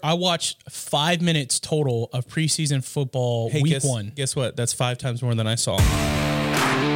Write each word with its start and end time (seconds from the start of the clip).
I 0.00 0.14
watched 0.14 0.70
five 0.70 1.20
minutes 1.20 1.58
total 1.58 2.08
of 2.12 2.28
preseason 2.28 2.84
football 2.84 3.50
Hey, 3.50 3.62
week 3.62 3.72
guess, 3.72 3.84
one. 3.84 4.12
Guess 4.14 4.36
what? 4.36 4.54
That's 4.54 4.72
five 4.72 4.96
times 4.96 5.22
more 5.22 5.34
than 5.34 5.48
I 5.48 5.56
saw. 5.56 5.76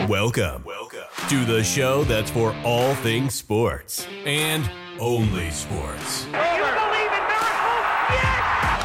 Welcome, 0.09 0.63
welcome 0.63 1.01
to 1.29 1.45
the 1.45 1.65
show 1.65 2.05
that's 2.05 2.31
for 2.31 2.55
all 2.65 2.95
things 2.97 3.35
sports 3.35 4.07
and 4.25 4.71
only 5.01 5.51
sports. 5.51 6.27
You 6.27 6.31
believe 6.31 7.11
in 7.11 7.25
miracles? 7.27 7.83
Yes! 8.15 8.85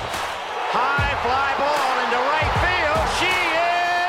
High 0.73 1.13
fly 1.21 1.53
ball 1.61 1.99
into 2.03 2.17
right 2.33 2.53
field. 2.65 3.07
She 3.21 3.35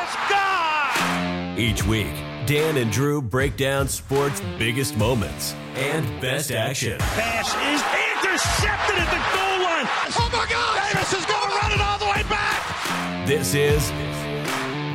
is 0.01 0.09
gone! 0.31 1.59
Each 1.59 1.85
week, 1.85 2.47
Dan 2.47 2.77
and 2.77 2.91
Drew 2.91 3.21
break 3.21 3.57
down 3.57 3.87
sports' 3.87 4.41
biggest 4.57 4.97
moments 4.97 5.53
and 5.75 6.03
best 6.19 6.51
action. 6.51 6.97
Pass 6.97 7.49
is 7.49 7.83
intercepted 8.23 8.95
at 8.97 9.11
the 9.11 9.37
goal 9.37 9.43
line. 9.43 9.48
Oh 10.17 10.29
my 10.31 10.45
God! 10.49 10.91
Davis 10.93 11.13
is 11.13 11.25
going 11.25 11.49
to 11.49 11.55
run 11.55 11.71
it 11.71 11.81
all 11.81 11.99
the 11.99 12.05
way 12.05 12.23
back! 12.29 13.27
This 13.27 13.53
is 13.53 13.87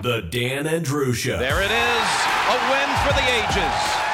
the 0.02 0.27
Dan 0.30 0.66
and 0.66 0.84
Drew 0.84 1.12
Show. 1.12 1.38
There 1.38 1.62
it 1.62 1.70
is, 1.70 2.09
a 2.50 2.56
win 2.70 2.88
for 3.06 3.12
the 3.14 3.24
ages. 3.30 4.04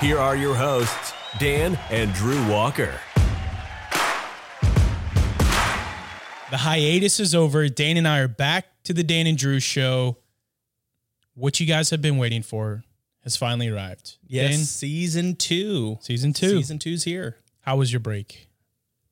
Here 0.00 0.18
are 0.18 0.36
your 0.36 0.54
hosts, 0.54 1.12
Dan 1.38 1.78
and 1.90 2.12
Drew 2.14 2.48
Walker. 2.50 2.98
The 6.50 6.56
hiatus 6.56 7.20
is 7.20 7.34
over. 7.34 7.68
Dan 7.68 7.98
and 7.98 8.08
I 8.08 8.20
are 8.20 8.28
back 8.28 8.66
to 8.84 8.94
the 8.94 9.02
Dan 9.02 9.26
and 9.26 9.36
Drew 9.36 9.60
show. 9.60 10.16
What 11.34 11.60
you 11.60 11.66
guys 11.66 11.90
have 11.90 12.00
been 12.00 12.16
waiting 12.16 12.42
for 12.42 12.84
has 13.22 13.36
finally 13.36 13.68
arrived. 13.68 14.16
Yes, 14.26 14.50
Dan, 14.50 14.64
season 14.64 15.36
two. 15.36 15.98
season 16.00 16.32
two. 16.32 16.56
Season 16.56 16.78
two's 16.78 17.04
here. 17.04 17.36
How 17.60 17.76
was 17.76 17.92
your 17.92 18.00
break? 18.00 18.47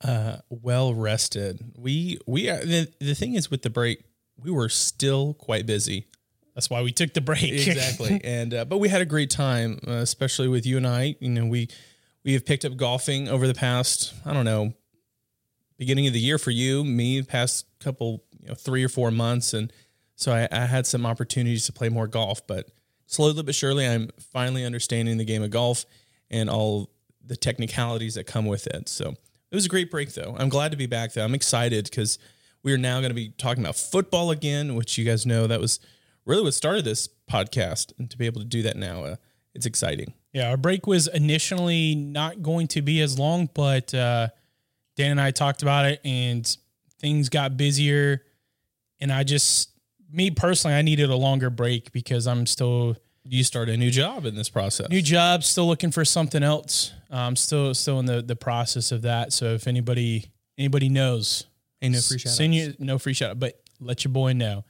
Uh, 0.03 0.39
well 0.51 0.95
rested. 0.95 1.73
We 1.77 2.19
we 2.27 2.51
are 2.51 2.65
the, 2.65 2.89
the 3.01 3.15
thing 3.15 3.35
is 3.35 3.51
with 3.51 3.63
the 3.63 3.71
break, 3.71 4.05
we 4.37 4.51
were 4.51 4.69
still 4.69 5.35
quite 5.35 5.67
busy. 5.67 6.07
That's 6.55 6.71
why 6.71 6.83
we 6.83 6.93
took 6.93 7.15
the 7.15 7.21
break. 7.21 7.43
Exactly, 7.67 8.21
and 8.23 8.53
uh, 8.53 8.65
but 8.65 8.79
we 8.79 8.89
had 8.89 9.01
a 9.01 9.07
great 9.07 9.31
time, 9.31 9.81
uh, 9.87 9.93
especially 9.93 10.49
with 10.49 10.67
you 10.67 10.77
and 10.77 10.87
I. 10.87 11.17
You 11.21 11.31
know, 11.31 11.47
we 11.47 11.69
we 12.25 12.35
have 12.35 12.45
picked 12.45 12.65
up 12.65 12.77
golfing 12.77 13.29
over 13.29 13.47
the 13.47 13.55
past 13.55 14.13
I 14.25 14.33
don't 14.35 14.45
know 14.45 14.75
beginning 15.79 16.07
of 16.07 16.13
the 16.13 16.21
year 16.21 16.39
for 16.39 16.51
you, 16.51 16.85
me, 16.85 17.23
past 17.23 17.67
couple 17.81 18.25
you 18.41 18.49
know 18.49 18.55
three 18.55 18.85
or 18.85 18.89
four 18.89 19.11
months, 19.11 19.55
and 19.55 19.73
so 20.15 20.33
I, 20.33 20.49
I 20.51 20.67
had 20.67 20.87
some 20.87 21.07
opportunities 21.07 21.67
to 21.67 21.73
play 21.73 21.89
more 21.89 22.07
golf. 22.07 22.47
But 22.47 22.71
slowly 23.07 23.43
but 23.43 23.55
surely, 23.55 23.87
I'm 23.87 24.11
finally 24.33 24.65
understanding 24.65 25.17
the 25.19 25.25
game 25.25 25.43
of 25.43 25.51
golf 25.51 25.85
and 26.31 26.51
all 26.51 26.91
the 27.25 27.37
technicalities 27.37 28.15
that 28.15 28.25
come 28.25 28.47
with 28.47 28.67
it. 28.67 28.89
So 28.89 29.15
it 29.51 29.55
was 29.55 29.67
a 29.67 29.69
great 29.69 29.91
break, 29.91 30.13
though. 30.15 30.37
I'm 30.39 30.49
glad 30.49 30.71
to 30.73 30.77
be 30.77 30.87
back. 30.87 31.13
Though 31.13 31.25
I'm 31.25 31.35
excited 31.35 31.85
because 31.85 32.19
we 32.63 32.73
are 32.73 32.79
now 32.79 33.01
going 33.01 33.11
to 33.11 33.15
be 33.15 33.31
talking 33.31 33.63
about 33.63 33.77
football 33.77 34.31
again, 34.31 34.75
which 34.75 34.99
you 34.99 35.05
guys 35.05 35.25
know 35.27 35.47
that 35.47 35.61
was 35.61 35.79
really 36.25 36.43
what 36.43 36.55
started 36.55 36.85
this 36.85 37.09
podcast, 37.31 37.93
and 37.99 38.11
to 38.11 38.19
be 38.19 38.27
able 38.27 38.41
to 38.41 38.47
do 38.47 38.63
that 38.63 38.77
now, 38.77 39.05
uh, 39.05 39.17
it's 39.55 39.67
exciting. 39.67 40.13
Yeah, 40.33 40.51
our 40.51 40.57
break 40.57 40.87
was 40.87 41.07
initially 41.07 41.95
not 41.95 42.43
going 42.43 42.67
to 42.69 42.83
be 42.83 43.01
as 43.01 43.19
long, 43.19 43.49
but 43.55 43.95
uh, 43.95 44.29
Dan 44.97 45.13
and 45.13 45.21
I 45.21 45.31
talked 45.31 45.63
about 45.63 45.87
it, 45.87 46.01
and 46.05 46.57
things 47.01 47.29
got 47.29 47.57
busier. 47.57 48.23
And 49.01 49.13
I 49.13 49.25
just, 49.25 49.71
me 50.11 50.31
personally, 50.31 50.77
I 50.77 50.83
needed 50.83 51.11
a 51.11 51.17
longer 51.17 51.51
break 51.51 51.93
because 51.93 52.27
I'm 52.27 52.47
still 52.47 52.97
You 53.25 53.45
start 53.45 53.69
a 53.69 53.77
new 53.77 53.91
job 53.91 54.27
in 54.27 54.35
this 54.35 54.49
process. 54.49 54.89
new 54.91 55.03
job, 55.03 55.45
still 55.45 55.67
looking 55.67 55.91
for 55.91 56.05
something 56.05 56.43
else. 56.43 56.93
I'm 57.11 57.37
still 57.37 57.73
still 57.75 57.99
in 58.01 58.07
the 58.07 58.23
the 58.23 58.37
process 58.37 58.93
of 58.93 59.03
that. 59.03 59.33
So 59.33 59.55
if 59.55 59.67
anybody 59.67 60.27
anybody 60.59 60.89
knows, 60.89 61.47
Ain't 61.83 61.95
no 61.95 62.01
free 62.01 62.19
shout 62.19 62.33
send 62.33 62.55
you 62.55 62.75
no 62.79 62.99
free 62.99 63.13
shout, 63.15 63.31
out, 63.33 63.41
but 63.41 63.61
let 63.81 64.05
your 64.05 64.13
boy 64.13 64.33
know. 64.33 64.65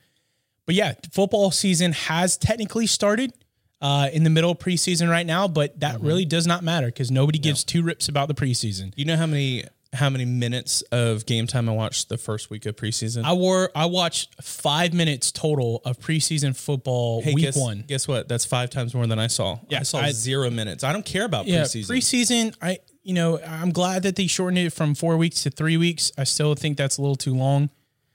But 0.66 0.74
yeah, 0.74 0.94
football 1.12 1.50
season 1.52 1.92
has 1.92 2.36
technically 2.36 2.86
started 2.88 3.32
uh, 3.80 4.08
in 4.12 4.24
the 4.24 4.30
middle 4.30 4.50
of 4.50 4.58
preseason 4.58 5.08
right 5.08 5.26
now, 5.26 5.46
but 5.48 5.78
that 5.80 5.96
Mm-hmm. 5.96 6.06
really 6.06 6.24
does 6.24 6.46
not 6.46 6.64
matter 6.64 6.86
because 6.88 7.10
nobody 7.10 7.38
gives 7.38 7.62
two 7.62 7.82
rips 7.82 8.08
about 8.08 8.26
the 8.28 8.34
preseason. 8.34 8.92
You 8.96 9.04
know 9.04 9.16
how 9.16 9.26
many 9.26 9.64
how 9.92 10.10
many 10.10 10.24
minutes 10.24 10.82
of 10.92 11.26
game 11.26 11.46
time 11.46 11.68
I 11.68 11.72
watched 11.72 12.08
the 12.08 12.18
first 12.18 12.50
week 12.50 12.66
of 12.66 12.76
preseason? 12.76 13.24
I 13.24 13.32
wore 13.32 13.70
I 13.74 13.86
watched 13.86 14.42
five 14.42 14.92
minutes 14.92 15.32
total 15.32 15.80
of 15.84 15.98
preseason 15.98 16.56
football 16.56 17.22
Hey, 17.22 17.34
week 17.34 17.44
guess, 17.44 17.56
one. 17.56 17.84
Guess 17.86 18.08
what? 18.08 18.28
That's 18.28 18.44
five 18.44 18.70
times 18.70 18.94
more 18.94 19.06
than 19.06 19.18
I 19.18 19.26
saw. 19.26 19.58
Yeah, 19.68 19.80
I 19.80 19.82
saw 19.82 19.98
I- 19.98 20.12
zero 20.12 20.50
minutes. 20.50 20.84
I 20.84 20.92
don't 20.92 21.06
care 21.06 21.24
about 21.24 21.46
Yeah, 21.46 21.62
preseason. 21.62 21.86
preseason. 21.88 22.56
I 22.60 22.78
you 23.02 23.14
know 23.14 23.40
I'm 23.40 23.72
glad 23.72 24.02
that 24.02 24.16
they 24.16 24.26
shortened 24.26 24.58
it 24.58 24.72
from 24.72 24.94
four 24.94 25.16
weeks 25.16 25.42
to 25.44 25.50
three 25.50 25.76
weeks. 25.76 26.12
I 26.18 26.24
still 26.24 26.54
think 26.54 26.76
that's 26.76 26.98
a 26.98 27.02
little 27.02 27.16
too 27.16 27.34
long. 27.34 27.70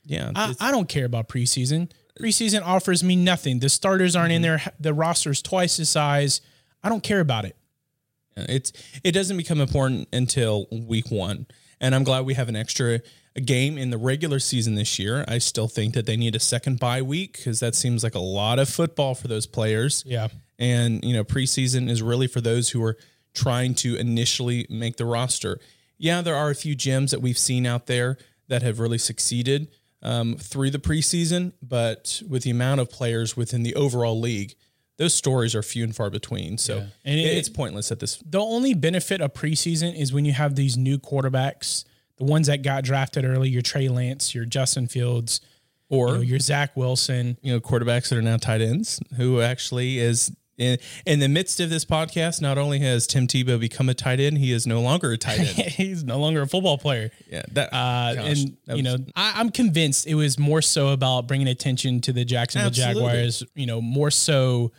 yeah, 0.05 0.31
I, 0.35 0.53
I 0.59 0.71
don't 0.71 0.89
care 0.89 1.05
about 1.05 1.29
preseason. 1.29 1.91
Preseason 2.19 2.61
offers 2.63 3.03
me 3.03 3.15
nothing. 3.15 3.59
The 3.59 3.69
starters 3.69 4.15
aren't 4.15 4.33
in 4.33 4.41
mm-hmm. 4.41 4.63
there. 4.63 4.73
The 4.79 4.93
roster's 4.93 5.41
twice 5.41 5.77
the 5.77 5.85
size. 5.85 6.41
I 6.83 6.89
don't 6.89 7.03
care 7.03 7.19
about 7.19 7.45
it. 7.45 7.55
it's 8.35 8.73
it 9.03 9.13
doesn't 9.13 9.37
become 9.37 9.61
important 9.61 10.07
until 10.13 10.67
week 10.71 11.09
one. 11.09 11.47
And 11.81 11.93
I'm 11.93 12.05
glad 12.05 12.25
we 12.25 12.35
have 12.35 12.47
an 12.47 12.55
extra 12.55 13.01
game 13.43 13.77
in 13.77 13.89
the 13.89 13.97
regular 13.97 14.39
season 14.39 14.75
this 14.75 14.99
year. 14.99 15.25
I 15.27 15.39
still 15.39 15.67
think 15.67 15.93
that 15.95 16.05
they 16.05 16.15
need 16.15 16.35
a 16.35 16.39
second 16.39 16.79
bye 16.79 17.01
week 17.01 17.37
because 17.37 17.59
that 17.59 17.75
seems 17.75 18.03
like 18.03 18.15
a 18.15 18.19
lot 18.19 18.59
of 18.59 18.69
football 18.69 19.15
for 19.15 19.27
those 19.27 19.47
players. 19.47 20.03
Yeah. 20.05 20.27
And, 20.59 21.03
you 21.03 21.13
know, 21.13 21.23
preseason 21.23 21.89
is 21.89 22.01
really 22.01 22.27
for 22.27 22.39
those 22.39 22.69
who 22.69 22.83
are 22.83 22.97
trying 23.33 23.73
to 23.75 23.95
initially 23.95 24.67
make 24.69 24.97
the 24.97 25.05
roster. 25.05 25.59
Yeah, 25.97 26.21
there 26.21 26.35
are 26.35 26.49
a 26.49 26.55
few 26.55 26.75
gems 26.75 27.11
that 27.11 27.21
we've 27.21 27.37
seen 27.37 27.65
out 27.65 27.87
there 27.87 28.17
that 28.47 28.61
have 28.61 28.79
really 28.79 28.97
succeeded 28.97 29.69
um, 30.03 30.35
through 30.35 30.71
the 30.71 30.79
preseason, 30.79 31.53
but 31.61 32.21
with 32.27 32.43
the 32.43 32.49
amount 32.49 32.81
of 32.81 32.89
players 32.89 33.37
within 33.37 33.63
the 33.63 33.75
overall 33.75 34.19
league, 34.19 34.55
those 35.01 35.13
stories 35.15 35.55
are 35.55 35.63
few 35.63 35.83
and 35.83 35.95
far 35.95 36.09
between. 36.09 36.57
So 36.57 36.85
And 37.03 37.19
it- 37.19 37.23
it's 37.37 37.49
pointless 37.49 37.91
at 37.91 37.99
this. 37.99 38.19
The 38.23 38.39
only 38.39 38.73
benefit 38.75 39.19
of 39.19 39.33
preseason 39.33 39.95
is 39.99 40.13
when 40.13 40.25
you 40.25 40.33
have 40.33 40.55
these 40.55 40.77
new 40.77 40.97
quarterbacks, 40.99 41.85
the 42.17 42.23
ones 42.25 42.45
that 42.47 42.61
got 42.61 42.83
drafted 42.83 43.25
early, 43.25 43.49
your 43.49 43.61
Trey 43.63 43.87
Lance, 43.87 44.35
your 44.35 44.45
Justin 44.45 44.87
Fields, 44.87 45.41
Or, 45.89 46.09
you 46.09 46.13
know, 46.13 46.21
your 46.21 46.39
Zach 46.39 46.77
Wilson. 46.77 47.37
you 47.41 47.51
know, 47.51 47.59
quarterbacks 47.59 48.09
that 48.09 48.17
are 48.17 48.21
now 48.21 48.37
tight 48.37 48.61
ends, 48.61 48.99
who 49.17 49.41
actually 49.41 49.97
is 49.97 50.31
in, 50.57 50.77
in 51.07 51.19
the 51.19 51.27
midst 51.27 51.59
of 51.59 51.69
this 51.71 51.83
podcast. 51.85 52.39
Not 52.41 52.57
only 52.59 52.77
has 52.79 53.07
Tim 53.07 53.25
Tebow 53.25 53.59
become 53.59 53.89
a 53.89 53.93
tight 53.95 54.19
end, 54.19 54.37
he 54.37 54.51
is 54.51 54.67
no 54.67 54.79
longer 54.81 55.11
a 55.11 55.17
tight 55.17 55.39
end. 55.39 55.49
He's 55.71 56.03
no 56.03 56.19
longer 56.19 56.43
a 56.43 56.47
football 56.47 56.77
player. 56.77 57.09
yeah, 57.31 57.41
that, 57.53 57.73
Uh, 57.73 58.13
gosh, 58.13 58.25
and 58.43 58.57
that 58.67 58.77
you 58.77 58.83
was- 58.83 58.99
know, 58.99 59.05
I, 59.15 59.33
I'm 59.37 59.49
convinced 59.49 60.05
it 60.05 60.13
was 60.15 60.37
more 60.37 60.61
so 60.61 60.89
about 60.89 61.27
bringing 61.27 61.47
attention 61.47 61.99
to 62.01 62.13
the 62.13 62.23
Jacksonville 62.23 62.67
Absolutely. 62.67 63.01
Jaguars. 63.01 63.43
You 63.55 63.65
know, 63.65 63.81
more 63.81 64.11
so 64.11 64.71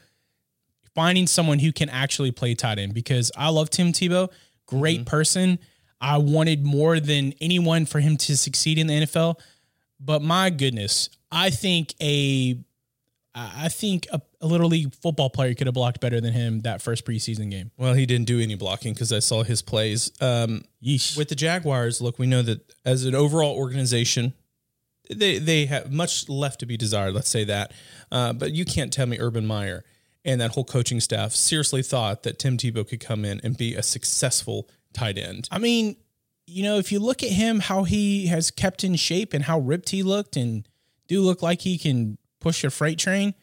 finding 0.94 1.26
someone 1.26 1.58
who 1.58 1.72
can 1.72 1.88
actually 1.88 2.30
play 2.32 2.54
tight 2.54 2.78
end 2.78 2.94
because 2.94 3.30
I 3.36 3.48
love 3.50 3.70
Tim 3.70 3.92
Tebow, 3.92 4.30
great 4.66 5.00
Mm-hmm. 5.00 5.04
person. 5.10 5.58
I 6.00 6.18
wanted 6.18 6.64
more 6.64 6.98
than 7.00 7.32
anyone 7.40 7.86
for 7.86 8.00
him 8.00 8.16
to 8.18 8.36
succeed 8.36 8.76
in 8.78 8.88
the 8.88 8.94
NFL, 9.02 9.36
but 10.00 10.20
my 10.20 10.50
goodness, 10.50 11.08
I 11.30 11.50
think 11.50 11.94
a 12.00 12.58
I 13.34 13.68
think 13.70 14.06
a, 14.12 14.20
a 14.42 14.46
little 14.46 14.68
league 14.68 14.92
football 14.94 15.30
player 15.30 15.54
could 15.54 15.66
have 15.66 15.72
blocked 15.72 16.00
better 16.02 16.20
than 16.20 16.34
him 16.34 16.60
that 16.62 16.82
first 16.82 17.06
preseason 17.06 17.50
game. 17.50 17.70
well, 17.78 17.94
he 17.94 18.04
didn't 18.04 18.26
do 18.26 18.40
any 18.40 18.56
blocking 18.56 18.92
because 18.92 19.10
I 19.10 19.20
saw 19.20 19.42
his 19.42 19.62
plays. 19.62 20.10
Um, 20.20 20.64
Yeesh. 20.84 21.16
with 21.16 21.28
the 21.30 21.34
Jaguars, 21.34 22.02
look, 22.02 22.18
we 22.18 22.26
know 22.26 22.42
that 22.42 22.74
as 22.84 23.06
an 23.06 23.14
overall 23.14 23.54
organization, 23.56 24.34
they 25.08 25.38
they 25.38 25.64
have 25.66 25.90
much 25.92 26.28
left 26.28 26.60
to 26.60 26.66
be 26.66 26.76
desired. 26.76 27.14
Let's 27.14 27.30
say 27.30 27.44
that, 27.44 27.72
uh, 28.10 28.32
but 28.34 28.52
you 28.52 28.64
can't 28.66 28.92
tell 28.92 29.06
me 29.06 29.18
Urban 29.18 29.46
Meyer 29.46 29.82
and 30.24 30.40
that 30.40 30.52
whole 30.52 30.64
coaching 30.64 31.00
staff 31.00 31.32
seriously 31.32 31.82
thought 31.82 32.22
that 32.22 32.38
Tim 32.38 32.56
Tebow 32.56 32.88
could 32.88 33.00
come 33.00 33.24
in 33.24 33.40
and 33.42 33.56
be 33.56 33.74
a 33.74 33.82
successful 33.82 34.68
tight 34.92 35.18
end. 35.18 35.48
I 35.50 35.58
mean, 35.58 35.96
you 36.46 36.62
know, 36.62 36.78
if 36.78 36.92
you 36.92 36.98
look 36.98 37.22
at 37.22 37.30
him, 37.30 37.60
how 37.60 37.84
he 37.84 38.26
has 38.26 38.50
kept 38.50 38.84
in 38.84 38.96
shape 38.96 39.32
and 39.32 39.44
how 39.44 39.58
ripped 39.58 39.90
he 39.90 40.02
looked, 40.02 40.36
and 40.36 40.68
do 41.08 41.20
look 41.20 41.42
like 41.42 41.62
he 41.62 41.78
can 41.78 42.18
push 42.40 42.64
a 42.64 42.70
freight 42.70 42.98
train, 42.98 43.34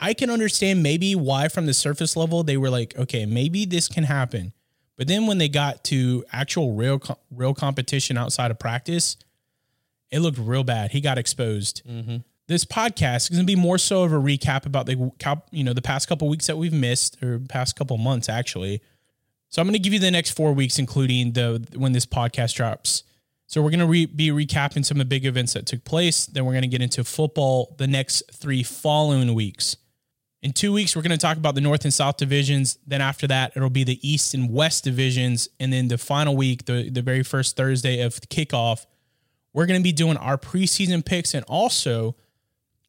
I 0.00 0.14
can 0.14 0.30
understand 0.30 0.82
maybe 0.82 1.14
why 1.14 1.48
from 1.48 1.66
the 1.66 1.74
surface 1.74 2.16
level 2.16 2.42
they 2.42 2.56
were 2.56 2.70
like, 2.70 2.96
okay, 2.98 3.26
maybe 3.26 3.64
this 3.64 3.88
can 3.88 4.04
happen. 4.04 4.52
But 4.96 5.08
then 5.08 5.26
when 5.26 5.38
they 5.38 5.48
got 5.48 5.82
to 5.84 6.24
actual 6.32 6.74
real 6.74 7.00
real 7.30 7.54
competition 7.54 8.16
outside 8.16 8.50
of 8.50 8.58
practice, 8.58 9.16
it 10.10 10.20
looked 10.20 10.38
real 10.38 10.64
bad. 10.64 10.92
He 10.92 11.00
got 11.00 11.18
exposed. 11.18 11.82
Mm-hmm. 11.88 12.18
This 12.46 12.64
podcast 12.64 13.30
is 13.30 13.30
going 13.30 13.46
to 13.46 13.50
be 13.50 13.56
more 13.56 13.78
so 13.78 14.02
of 14.02 14.12
a 14.12 14.16
recap 14.16 14.66
about 14.66 14.86
the 14.86 15.10
you 15.50 15.64
know 15.64 15.72
the 15.72 15.82
past 15.82 16.08
couple 16.08 16.28
weeks 16.28 16.46
that 16.46 16.58
we've 16.58 16.72
missed 16.72 17.22
or 17.22 17.38
past 17.38 17.76
couple 17.76 17.96
months 17.96 18.28
actually. 18.28 18.82
So 19.48 19.62
I'm 19.62 19.68
going 19.68 19.74
to 19.74 19.78
give 19.78 19.92
you 19.92 20.00
the 20.00 20.10
next 20.10 20.32
four 20.32 20.52
weeks, 20.52 20.78
including 20.78 21.32
the 21.32 21.66
when 21.76 21.92
this 21.92 22.06
podcast 22.06 22.54
drops. 22.54 23.04
So 23.46 23.62
we're 23.62 23.70
going 23.70 23.80
to 23.80 23.86
re- 23.86 24.06
be 24.06 24.30
recapping 24.30 24.84
some 24.84 24.96
of 24.96 24.98
the 24.98 25.04
big 25.04 25.24
events 25.24 25.52
that 25.52 25.66
took 25.66 25.84
place. 25.84 26.26
Then 26.26 26.44
we're 26.44 26.52
going 26.52 26.62
to 26.62 26.68
get 26.68 26.82
into 26.82 27.04
football 27.04 27.74
the 27.78 27.86
next 27.86 28.24
three 28.32 28.62
following 28.62 29.32
weeks. 29.34 29.76
In 30.42 30.52
two 30.52 30.72
weeks, 30.72 30.94
we're 30.94 31.02
going 31.02 31.12
to 31.12 31.18
talk 31.18 31.36
about 31.36 31.54
the 31.54 31.60
North 31.60 31.84
and 31.84 31.94
South 31.94 32.16
divisions. 32.16 32.78
Then 32.86 33.00
after 33.00 33.26
that, 33.28 33.52
it'll 33.54 33.70
be 33.70 33.84
the 33.84 34.06
East 34.06 34.34
and 34.34 34.52
West 34.52 34.84
divisions. 34.84 35.48
And 35.58 35.72
then 35.72 35.88
the 35.88 35.98
final 35.98 36.36
week, 36.36 36.66
the, 36.66 36.90
the 36.90 37.00
very 37.00 37.22
first 37.22 37.56
Thursday 37.56 38.00
of 38.00 38.16
kickoff, 38.28 38.84
we're 39.54 39.66
going 39.66 39.80
to 39.80 39.84
be 39.84 39.92
doing 39.92 40.16
our 40.18 40.36
preseason 40.36 41.04
picks 41.04 41.32
and 41.32 41.44
also 41.44 42.16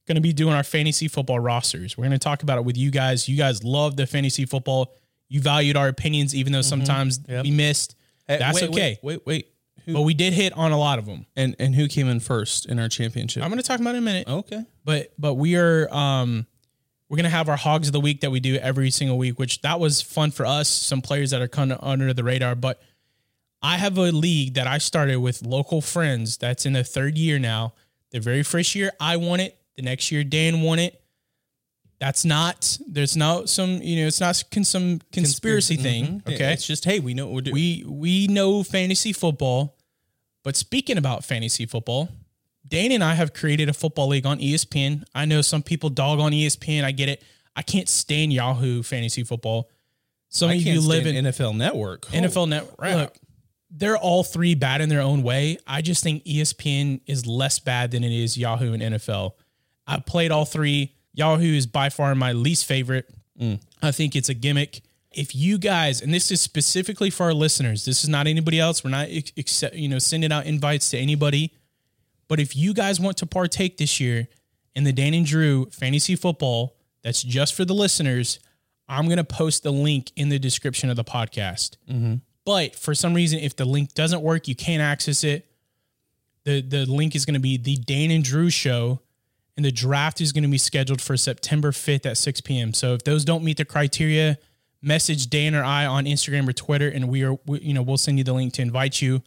going 0.07 0.16
to 0.16 0.22
be 0.22 0.34
doing 0.34 0.54
our 0.54 0.63
fantasy 0.63 1.07
football 1.07 1.40
rosters. 1.40 1.98
We're 1.98 2.04
going 2.04 2.12
to 2.12 2.19
talk 2.19 2.44
about 2.44 2.57
it 2.57 2.66
with 2.66 2.78
you 2.78 2.92
guys. 2.92 3.28
You 3.28 3.38
guys 3.38 3.63
love 3.63 3.96
the 3.96 4.06
fantasy 4.07 4.46
football. 4.46 4.94
You 5.30 5.42
valued 5.42 5.75
our 5.75 5.88
opinions, 5.88 6.36
even 6.36 6.54
though 6.54 6.62
sometimes 6.62 7.19
we 7.28 7.52
missed. 7.52 7.96
Hey, 8.28 8.38
That's 8.38 8.62
wait, 8.62 8.69
okay. 8.69 9.00
Wait, 9.02 9.22
wait, 9.25 9.25
wait. 9.25 9.52
Who, 9.86 9.94
But 9.94 10.02
we 10.02 10.13
did 10.16 10.34
hit 10.34 10.54
on 10.54 10.72
a 10.72 10.78
lot 10.80 10.98
of 10.98 11.06
them. 11.06 11.25
and 11.36 11.56
and 11.60 11.75
who 11.75 11.88
came 11.88 12.07
in 12.07 12.19
first 12.19 12.66
in 12.66 12.80
our 12.80 12.90
championship? 12.90 13.44
I'm 13.44 13.50
going 13.50 13.62
to 13.62 13.68
talk 13.68 13.80
about 13.80 13.94
it 13.94 13.98
in 13.98 14.04
a 14.04 14.06
minute. 14.06 14.28
okay. 14.28 14.63
but 14.84 15.13
but 15.19 15.36
we 15.36 15.56
are 15.57 15.88
um 15.94 16.48
we're 17.07 17.18
gonna 17.18 17.30
have 17.30 17.50
our 17.50 17.56
hogs 17.56 17.88
of 17.88 17.94
the 17.94 18.00
week 18.00 18.22
that 18.22 18.31
we 18.31 18.40
do 18.40 18.56
every 18.56 18.90
single 18.90 19.16
week 19.18 19.38
which 19.38 19.62
that 19.62 19.80
was 19.80 20.02
fun 20.02 20.31
for 20.31 20.44
us 20.44 20.68
some 20.68 21.02
players 21.04 21.30
that 21.30 21.40
are 21.42 21.48
kind 21.48 21.72
of 21.72 21.78
under 21.84 22.12
the 22.13 22.24
radar 22.24 22.56
but 22.56 22.81
i 23.62 23.78
have 23.78 23.96
a 24.00 24.12
league 24.12 24.56
that 24.56 24.66
i 24.66 24.80
started 24.80 25.18
with 25.18 25.44
local 25.46 25.81
friends 25.81 26.36
that's 26.38 26.66
in 26.66 26.74
the 26.74 26.84
third 26.84 27.16
year 27.16 27.38
now 27.38 27.74
the 28.10 28.19
very 28.19 28.42
first 28.42 28.74
year 28.74 28.92
i 29.00 29.16
won 29.18 29.40
it 29.40 29.56
the 29.77 29.83
next 29.83 30.12
year 30.12 30.24
dan 30.24 30.62
won 30.62 30.80
it 30.80 31.01
that's 32.00 32.25
not 32.25 32.77
there's 32.88 33.16
no 33.16 33.45
some 33.45 33.81
you 33.81 34.01
know 34.01 34.07
it's 34.07 34.19
not 34.19 34.44
con- 34.51 34.63
some 34.66 35.00
conspiracy 35.12 35.77
thing 35.77 36.22
Mhm. 36.25 36.33
okay 36.33 36.54
It's 36.54 36.68
just 36.68 36.83
hey, 36.86 37.00
we 37.00 37.13
know 37.13 37.25
what 37.27 37.36
we're 37.36 37.42
doing. 37.42 37.54
we 37.56 37.83
we 37.88 38.27
know 38.27 38.63
fantasy 38.63 39.13
football, 39.13 39.77
but 40.44 40.56
speaking 40.57 40.98
about 40.98 41.24
fantasy 41.24 41.66
football, 41.66 42.10
Dan 42.68 42.92
and 42.92 43.04
I 43.04 43.13
have 43.16 43.33
created 43.33 43.69
a 43.69 43.74
football 43.74 44.07
league 44.10 44.25
on 44.25 44.39
ESPN. 44.39 45.04
I 45.16 45.25
know 45.25 45.42
some 45.42 45.63
people 45.63 45.89
dog 45.89 46.19
on 46.19 46.31
ESPN. 46.33 46.83
I 46.83 46.92
get 46.92 47.07
it. 47.10 47.24
I 47.56 47.62
can't 47.62 47.88
stand 47.88 48.33
Yahoo 48.33 48.83
fantasy 48.83 49.24
football. 49.24 49.69
Some 50.30 50.50
I 50.50 50.56
of 50.56 50.62
you 50.63 50.81
live 50.81 51.06
in 51.07 51.16
NFL 51.25 51.56
Network. 51.56 52.07
NFL 52.07 52.50
Network. 52.50 52.78
Look, 52.81 53.18
they're 53.71 53.98
all 53.98 54.24
three 54.24 54.54
bad 54.56 54.81
in 54.81 54.89
their 54.89 55.01
own 55.01 55.24
way. 55.24 55.57
I 55.66 55.81
just 55.81 56.04
think 56.04 56.25
ESPN 56.25 57.00
is 57.07 57.25
less 57.25 57.60
bad 57.60 57.92
than 57.92 58.04
it 58.04 58.12
is 58.12 58.38
Yahoo 58.38 58.74
and 58.74 58.83
NFL. 58.83 59.31
I've 59.87 60.05
played 60.05 60.31
all 60.31 60.45
three. 60.45 60.93
Yahoo 61.13 61.55
is 61.55 61.67
by 61.67 61.89
far 61.89 62.13
my 62.15 62.33
least 62.33 62.65
favorite. 62.65 63.09
Mm. 63.39 63.61
I 63.81 63.91
think 63.91 64.15
it's 64.15 64.29
a 64.29 64.33
gimmick. 64.33 64.81
If 65.11 65.35
you 65.35 65.57
guys, 65.57 66.01
and 66.01 66.13
this 66.13 66.29
is 66.29 66.41
specifically 66.41 67.09
for 67.09 67.23
our 67.23 67.33
listeners, 67.33 67.85
this 67.85 68.03
is 68.03 68.09
not 68.09 68.27
anybody 68.27 68.59
else. 68.59 68.83
We're 68.83 68.89
not, 68.89 69.07
except, 69.09 69.75
you 69.75 69.87
know, 69.87 69.99
sending 69.99 70.31
out 70.31 70.45
invites 70.45 70.89
to 70.91 70.97
anybody. 70.97 71.53
But 72.27 72.39
if 72.39 72.55
you 72.55 72.73
guys 72.73 72.99
want 72.99 73.17
to 73.17 73.25
partake 73.25 73.77
this 73.77 73.99
year 73.99 74.27
in 74.75 74.83
the 74.83 74.91
Dan 74.91 75.13
and 75.13 75.25
Drew 75.25 75.67
fantasy 75.67 76.15
football, 76.15 76.75
that's 77.01 77.23
just 77.23 77.53
for 77.53 77.63
the 77.63 77.73
listeners. 77.73 78.39
I'm 78.89 79.05
going 79.05 79.17
to 79.17 79.23
post 79.23 79.63
the 79.63 79.71
link 79.71 80.11
in 80.15 80.29
the 80.29 80.39
description 80.39 80.89
of 80.89 80.95
the 80.95 81.03
podcast. 81.03 81.77
Mm-hmm. 81.89 82.15
But 82.45 82.75
for 82.75 82.93
some 82.93 83.13
reason, 83.13 83.39
if 83.39 83.55
the 83.55 83.65
link 83.65 83.93
doesn't 83.93 84.21
work, 84.21 84.47
you 84.47 84.55
can't 84.55 84.81
access 84.81 85.23
it. 85.23 85.47
The 86.43 86.61
the 86.61 86.85
link 86.85 87.15
is 87.15 87.25
going 87.25 87.33
to 87.33 87.39
be 87.39 87.57
the 87.57 87.75
Dan 87.75 88.11
and 88.11 88.23
Drew 88.23 88.51
show, 88.51 89.01
and 89.56 89.66
the 89.66 89.72
draft 89.72 90.22
is 90.22 90.31
going 90.31 90.44
to 90.44 90.50
be 90.50 90.57
scheduled 90.57 91.02
for 91.02 91.16
September 91.16 91.72
5th 91.72 92.06
at 92.06 92.18
6 92.18 92.42
p.m. 92.42 92.74
So 92.74 92.94
if 92.94 93.04
those 93.04 93.24
don't 93.24 93.44
meet 93.44 93.57
the 93.57 93.66
criteria, 93.66 94.38
message 94.81 95.30
Dan 95.30 95.56
or 95.56 95.63
I 95.63 95.86
on 95.86 96.06
Instagram 96.06 96.48
or 96.48 96.54
Twitter, 96.54 96.88
and 96.88 97.10
we 97.10 97.24
are 97.24 97.38
we, 97.46 97.60
you 97.60 97.74
know 97.74 97.81
we'll 97.81 97.98
send 97.98 98.18
you 98.18 98.24
the 98.24 98.34
link 98.34 98.54
to 98.54 98.62
invite 98.62 99.02
you. 99.02 99.22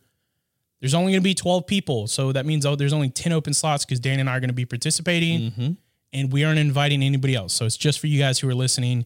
There's 0.80 0.94
only 0.94 1.12
going 1.12 1.22
to 1.22 1.24
be 1.24 1.34
12 1.34 1.66
people, 1.66 2.06
so 2.06 2.30
that 2.32 2.46
means 2.46 2.64
oh, 2.64 2.76
there's 2.76 2.92
only 2.92 3.10
10 3.10 3.32
open 3.32 3.52
slots 3.52 3.84
because 3.84 3.98
Dan 4.00 4.20
and 4.20 4.30
I 4.30 4.36
are 4.36 4.40
going 4.40 4.50
to 4.50 4.54
be 4.54 4.64
participating, 4.66 5.76
and 6.12 6.32
we 6.32 6.44
aren't 6.44 6.58
inviting 6.60 7.02
anybody 7.02 7.34
else. 7.34 7.52
So 7.52 7.64
it's 7.64 7.76
just 7.76 7.98
for 7.98 8.06
you 8.06 8.18
guys 8.18 8.38
who 8.38 8.48
are 8.48 8.54
listening. 8.54 9.04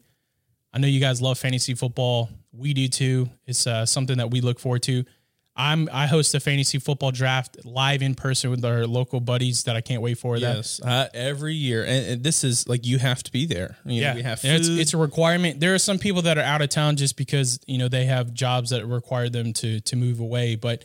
I 0.74 0.78
know 0.78 0.86
you 0.86 1.00
guys 1.00 1.20
love 1.22 1.38
fantasy 1.38 1.74
football. 1.74 2.28
We 2.52 2.74
do 2.74 2.88
too. 2.88 3.28
It's 3.46 3.66
uh, 3.66 3.86
something 3.86 4.18
that 4.18 4.30
we 4.30 4.40
look 4.40 4.58
forward 4.58 4.82
to. 4.84 5.04
I'm 5.54 5.88
I 5.92 6.06
host 6.06 6.34
a 6.34 6.40
fantasy 6.40 6.78
football 6.78 7.10
draft 7.10 7.58
live 7.64 8.00
in 8.00 8.14
person 8.14 8.50
with 8.50 8.64
our 8.64 8.86
local 8.86 9.20
buddies 9.20 9.64
that 9.64 9.76
I 9.76 9.82
can't 9.82 10.00
wait 10.00 10.16
for. 10.18 10.38
That 10.38 10.56
Yes, 10.56 10.80
uh, 10.80 11.08
every 11.12 11.54
year, 11.54 11.82
and, 11.82 12.06
and 12.06 12.24
this 12.24 12.42
is 12.42 12.66
like 12.66 12.86
you 12.86 12.98
have 12.98 13.22
to 13.24 13.32
be 13.32 13.44
there. 13.44 13.76
You 13.84 14.00
know, 14.00 14.06
yeah, 14.08 14.14
we 14.14 14.22
have 14.22 14.40
food. 14.40 14.52
It's 14.52 14.68
it's 14.68 14.94
a 14.94 14.96
requirement. 14.96 15.60
There 15.60 15.74
are 15.74 15.78
some 15.78 15.98
people 15.98 16.22
that 16.22 16.38
are 16.38 16.42
out 16.42 16.62
of 16.62 16.70
town 16.70 16.96
just 16.96 17.16
because 17.18 17.60
you 17.66 17.76
know 17.76 17.88
they 17.88 18.06
have 18.06 18.32
jobs 18.32 18.70
that 18.70 18.86
require 18.86 19.28
them 19.28 19.52
to 19.54 19.80
to 19.80 19.96
move 19.96 20.20
away, 20.20 20.56
but 20.56 20.84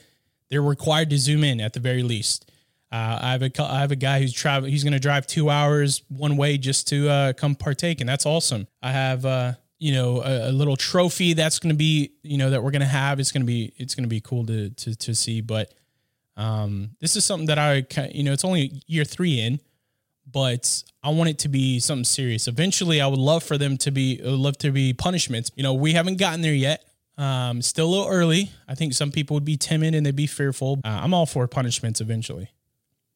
they're 0.50 0.62
required 0.62 1.10
to 1.12 1.18
zoom 1.18 1.44
in 1.46 1.62
at 1.62 1.74
the 1.74 1.80
very 1.80 2.04
least. 2.04 2.52
Uh, 2.92 3.20
I 3.22 3.32
have 3.32 3.44
a 3.44 3.52
I 3.62 3.80
have 3.80 3.92
a 3.92 3.98
guy 3.98 4.20
who's 4.20 4.34
travel. 4.34 4.70
He's 4.70 4.84
going 4.84 4.94
to 4.94 5.00
drive 5.00 5.28
two 5.28 5.50
hours 5.50 6.04
one 6.10 6.36
way 6.36 6.58
just 6.58 6.88
to 6.90 7.10
uh, 7.10 7.34
come 7.34 7.56
partake, 7.56 8.02
and 8.02 8.10
that's 8.10 8.26
awesome. 8.26 8.68
I 8.82 8.92
have 8.92 9.26
uh, 9.26 9.54
you 9.80 9.94
know 9.94 10.22
a, 10.22 10.50
a 10.50 10.52
little 10.52 10.76
trophy 10.76 11.34
that's 11.34 11.60
going 11.60 11.74
to 11.74 11.78
be 11.78 12.12
you 12.24 12.38
know 12.38 12.50
that 12.50 12.64
we're 12.64 12.72
going 12.72 12.82
to 12.82 12.88
have. 12.88 13.20
It's 13.20 13.32
going 13.32 13.44
to 13.44 13.48
be 13.48 13.74
it's 13.78 13.96
going 13.96 14.04
to 14.04 14.10
be 14.10 14.22
cool 14.22 14.46
to 14.46 14.70
to 14.70 14.96
to 14.96 15.16
see. 15.16 15.42
But 15.42 15.74
um, 16.36 16.92
this 17.00 17.16
is 17.16 17.26
something 17.26 17.48
that 17.48 17.60
I 17.60 17.86
you 18.12 18.24
know 18.24 18.34
it's 18.34 18.46
only 18.46 18.82
year 18.88 19.04
three 19.04 19.40
in, 19.40 19.60
but 20.32 20.84
I 21.04 21.10
want 21.10 21.30
it 21.30 21.40
to 21.40 21.50
be 21.50 21.80
something 21.80 22.04
serious. 22.04 22.48
Eventually, 22.48 23.02
I 23.02 23.08
would 23.08 23.20
love 23.20 23.44
for 23.44 23.58
them 23.58 23.78
to 23.78 23.92
be 23.92 24.20
love 24.22 24.58
to 24.60 24.72
be 24.72 24.94
punishments. 24.94 25.52
You 25.56 25.64
know, 25.64 25.74
we 25.74 25.94
haven't 25.94 26.18
gotten 26.18 26.42
there 26.42 26.54
yet. 26.54 26.84
Um, 27.18 27.64
still 27.64 27.88
a 27.88 27.90
little 27.90 28.08
early. 28.08 28.52
I 28.68 28.76
think 28.76 28.94
some 28.94 29.12
people 29.12 29.34
would 29.34 29.46
be 29.46 29.58
timid 29.58 29.96
and 29.96 30.06
they'd 30.06 30.16
be 30.16 30.28
fearful. 30.28 30.80
Uh, 30.86 31.00
I'm 31.02 31.16
all 31.16 31.26
for 31.26 31.48
punishments 31.48 32.00
eventually. 32.00 32.52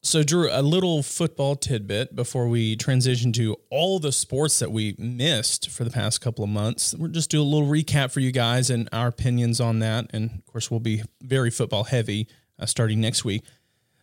So, 0.04 0.24
Drew, 0.24 0.48
a 0.50 0.62
little 0.62 1.04
football 1.04 1.54
tidbit 1.54 2.16
before 2.16 2.48
we 2.48 2.74
transition 2.74 3.30
to 3.34 3.56
all 3.70 4.00
the 4.00 4.10
sports 4.10 4.58
that 4.58 4.72
we 4.72 4.96
missed 4.98 5.70
for 5.70 5.84
the 5.84 5.90
past 5.90 6.20
couple 6.20 6.42
of 6.42 6.50
months. 6.50 6.92
We'll 6.92 7.12
just 7.12 7.30
do 7.30 7.40
a 7.40 7.44
little 7.44 7.68
recap 7.68 8.10
for 8.10 8.18
you 8.18 8.32
guys 8.32 8.68
and 8.68 8.88
our 8.92 9.06
opinions 9.06 9.60
on 9.60 9.78
that. 9.78 10.06
And 10.12 10.30
of 10.32 10.46
course, 10.46 10.72
we'll 10.72 10.80
be 10.80 11.04
very 11.20 11.50
football 11.50 11.84
heavy 11.84 12.26
uh, 12.58 12.66
starting 12.66 13.00
next 13.00 13.24
week. 13.24 13.44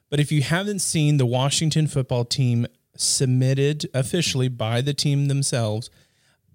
But 0.09 0.21
if 0.21 0.31
you 0.31 0.41
haven't 0.41 0.79
seen 0.79 1.17
the 1.17 1.25
Washington 1.25 1.85
football 1.85 2.23
team 2.23 2.65
submitted 2.95 3.89
officially 3.93 4.47
by 4.47 4.79
the 4.79 4.93
team 4.93 5.27
themselves, 5.27 5.89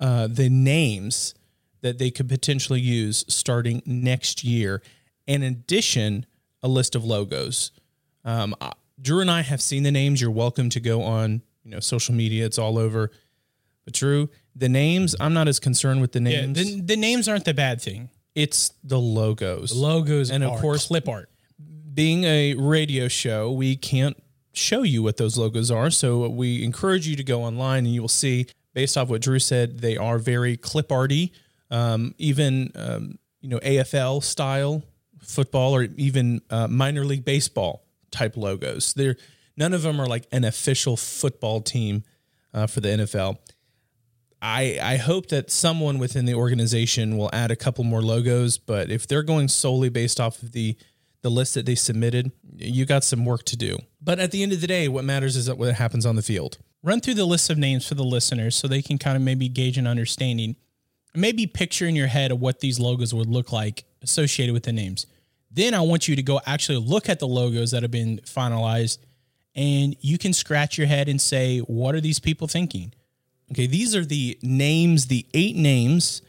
uh, 0.00 0.26
the 0.26 0.48
names 0.48 1.34
that 1.82 1.98
they 1.98 2.10
could 2.10 2.30
potentially 2.30 2.80
use 2.80 3.26
starting 3.28 3.82
next 3.84 4.42
year, 4.42 4.80
in 5.26 5.42
addition, 5.42 6.24
a 6.62 6.68
list 6.68 6.94
of 6.94 7.04
logos. 7.04 7.72
Um, 8.24 8.54
Drew 9.00 9.20
and 9.20 9.30
I 9.30 9.42
have 9.42 9.60
seen 9.60 9.82
the 9.82 9.90
names. 9.90 10.20
You're 10.20 10.30
welcome 10.30 10.68
to 10.70 10.80
go 10.80 11.02
on, 11.02 11.42
you 11.64 11.70
know, 11.70 11.80
social 11.80 12.14
media. 12.14 12.44
It's 12.46 12.58
all 12.58 12.78
over. 12.78 13.10
But 13.84 13.94
Drew, 13.94 14.30
the 14.54 14.68
names, 14.68 15.14
I'm 15.20 15.34
not 15.34 15.48
as 15.48 15.60
concerned 15.60 16.00
with 16.00 16.12
the 16.12 16.20
Yeah, 16.20 16.42
names. 16.46 16.58
the, 16.58 16.80
the 16.80 16.96
names 16.96 17.28
aren't 17.28 17.44
the 17.44 17.54
bad 17.54 17.80
thing. 17.82 18.08
it's 18.34 18.72
the 18.82 18.98
logos. 18.98 19.74
Logos 19.74 20.30
And 20.30 20.42
of 20.44 20.52
are 20.52 20.60
course- 20.60 20.86
clip 20.86 21.08
art. 21.08 21.28
Being 21.92 22.24
a 22.24 22.54
radio 22.54 23.06
show, 23.06 23.52
we 23.52 23.76
can't 23.76 24.16
show 24.52 24.82
you 24.82 25.02
what 25.02 25.16
those 25.16 25.38
logos 25.38 25.70
are. 25.70 25.90
So 25.90 26.28
we 26.28 26.64
encourage 26.64 27.06
you 27.06 27.14
to 27.14 27.22
go 27.22 27.44
online 27.44 27.84
and 27.86 27.94
you 27.94 28.00
will 28.00 28.08
see, 28.08 28.46
based 28.72 28.96
off 28.98 29.08
what 29.08 29.20
Drew 29.22 29.38
said, 29.38 29.78
they 29.78 29.96
are 29.96 30.18
very 30.18 30.56
clip 30.56 30.90
arty, 30.90 31.32
um, 31.70 32.12
even 32.18 32.72
um, 32.74 33.18
you 33.40 33.48
know 33.48 33.58
AFL 33.60 34.24
style 34.24 34.82
football 35.22 35.74
or 35.76 35.84
even 35.96 36.40
uh, 36.50 36.66
minor 36.66 37.04
league 37.04 37.24
baseball 37.24 37.83
type 38.14 38.36
logos. 38.36 38.94
They're 38.94 39.16
none 39.56 39.74
of 39.74 39.82
them 39.82 40.00
are 40.00 40.06
like 40.06 40.26
an 40.32 40.44
official 40.44 40.96
football 40.96 41.60
team 41.60 42.04
uh, 42.52 42.66
for 42.66 42.80
the 42.80 42.88
NFL. 42.88 43.38
I 44.40 44.78
I 44.82 44.96
hope 44.96 45.28
that 45.28 45.50
someone 45.50 45.98
within 45.98 46.26
the 46.26 46.34
organization 46.34 47.16
will 47.16 47.30
add 47.32 47.50
a 47.50 47.56
couple 47.56 47.84
more 47.84 48.02
logos, 48.02 48.58
but 48.58 48.90
if 48.90 49.06
they're 49.06 49.22
going 49.22 49.48
solely 49.48 49.88
based 49.88 50.20
off 50.20 50.42
of 50.42 50.52
the 50.52 50.76
the 51.22 51.30
list 51.30 51.54
that 51.54 51.64
they 51.64 51.74
submitted, 51.74 52.30
you 52.56 52.84
got 52.84 53.02
some 53.02 53.24
work 53.24 53.44
to 53.44 53.56
do. 53.56 53.78
But 54.00 54.18
at 54.18 54.30
the 54.30 54.42
end 54.42 54.52
of 54.52 54.60
the 54.60 54.66
day, 54.66 54.88
what 54.88 55.04
matters 55.04 55.36
is 55.36 55.50
what 55.50 55.74
happens 55.74 56.04
on 56.04 56.16
the 56.16 56.22
field. 56.22 56.58
Run 56.82 57.00
through 57.00 57.14
the 57.14 57.24
list 57.24 57.48
of 57.48 57.56
names 57.56 57.88
for 57.88 57.94
the 57.94 58.04
listeners 58.04 58.54
so 58.54 58.68
they 58.68 58.82
can 58.82 58.98
kind 58.98 59.16
of 59.16 59.22
maybe 59.22 59.48
gauge 59.48 59.78
an 59.78 59.86
understanding. 59.86 60.56
Maybe 61.14 61.46
picture 61.46 61.86
in 61.86 61.96
your 61.96 62.08
head 62.08 62.30
of 62.30 62.40
what 62.40 62.60
these 62.60 62.78
logos 62.78 63.14
would 63.14 63.30
look 63.30 63.52
like 63.52 63.84
associated 64.02 64.52
with 64.52 64.64
the 64.64 64.72
names. 64.72 65.06
Then 65.54 65.72
I 65.72 65.80
want 65.80 66.08
you 66.08 66.16
to 66.16 66.22
go 66.22 66.40
actually 66.46 66.78
look 66.78 67.08
at 67.08 67.20
the 67.20 67.28
logos 67.28 67.70
that 67.70 67.82
have 67.82 67.92
been 67.92 68.18
finalized 68.18 68.98
and 69.54 69.96
you 70.00 70.18
can 70.18 70.32
scratch 70.32 70.76
your 70.78 70.86
head 70.86 71.08
and 71.08 71.20
say, 71.20 71.60
what 71.60 71.94
are 71.94 72.00
these 72.00 72.18
people 72.18 72.48
thinking? 72.48 72.92
Okay, 73.52 73.66
these 73.66 73.94
are 73.94 74.04
the 74.04 74.38
names, 74.42 75.06
the 75.06 75.26
eight 75.32 75.56
names 75.56 76.22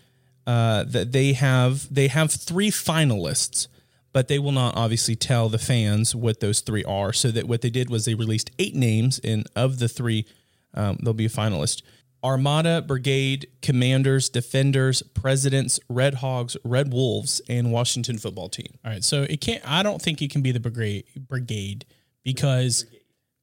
uh, 0.46 0.84
that 0.84 1.12
they 1.12 1.34
have. 1.34 1.92
They 1.94 2.08
have 2.08 2.32
three 2.32 2.70
finalists, 2.70 3.68
but 4.14 4.28
they 4.28 4.38
will 4.38 4.52
not 4.52 4.76
obviously 4.76 5.16
tell 5.16 5.50
the 5.50 5.58
fans 5.58 6.14
what 6.14 6.40
those 6.40 6.62
three 6.62 6.84
are. 6.84 7.14
So 7.14 7.32
that 7.32 7.48
what 7.48 7.62
they 7.62 7.70
did 7.70 7.90
was 7.90 8.06
they 8.06 8.14
released 8.14 8.52
eight 8.60 8.76
names, 8.76 9.20
and 9.24 9.48
of 9.56 9.80
the 9.80 9.88
three, 9.88 10.26
um, 10.74 10.98
there'll 11.00 11.14
be 11.14 11.26
a 11.26 11.30
finalist. 11.30 11.82
Armada, 12.26 12.82
Brigade, 12.82 13.48
Commanders, 13.62 14.30
Defenders, 14.30 15.04
Presidents, 15.04 15.80
Red 15.88 16.16
Hogs, 16.16 16.58
Red 16.64 16.92
Wolves, 16.92 17.40
and 17.48 17.72
Washington 17.72 18.18
Football 18.18 18.50
Team. 18.50 18.80
All 18.84 18.92
right, 18.92 19.04
so 19.04 19.22
it 19.22 19.42
can't. 19.42 19.62
I 19.64 19.84
don't 19.84 20.02
think 20.02 20.24
it 20.24 20.32
can 20.32 20.42
be 20.42 20.52
the 20.52 20.60
brigade 20.60 21.06
brigade 21.28 21.86
because 22.24 22.86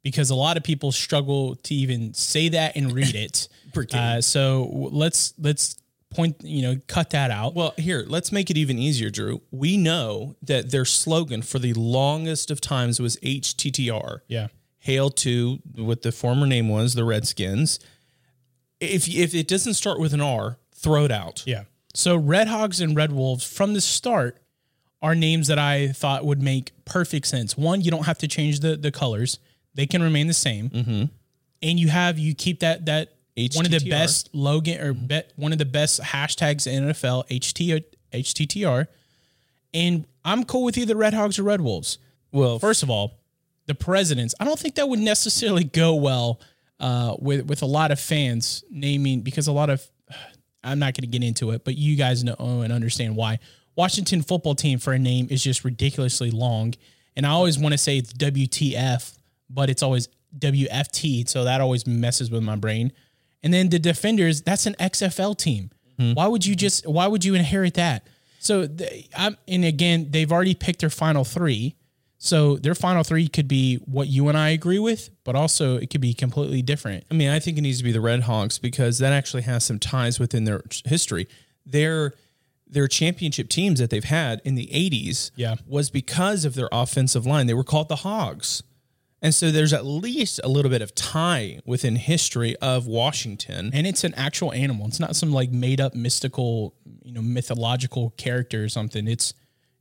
because 0.03 0.31
a 0.31 0.35
lot 0.35 0.57
of 0.57 0.65
people 0.65 0.91
struggle 0.91 1.55
to 1.55 1.75
even 1.75 2.13
say 2.13 2.49
that 2.49 2.77
and 2.77 2.93
read 2.93 3.15
it. 3.15 3.49
Brigade. 3.73 3.99
Uh, 3.99 4.21
so 4.21 4.69
let's 4.73 5.33
let's 5.39 5.77
point, 6.11 6.37
you 6.43 6.63
know, 6.63 6.77
cut 6.89 7.11
that 7.11 7.31
out. 7.31 7.55
Well, 7.55 7.73
here, 7.79 8.05
let's 8.07 8.33
make 8.33 8.51
it 8.51 8.57
even 8.57 8.79
easier, 8.79 9.11
Drew. 9.11 9.41
We 9.51 9.77
know 9.77 10.35
that 10.43 10.73
their 10.73 10.85
slogan 10.85 11.41
for 11.43 11.59
the 11.59 11.73
longest 11.75 12.51
of 12.51 12.61
times 12.61 13.01
was 13.01 13.17
HTTR. 13.19 14.21
yeah. 14.29 14.49
Hail 14.81 15.11
to 15.11 15.61
what 15.77 16.03
the 16.03 16.11
former 16.11 16.45
name 16.45 16.69
was, 16.69 16.95
the 16.95 17.05
Redskins. 17.05 17.79
If 18.83 19.09
if 19.09 19.35
it 19.35 19.49
doesn't 19.49 19.75
start 19.75 20.01
with 20.01 20.13
an 20.13 20.21
R, 20.21 20.59
throw 20.75 21.05
it 21.05 21.13
out. 21.13 21.45
Yeah. 21.47 21.65
So 21.95 22.17
Red 22.17 22.49
Hogs 22.49 22.81
and 22.81 22.97
Red 22.97 23.13
Wolves 23.13 23.45
from 23.45 23.75
the 23.75 23.81
start 23.81 24.39
are 25.01 25.15
names 25.15 25.49
that 25.49 25.59
I 25.59 25.89
thought 25.89 26.25
would 26.25 26.43
make 26.43 26.73
perfect 26.85 27.27
sense. 27.27 27.57
One, 27.57 27.81
you 27.81 27.91
don't 27.91 28.07
have 28.07 28.19
to 28.19 28.29
change 28.29 28.61
the 28.61 28.77
the 28.77 28.91
colors; 28.91 29.39
they 29.75 29.87
can 29.87 30.03
remain 30.03 30.27
the 30.27 30.35
same. 30.35 30.71
Mm-hmm. 30.71 31.05
And 31.63 31.79
you 31.79 31.89
have 31.89 32.19
you 32.19 32.35
keep 32.35 32.61
that 32.61 32.87
that 32.87 33.15
HTTR. 33.37 33.57
one 33.57 33.67
of 33.67 33.73
the 33.73 33.91
best 33.91 34.31
Logan 34.33 34.81
or 34.81 34.93
bet 34.93 35.33
one 35.37 35.53
of 35.53 35.59
the 35.59 35.65
best 35.65 36.01
hashtags 36.01 36.67
in 36.67 36.85
NFL 36.85 37.29
HT 37.29 37.85
HTTR. 38.13 38.87
And 39.75 40.07
I'm 40.25 40.45
cool 40.45 40.65
with 40.65 40.77
either 40.77 40.97
Red 40.97 41.15
Hogs 41.15 41.39
or 41.39 41.45
Red 41.45 41.61
Wolves. 41.61 41.99
Well, 42.31 42.59
First 42.59 42.83
of 42.83 42.91
all, 42.91 43.19
the 43.67 43.75
presidents. 43.75 44.35
I 44.41 44.45
don't 44.45 44.59
think 44.59 44.75
that 44.75 44.89
would 44.89 44.99
necessarily 44.99 45.65
go 45.65 45.95
well 45.95 46.41
uh, 46.83 47.17
with 47.19 47.47
with 47.47 47.63
a 47.63 47.67
lot 47.67 47.91
of 47.91 47.99
fans 47.99 48.65
naming 48.71 49.23
because 49.23 49.47
a 49.47 49.53
lot 49.53 49.71
of 49.71 49.89
I'm 50.65 50.79
not 50.79 50.95
going 50.95 51.03
to 51.03 51.19
get 51.19 51.25
into 51.27 51.51
it, 51.53 51.65
but 51.65 51.77
you 51.77 51.97
guys 51.97 52.23
know 52.23 52.37
and 52.39 52.73
understand 52.73 53.17
why 53.17 53.39
Washington 53.75 54.23
football 54.23 54.55
team 54.55 54.79
for 54.79 54.93
a 54.93 54.99
name 54.99 55.27
is 55.31 55.43
just 55.43 55.65
ridiculously 55.65 56.31
long, 56.31 56.75
and 57.17 57.25
I 57.25 57.31
always 57.31 57.59
want 57.59 57.73
to 57.73 57.79
say 57.79 57.99
it's 57.99 58.13
WTF, 58.13 59.17
but 59.49 59.71
it's 59.71 59.83
always 59.83 60.09
WFT, 60.39 61.29
so 61.29 61.45
that 61.45 61.61
always 61.61 61.87
messes 61.87 62.31
with 62.31 62.43
my 62.43 62.57
brain. 62.57 62.93
And 63.43 63.53
then 63.53 63.71
the 63.71 63.79
defenders, 63.79 64.43
that's 64.43 64.67
an 64.67 64.75
XFL 64.79 65.37
team. 65.37 65.71
Why 66.15 66.27
would 66.27 66.45
you 66.45 66.55
just? 66.55 66.87
Why 66.87 67.07
would 67.07 67.25
you 67.25 67.35
inherit 67.35 67.75
that? 67.75 68.07
So, 68.39 68.67
they, 68.67 69.09
I'm, 69.17 69.37
and 69.47 69.65
again, 69.65 70.09
they've 70.11 70.31
already 70.33 70.55
picked 70.55 70.81
their 70.81 70.91
final 70.91 71.25
three. 71.25 71.77
So 72.25 72.55
their 72.57 72.77
final 72.77 73.03
three 73.03 73.27
could 73.27 73.49
be 73.49 73.79
what 73.79 74.07
you 74.07 74.29
and 74.29 74.39
I 74.39 74.51
agree 74.51 74.79
with, 74.79 75.11
but 75.25 75.35
also 75.35 75.77
it 75.77 75.91
could 75.91 76.01
be 76.01 76.15
completely 76.15 76.63
different. 76.63 77.03
I 77.11 77.15
mean, 77.15 77.29
I 77.29 77.41
think 77.41 77.59
it 77.59 77.63
needs 77.63 77.79
to 77.79 77.85
be 77.85 77.91
the 77.91 78.01
Red 78.01 78.21
Hogs 78.23 78.59
because 78.61 78.99
that 78.99 79.13
actually 79.13 79.43
has 79.43 79.65
some 79.65 79.81
ties 79.81 80.21
within 80.21 80.45
their 80.45 80.63
history. 80.85 81.27
Their 81.67 82.15
their 82.69 82.87
championship 82.87 83.49
teams 83.49 83.81
that 83.81 83.91
they've 83.91 84.05
had 84.05 84.41
in 84.45 84.55
the 84.55 84.69
80s 84.73 85.33
Yeah. 85.35 85.57
was 85.67 85.91
because 85.91 86.45
of 86.45 86.55
their 86.55 86.69
offensive 86.71 87.27
line. 87.27 87.49
They 87.49 87.55
were 87.55 87.65
called 87.65 87.89
the 87.89 87.97
Hogs. 87.97 88.63
And 89.21 89.35
so 89.35 89.51
there's 89.51 89.73
at 89.73 89.85
least 89.85 90.39
a 90.45 90.49
little 90.49 90.71
bit 90.71 90.81
of 90.81 90.95
tie 90.95 91.59
within 91.67 91.97
history 91.97 92.55
of 92.59 92.87
Washington. 92.87 93.71
And 93.75 93.85
it's 93.85 94.05
an 94.05 94.15
actual 94.15 94.53
animal. 94.53 94.87
It's 94.87 95.01
not 95.01 95.17
some 95.17 95.33
like 95.33 95.51
made 95.51 95.81
up 95.81 95.95
mystical, 95.97 96.75
you 97.05 97.13
know, 97.13 97.21
mythological 97.21 98.11
character 98.17 98.63
or 98.63 98.69
something. 98.69 99.09
It's 99.09 99.35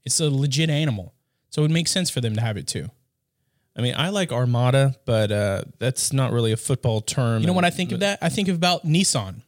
it's 0.03 0.19
a 0.19 0.29
legit 0.31 0.71
animal. 0.71 1.13
So 1.51 1.61
it 1.61 1.63
would 1.63 1.71
make 1.71 1.87
sense 1.87 2.09
for 2.09 2.21
them 2.21 2.33
to 2.35 2.41
have 2.41 2.57
it 2.57 2.65
too. 2.65 2.89
I 3.75 3.81
mean, 3.81 3.93
I 3.95 4.09
like 4.09 4.31
Armada, 4.31 4.95
but 5.05 5.31
uh, 5.31 5.61
that's 5.79 6.11
not 6.11 6.31
really 6.31 6.51
a 6.51 6.57
football 6.57 7.01
term. 7.01 7.41
You 7.41 7.47
know 7.47 7.53
what 7.53 7.65
I 7.65 7.69
think 7.69 7.91
of 7.91 7.99
that? 7.99 8.19
I 8.21 8.29
think 8.29 8.47
about 8.49 8.85
Nissan, 8.85 9.43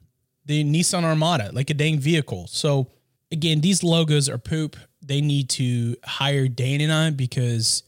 the 0.45 0.63
Nissan 0.63 1.03
Armada, 1.03 1.49
like 1.51 1.69
a 1.69 1.73
dang 1.73 1.99
vehicle. 1.99 2.47
So 2.47 2.87
again, 3.31 3.61
these 3.61 3.83
logos 3.83 4.29
are 4.29 4.37
poop. 4.37 4.77
They 5.01 5.19
need 5.19 5.49
to 5.51 5.95
hire 6.05 6.47
Dan 6.47 6.79
and 6.81 6.91
I 6.91 7.09
because 7.09 7.83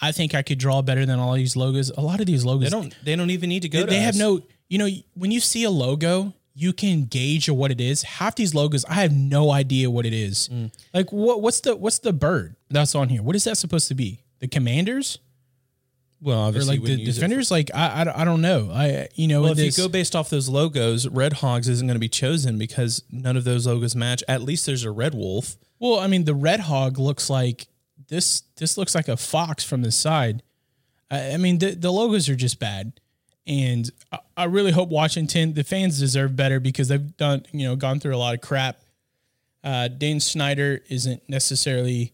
I 0.00 0.10
think 0.12 0.34
I 0.34 0.42
could 0.42 0.58
draw 0.58 0.82
better 0.82 1.06
than 1.06 1.18
all 1.18 1.34
these 1.34 1.54
logos. 1.54 1.90
A 1.90 2.00
lot 2.00 2.20
of 2.20 2.26
these 2.26 2.44
logos 2.44 2.64
They 2.64 2.70
don't. 2.70 2.96
They 3.04 3.16
don't 3.16 3.30
even 3.30 3.48
need 3.48 3.62
to 3.62 3.68
go. 3.68 3.80
they, 3.80 3.84
to 3.84 3.90
they 3.90 4.00
have 4.00 4.16
no 4.16 4.42
you 4.68 4.78
know 4.78 4.88
when 5.14 5.30
you 5.30 5.40
see 5.40 5.64
a 5.64 5.70
logo 5.70 6.32
you 6.60 6.72
can 6.72 7.04
gauge 7.06 7.48
what 7.48 7.70
it 7.70 7.80
is. 7.80 8.02
Half 8.02 8.36
these 8.36 8.54
logos 8.54 8.84
i 8.84 8.94
have 8.94 9.12
no 9.12 9.50
idea 9.50 9.90
what 9.90 10.04
it 10.06 10.12
is. 10.12 10.48
Mm. 10.52 10.70
like 10.92 11.10
what 11.10 11.40
what's 11.42 11.60
the 11.60 11.74
what's 11.76 11.98
the 12.00 12.12
bird 12.12 12.56
that's 12.68 12.94
on 12.94 13.08
here? 13.08 13.22
What 13.22 13.34
is 13.36 13.44
that 13.44 13.56
supposed 13.56 13.88
to 13.88 13.94
be? 13.94 14.22
The 14.40 14.48
commanders? 14.48 15.18
Well, 16.22 16.38
or 16.38 16.48
obviously, 16.48 16.76
like 16.78 16.86
the 16.86 16.92
it 17.02 17.06
for- 17.06 17.12
defenders? 17.12 17.50
Like 17.50 17.70
I, 17.74 18.02
I 18.04 18.22
I 18.22 18.24
don't 18.26 18.42
know. 18.42 18.70
I 18.72 19.08
you 19.14 19.26
know 19.26 19.40
Well, 19.42 19.52
if 19.52 19.56
this- 19.58 19.78
you 19.78 19.84
go 19.84 19.88
based 19.88 20.14
off 20.14 20.28
those 20.28 20.48
logos, 20.50 21.08
Red 21.08 21.34
Hogs 21.34 21.66
isn't 21.68 21.86
going 21.86 21.94
to 21.94 22.00
be 22.00 22.10
chosen 22.10 22.58
because 22.58 23.02
none 23.10 23.36
of 23.38 23.44
those 23.44 23.66
logos 23.66 23.96
match. 23.96 24.22
At 24.28 24.42
least 24.42 24.66
there's 24.66 24.84
a 24.84 24.90
Red 24.90 25.14
Wolf. 25.14 25.56
well 25.78 25.98
i 25.98 26.06
mean 26.06 26.24
the 26.24 26.34
red 26.34 26.60
hog 26.60 26.98
looks 26.98 27.30
like 27.30 27.66
this 28.08 28.42
this 28.56 28.76
looks 28.76 28.94
like 28.94 29.08
a 29.08 29.16
fox 29.16 29.64
from 29.64 29.80
the 29.82 29.90
side. 29.92 30.42
I, 31.10 31.32
I 31.32 31.36
mean 31.38 31.58
the, 31.58 31.70
the 31.74 31.90
logos 31.90 32.28
are 32.28 32.36
just 32.36 32.58
bad. 32.58 33.00
And 33.46 33.90
I, 34.40 34.44
really 34.44 34.72
hope 34.72 34.88
washington 34.88 35.54
the 35.54 35.64
fans 35.64 35.98
deserve 35.98 36.34
better 36.36 36.60
because 36.60 36.88
they've 36.88 37.16
done 37.16 37.44
you 37.52 37.66
know 37.68 37.76
gone 37.76 38.00
through 38.00 38.14
a 38.14 38.18
lot 38.18 38.34
of 38.34 38.40
crap 38.40 38.80
Uh, 39.62 39.88
Dan 39.88 40.20
Snyder 40.20 40.80
isn't 40.88 41.22
necessarily 41.28 42.12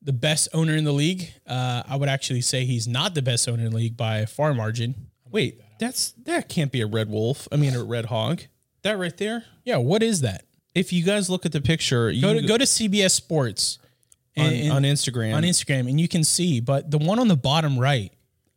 the 0.00 0.12
best 0.12 0.48
owner 0.52 0.76
in 0.76 0.84
the 0.84 0.92
league. 0.92 1.32
Uh, 1.46 1.82
I 1.88 1.96
would 1.96 2.08
actually 2.08 2.42
say 2.42 2.64
he's 2.66 2.86
not 2.86 3.14
the 3.14 3.22
best 3.22 3.48
owner 3.48 3.64
in 3.64 3.70
the 3.70 3.76
league 3.76 3.96
by 3.96 4.18
a 4.18 4.26
far 4.26 4.52
margin. 4.54 4.94
Wait, 5.30 5.60
that's 5.80 6.12
that 6.24 6.48
can't 6.48 6.70
be 6.70 6.82
a 6.82 6.86
Red 6.86 7.08
Wolf. 7.10 7.48
I 7.50 7.56
mean, 7.56 7.74
a 7.74 7.82
Red 7.82 8.04
Hog. 8.06 8.42
That 8.82 8.98
right 8.98 9.16
there. 9.16 9.44
Yeah, 9.64 9.78
what 9.78 10.02
is 10.02 10.20
that? 10.20 10.44
If 10.74 10.92
you 10.92 11.02
guys 11.04 11.28
look 11.30 11.44
at 11.46 11.52
the 11.52 11.60
picture, 11.60 12.10
you 12.10 12.20
Go 12.22 12.34
to 12.34 12.42
go 12.46 12.56
to 12.58 12.64
CBS 12.64 13.10
Sports 13.12 13.78
on, 14.36 14.46
and- 14.52 14.72
on 14.72 14.82
Instagram. 14.82 15.34
on 15.34 15.42
Instagram 15.42 15.88
and 15.88 16.00
you 16.00 16.06
can 16.06 16.22
see. 16.22 16.60
But 16.60 16.90
the 16.90 16.98
one 16.98 17.18
on 17.18 17.26
the 17.28 17.36
bottom 17.36 17.78
right 17.78 18.12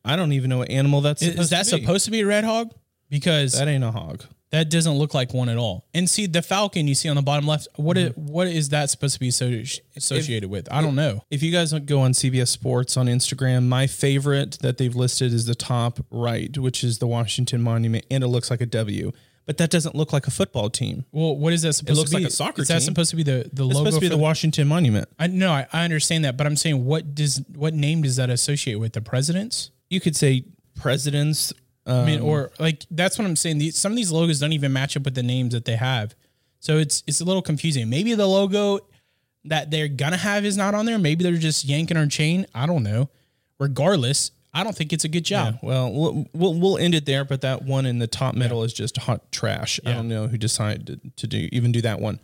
I 0.06 0.16
don't 0.16 0.32
even 0.34 0.50
know 0.50 0.60
what 0.60 0.70
animal 0.70 1.02
that's 1.02 1.22
is, 1.22 1.40
is 1.40 1.50
that 1.50 1.64
to 1.66 1.70
supposed 1.70 2.06
to 2.06 2.12
be 2.12 2.22
a 2.22 2.26
red 2.26 2.44
hog? 2.44 2.72
Because 3.10 3.54
That 3.54 3.68
ain't 3.68 3.84
a 3.84 3.92
hog. 3.92 4.24
that 4.52 4.70
doesn't 4.70 4.94
look 4.94 5.14
like 5.14 5.34
one 5.34 5.50
at 5.50 5.58
all. 5.58 5.86
And 5.94 6.10
see 6.10 6.26
the 6.26 6.42
falcon 6.42 6.88
you 6.88 6.96
see 6.96 7.08
on 7.10 7.16
the 7.16 7.22
bottom 7.22 7.48
left. 7.48 7.68
What 7.76 7.98
Mm-hmm. 7.98 8.22
is, 8.22 8.30
what 8.32 8.48
is 8.48 8.70
that 8.70 8.90
supposed 8.90 9.14
to 9.16 9.20
be 9.20 9.30
associ- 9.30 9.80
associated 9.96 10.50
with? 10.50 10.68
I 10.72 10.82
don't 10.82 10.96
know. 10.96 11.24
If 11.30 11.42
you 11.44 11.52
guys 11.52 11.74
go 11.74 12.00
on 12.02 12.12
CBS 12.14 12.48
Sports 12.50 12.98
on 12.98 13.08
Instagram, 13.08 13.68
my 13.68 13.88
favorite 13.88 14.58
that 14.62 14.78
they've 14.78 14.96
listed 14.96 15.34
is 15.34 15.46
the 15.46 15.56
top 15.56 16.00
right, 16.12 16.58
which 16.58 16.84
is 16.84 16.98
the 17.00 17.08
Washington 17.08 17.62
Monument, 17.62 18.06
and 18.12 18.24
it 18.24 18.28
looks 18.28 18.50
like 18.50 18.62
a 18.62 18.66
W. 18.66 19.12
But 19.46 19.58
that 19.60 19.70
doesn't 19.70 19.96
look 19.96 20.12
like 20.12 20.28
a 20.28 20.32
football 20.32 20.70
team. 20.70 21.06
Well, 21.14 21.38
what 21.38 21.54
is 21.54 21.62
that 21.62 21.72
supposed 21.72 21.98
looks 22.00 22.10
to 22.12 22.18
be? 22.18 22.24
It 22.24 22.26
looks 22.26 22.38
like 22.42 22.48
a 22.50 22.52
soccer 22.52 22.62
Is 22.64 22.68
that 22.68 22.82
supposed 22.82 23.12
to 23.12 23.16
be 23.16 23.24
the 23.24 23.50
the 23.54 23.66
It's 23.66 23.76
logo? 23.76 23.78
supposed 23.78 23.96
to 23.96 24.02
be 24.02 24.08
for 24.08 24.16
the 24.16 24.22
Washington 24.22 24.68
Monument. 24.68 25.08
I 25.18 25.28
no, 25.28 25.52
I, 25.54 25.66
I 25.72 25.86
understand 25.86 26.26
that, 26.26 26.36
but 26.36 26.46
I'm 26.46 26.58
saying 26.58 26.84
what 26.84 27.16
does 27.16 27.42
what 27.56 27.74
name 27.74 28.02
does 28.02 28.18
that 28.18 28.30
associate 28.30 28.76
with 28.76 28.92
the 28.92 29.00
presidents? 29.00 29.72
You 29.90 30.02
could 30.02 30.18
say 30.18 30.44
presidents. 30.76 31.54
I 31.88 32.06
mean, 32.06 32.20
um, 32.20 32.26
or 32.26 32.52
like 32.60 32.86
that's 32.92 33.18
what 33.18 33.26
I'm 33.26 33.36
saying. 33.36 33.60
These, 33.60 33.78
some 33.78 33.94
of 33.94 33.96
these 33.96 34.12
logos 34.12 34.40
don't 34.40 34.54
even 34.54 34.74
match 34.74 34.98
up 34.98 35.04
with 35.06 35.16
the 35.16 35.24
names 35.24 35.54
that 35.54 35.66
they 35.66 35.76
have, 35.78 36.16
so 36.60 36.78
it's 36.78 37.04
it's 37.08 37.22
a 37.22 37.26
little 37.26 37.42
confusing. 37.42 37.90
Maybe 37.90 38.14
the 38.14 38.28
logo 38.28 38.80
that 39.46 39.72
they're 39.72 39.88
gonna 39.88 40.18
have 40.18 40.44
is 40.44 40.58
not 40.58 40.76
on 40.76 40.86
there. 40.86 41.00
Maybe 41.00 41.24
they're 41.24 41.38
just 41.38 41.64
yanking 41.66 41.96
our 41.98 42.08
chain. 42.08 42.46
I 42.54 42.66
don't 42.66 42.84
know. 42.84 43.10
Regardless, 43.60 44.32
I 44.54 44.64
don't 44.64 44.76
think 44.76 44.92
it's 44.92 45.06
a 45.06 45.10
good 45.10 45.24
job. 45.24 45.60
Well, 45.62 45.92
we'll 45.92 46.26
we'll 46.34 46.54
we'll 46.54 46.78
end 46.78 46.94
it 46.94 47.06
there. 47.06 47.24
But 47.24 47.42
that 47.42 47.64
one 47.64 47.86
in 47.86 48.00
the 48.00 48.08
top 48.08 48.36
middle 48.36 48.64
is 48.64 48.74
just 48.74 48.98
hot 48.98 49.32
trash. 49.32 49.80
I 49.86 49.94
don't 49.94 50.10
know 50.10 50.28
who 50.28 50.38
decided 50.38 50.88
to, 50.88 51.00
to 51.16 51.28
do 51.28 51.50
even 51.52 51.72
do 51.72 51.82
that 51.82 52.00
one. 52.02 52.20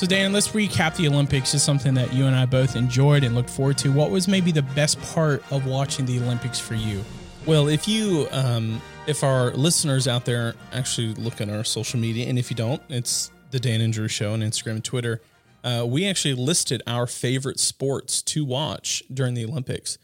So 0.00 0.06
Dan, 0.06 0.32
let's 0.32 0.48
recap 0.48 0.96
the 0.96 1.06
Olympics. 1.08 1.52
Is 1.52 1.62
something 1.62 1.92
that 1.92 2.14
you 2.14 2.24
and 2.24 2.34
I 2.34 2.46
both 2.46 2.74
enjoyed 2.74 3.22
and 3.22 3.34
looked 3.34 3.50
forward 3.50 3.76
to. 3.78 3.92
What 3.92 4.10
was 4.10 4.28
maybe 4.28 4.50
the 4.50 4.62
best 4.62 4.98
part 5.12 5.42
of 5.52 5.66
watching 5.66 6.06
the 6.06 6.18
Olympics 6.20 6.58
for 6.58 6.72
you? 6.72 7.04
Well, 7.44 7.68
if 7.68 7.86
you, 7.86 8.26
um, 8.30 8.80
if 9.06 9.22
our 9.22 9.50
listeners 9.50 10.08
out 10.08 10.24
there 10.24 10.54
actually 10.72 11.12
look 11.16 11.42
at 11.42 11.50
our 11.50 11.64
social 11.64 12.00
media, 12.00 12.28
and 12.30 12.38
if 12.38 12.48
you 12.50 12.56
don't, 12.56 12.80
it's 12.88 13.30
the 13.50 13.60
Dan 13.60 13.82
and 13.82 13.92
Drew 13.92 14.08
Show 14.08 14.32
on 14.32 14.40
Instagram 14.40 14.70
and 14.70 14.84
Twitter. 14.84 15.20
Uh, 15.62 15.84
we 15.86 16.06
actually 16.06 16.32
listed 16.32 16.82
our 16.86 17.06
favorite 17.06 17.60
sports 17.60 18.22
to 18.22 18.42
watch 18.42 19.02
during 19.12 19.34
the 19.34 19.44
Olympics. 19.44 19.98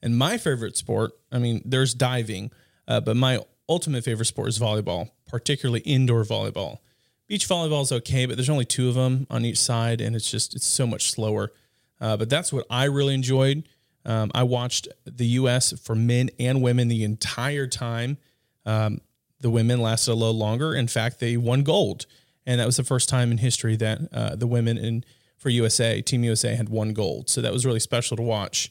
And 0.00 0.16
my 0.16 0.38
favorite 0.38 0.78
sport, 0.78 1.12
I 1.30 1.38
mean, 1.38 1.60
there's 1.66 1.92
diving, 1.92 2.50
uh, 2.88 3.00
but 3.00 3.14
my 3.14 3.40
ultimate 3.68 4.04
favorite 4.04 4.24
sport 4.24 4.48
is 4.48 4.58
volleyball, 4.58 5.10
particularly 5.28 5.80
indoor 5.80 6.24
volleyball. 6.24 6.78
Beach 7.26 7.48
volleyball 7.48 7.82
is 7.82 7.92
okay, 7.92 8.26
but 8.26 8.36
there's 8.36 8.50
only 8.50 8.64
two 8.64 8.88
of 8.88 8.94
them 8.94 9.26
on 9.30 9.44
each 9.44 9.58
side, 9.58 10.00
and 10.00 10.14
it's 10.14 10.30
just 10.30 10.54
it's 10.54 10.66
so 10.66 10.86
much 10.86 11.10
slower. 11.10 11.52
Uh, 12.00 12.16
but 12.16 12.28
that's 12.28 12.52
what 12.52 12.66
I 12.68 12.84
really 12.84 13.14
enjoyed. 13.14 13.66
Um, 14.04 14.30
I 14.34 14.42
watched 14.42 14.88
the 15.06 15.26
U.S. 15.26 15.72
for 15.80 15.94
men 15.94 16.28
and 16.38 16.62
women 16.62 16.88
the 16.88 17.04
entire 17.04 17.66
time. 17.66 18.18
Um, 18.66 19.00
the 19.40 19.50
women 19.50 19.80
lasted 19.80 20.12
a 20.12 20.14
little 20.14 20.36
longer. 20.36 20.74
In 20.74 20.88
fact, 20.88 21.20
they 21.20 21.36
won 21.36 21.62
gold, 21.62 22.06
and 22.46 22.60
that 22.60 22.66
was 22.66 22.76
the 22.76 22.84
first 22.84 23.08
time 23.08 23.30
in 23.30 23.38
history 23.38 23.76
that 23.76 24.00
uh, 24.12 24.36
the 24.36 24.46
women 24.46 24.76
in 24.76 25.04
for 25.38 25.48
USA, 25.50 26.00
Team 26.00 26.24
USA, 26.24 26.54
had 26.54 26.68
won 26.68 26.92
gold. 26.92 27.28
So 27.28 27.40
that 27.42 27.52
was 27.52 27.66
really 27.66 27.80
special 27.80 28.16
to 28.16 28.22
watch. 28.22 28.70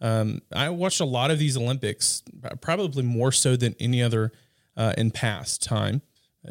Um, 0.00 0.42
I 0.52 0.68
watched 0.70 1.00
a 1.00 1.04
lot 1.04 1.30
of 1.30 1.38
these 1.38 1.56
Olympics, 1.56 2.22
probably 2.60 3.02
more 3.02 3.32
so 3.32 3.56
than 3.56 3.74
any 3.78 4.02
other 4.02 4.32
uh, 4.76 4.94
in 4.98 5.10
past 5.10 5.62
time, 5.62 6.02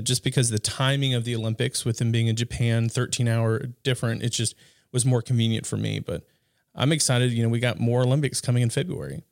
just 0.04 0.24
because 0.24 0.50
the 0.50 0.60
timing 0.60 1.14
of 1.14 1.26
the 1.26 1.36
Olympics, 1.36 1.84
with 1.84 1.98
them 1.98 2.12
being 2.12 2.28
in 2.28 2.36
Japan, 2.36 2.88
13 2.88 3.28
hour 3.28 3.68
different, 3.84 4.24
it 4.24 4.30
just 4.30 4.56
was 4.92 5.06
more 5.06 5.22
convenient 5.22 5.66
for 5.66 5.78
me. 5.78 6.00
But 6.00 6.26
I'm 6.74 6.92
excited. 6.92 7.32
You 7.32 7.44
know, 7.44 7.50
we 7.50 7.60
got 7.60 7.80
more 7.80 8.02
Olympics 8.02 8.40
coming 8.40 8.64
in 8.64 8.70
February. 8.70 9.24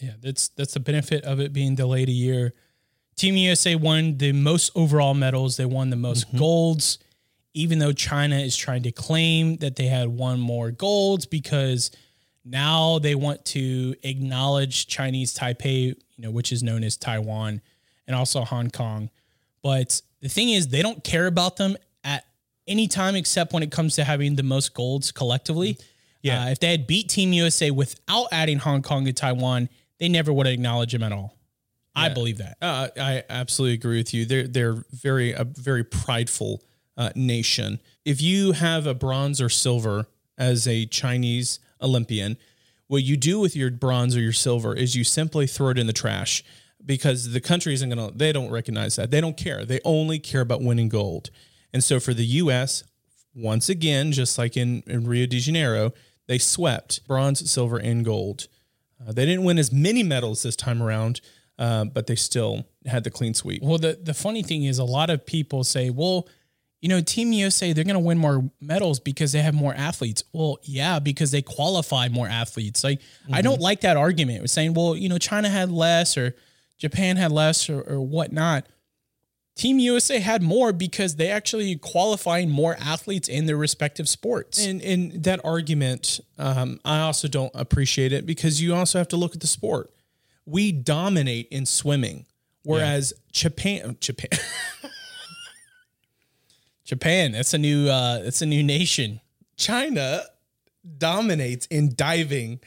Yeah, 0.00 0.12
that's 0.20 0.48
that's 0.48 0.74
the 0.74 0.80
benefit 0.80 1.24
of 1.24 1.40
it 1.40 1.52
being 1.52 1.74
delayed 1.74 2.08
a 2.08 2.12
year. 2.12 2.54
Team 3.16 3.36
USA 3.36 3.74
won 3.74 4.18
the 4.18 4.32
most 4.32 4.70
overall 4.76 5.14
medals. 5.14 5.56
They 5.56 5.64
won 5.64 5.90
the 5.90 5.96
most 5.96 6.28
mm-hmm. 6.28 6.38
golds, 6.38 6.98
even 7.52 7.80
though 7.80 7.92
China 7.92 8.36
is 8.36 8.56
trying 8.56 8.84
to 8.84 8.92
claim 8.92 9.56
that 9.56 9.74
they 9.76 9.86
had 9.86 10.08
won 10.08 10.38
more 10.38 10.70
golds 10.70 11.26
because 11.26 11.90
now 12.44 13.00
they 13.00 13.16
want 13.16 13.44
to 13.46 13.96
acknowledge 14.04 14.86
Chinese 14.86 15.36
Taipei, 15.36 15.86
you 15.86 15.96
know, 16.18 16.30
which 16.30 16.52
is 16.52 16.62
known 16.62 16.84
as 16.84 16.96
Taiwan 16.96 17.60
and 18.06 18.14
also 18.14 18.42
Hong 18.42 18.70
Kong. 18.70 19.10
But 19.62 20.00
the 20.20 20.28
thing 20.28 20.50
is, 20.50 20.68
they 20.68 20.82
don't 20.82 21.02
care 21.04 21.26
about 21.26 21.56
them 21.56 21.76
at 22.04 22.24
any 22.66 22.88
time 22.88 23.16
except 23.16 23.52
when 23.52 23.62
it 23.62 23.70
comes 23.70 23.96
to 23.96 24.04
having 24.04 24.36
the 24.36 24.42
most 24.42 24.74
golds 24.74 25.12
collectively. 25.12 25.78
Yeah. 26.22 26.44
Uh, 26.44 26.48
if 26.48 26.60
they 26.60 26.70
had 26.70 26.86
beat 26.86 27.08
Team 27.08 27.32
USA 27.32 27.70
without 27.70 28.28
adding 28.32 28.58
Hong 28.58 28.82
Kong 28.82 29.06
and 29.06 29.16
Taiwan, 29.16 29.68
they 29.98 30.08
never 30.08 30.32
would 30.32 30.46
acknowledge 30.46 30.92
them 30.92 31.02
at 31.02 31.12
all. 31.12 31.38
I 31.94 32.08
believe 32.10 32.38
that. 32.38 32.56
Uh, 32.62 32.88
I 32.96 33.24
absolutely 33.28 33.74
agree 33.74 33.96
with 33.98 34.14
you. 34.14 34.24
They're 34.24 34.46
they're 34.46 34.84
very 34.92 35.32
a 35.32 35.42
very 35.42 35.82
prideful 35.82 36.62
uh, 36.96 37.10
nation. 37.16 37.80
If 38.04 38.22
you 38.22 38.52
have 38.52 38.86
a 38.86 38.94
bronze 38.94 39.40
or 39.40 39.48
silver 39.48 40.06
as 40.36 40.68
a 40.68 40.86
Chinese 40.86 41.58
Olympian, 41.82 42.36
what 42.86 43.02
you 43.02 43.16
do 43.16 43.40
with 43.40 43.56
your 43.56 43.70
bronze 43.70 44.16
or 44.16 44.20
your 44.20 44.32
silver 44.32 44.74
is 44.74 44.94
you 44.94 45.04
simply 45.04 45.46
throw 45.46 45.70
it 45.70 45.78
in 45.78 45.86
the 45.86 45.92
trash 45.92 46.44
because 46.88 47.32
the 47.32 47.40
country 47.40 47.74
isn't 47.74 47.88
gonna. 47.88 48.10
They 48.12 48.32
don't 48.32 48.50
recognize 48.50 48.96
that. 48.96 49.12
They 49.12 49.20
don't 49.20 49.36
care. 49.36 49.64
They 49.64 49.78
only 49.84 50.18
care 50.18 50.40
about 50.40 50.62
winning 50.62 50.88
gold. 50.88 51.30
And 51.72 51.84
so 51.84 52.00
for 52.00 52.14
the 52.14 52.24
U.S., 52.24 52.82
once 53.34 53.68
again, 53.68 54.10
just 54.10 54.38
like 54.38 54.56
in, 54.56 54.82
in 54.86 55.06
Rio 55.06 55.26
de 55.26 55.38
Janeiro, 55.38 55.92
they 56.26 56.38
swept 56.38 57.06
bronze, 57.06 57.48
silver, 57.48 57.76
and 57.76 58.04
gold. 58.04 58.48
Uh, 59.06 59.12
they 59.12 59.26
didn't 59.26 59.44
win 59.44 59.58
as 59.58 59.70
many 59.70 60.02
medals 60.02 60.42
this 60.42 60.56
time 60.56 60.82
around, 60.82 61.20
uh, 61.58 61.84
but 61.84 62.06
they 62.06 62.16
still 62.16 62.66
had 62.86 63.04
the 63.04 63.10
clean 63.10 63.34
sweep. 63.34 63.62
Well, 63.62 63.78
the, 63.78 63.98
the 64.02 64.14
funny 64.14 64.42
thing 64.42 64.64
is, 64.64 64.78
a 64.78 64.84
lot 64.84 65.10
of 65.10 65.26
people 65.26 65.64
say, 65.64 65.90
well, 65.90 66.26
you 66.80 66.88
know, 66.88 67.02
Team 67.02 67.32
USA, 67.32 67.72
they're 67.74 67.84
going 67.84 67.94
to 67.94 68.00
win 68.00 68.18
more 68.18 68.50
medals 68.60 68.98
because 68.98 69.32
they 69.32 69.42
have 69.42 69.54
more 69.54 69.74
athletes. 69.74 70.24
Well, 70.32 70.58
yeah, 70.62 71.00
because 71.00 71.32
they 71.32 71.42
qualify 71.42 72.08
more 72.08 72.28
athletes. 72.28 72.82
Like, 72.82 73.00
I 73.30 73.42
don't 73.42 73.60
like 73.60 73.82
that 73.82 73.96
argument 73.98 74.40
with 74.42 74.50
saying, 74.50 74.74
well, 74.74 74.96
you 74.96 75.08
know, 75.08 75.18
China 75.18 75.50
had 75.50 75.70
less 75.70 76.16
or 76.16 76.34
Japan 76.78 77.16
had 77.16 77.32
less 77.32 77.68
or, 77.68 77.82
or 77.82 78.00
whatnot. 78.00 78.66
Team 79.58 79.80
USA 79.80 80.20
had 80.20 80.40
more 80.40 80.72
because 80.72 81.16
they 81.16 81.28
actually 81.30 81.74
qualifying 81.74 82.48
more 82.48 82.76
athletes 82.78 83.28
in 83.28 83.46
their 83.46 83.56
respective 83.56 84.08
sports. 84.08 84.64
And 84.64 84.80
and 84.80 85.24
that 85.24 85.40
argument, 85.44 86.20
um, 86.38 86.78
I 86.84 87.00
also 87.00 87.26
don't 87.26 87.50
appreciate 87.54 88.12
it 88.12 88.24
because 88.24 88.62
you 88.62 88.72
also 88.72 88.98
have 88.98 89.08
to 89.08 89.16
look 89.16 89.34
at 89.34 89.40
the 89.40 89.48
sport. 89.48 89.90
We 90.46 90.70
dominate 90.70 91.48
in 91.48 91.66
swimming, 91.66 92.26
whereas 92.62 93.12
Japan, 93.32 93.96
Japan, 94.00 94.30
Japan, 96.84 97.32
that's 97.32 97.52
a 97.52 97.58
new, 97.58 97.88
uh, 97.88 98.20
that's 98.20 98.40
a 98.42 98.46
new 98.46 98.62
nation. 98.62 99.20
China 99.56 100.22
dominates 100.98 101.66
in 101.66 101.94
diving. 101.96 102.60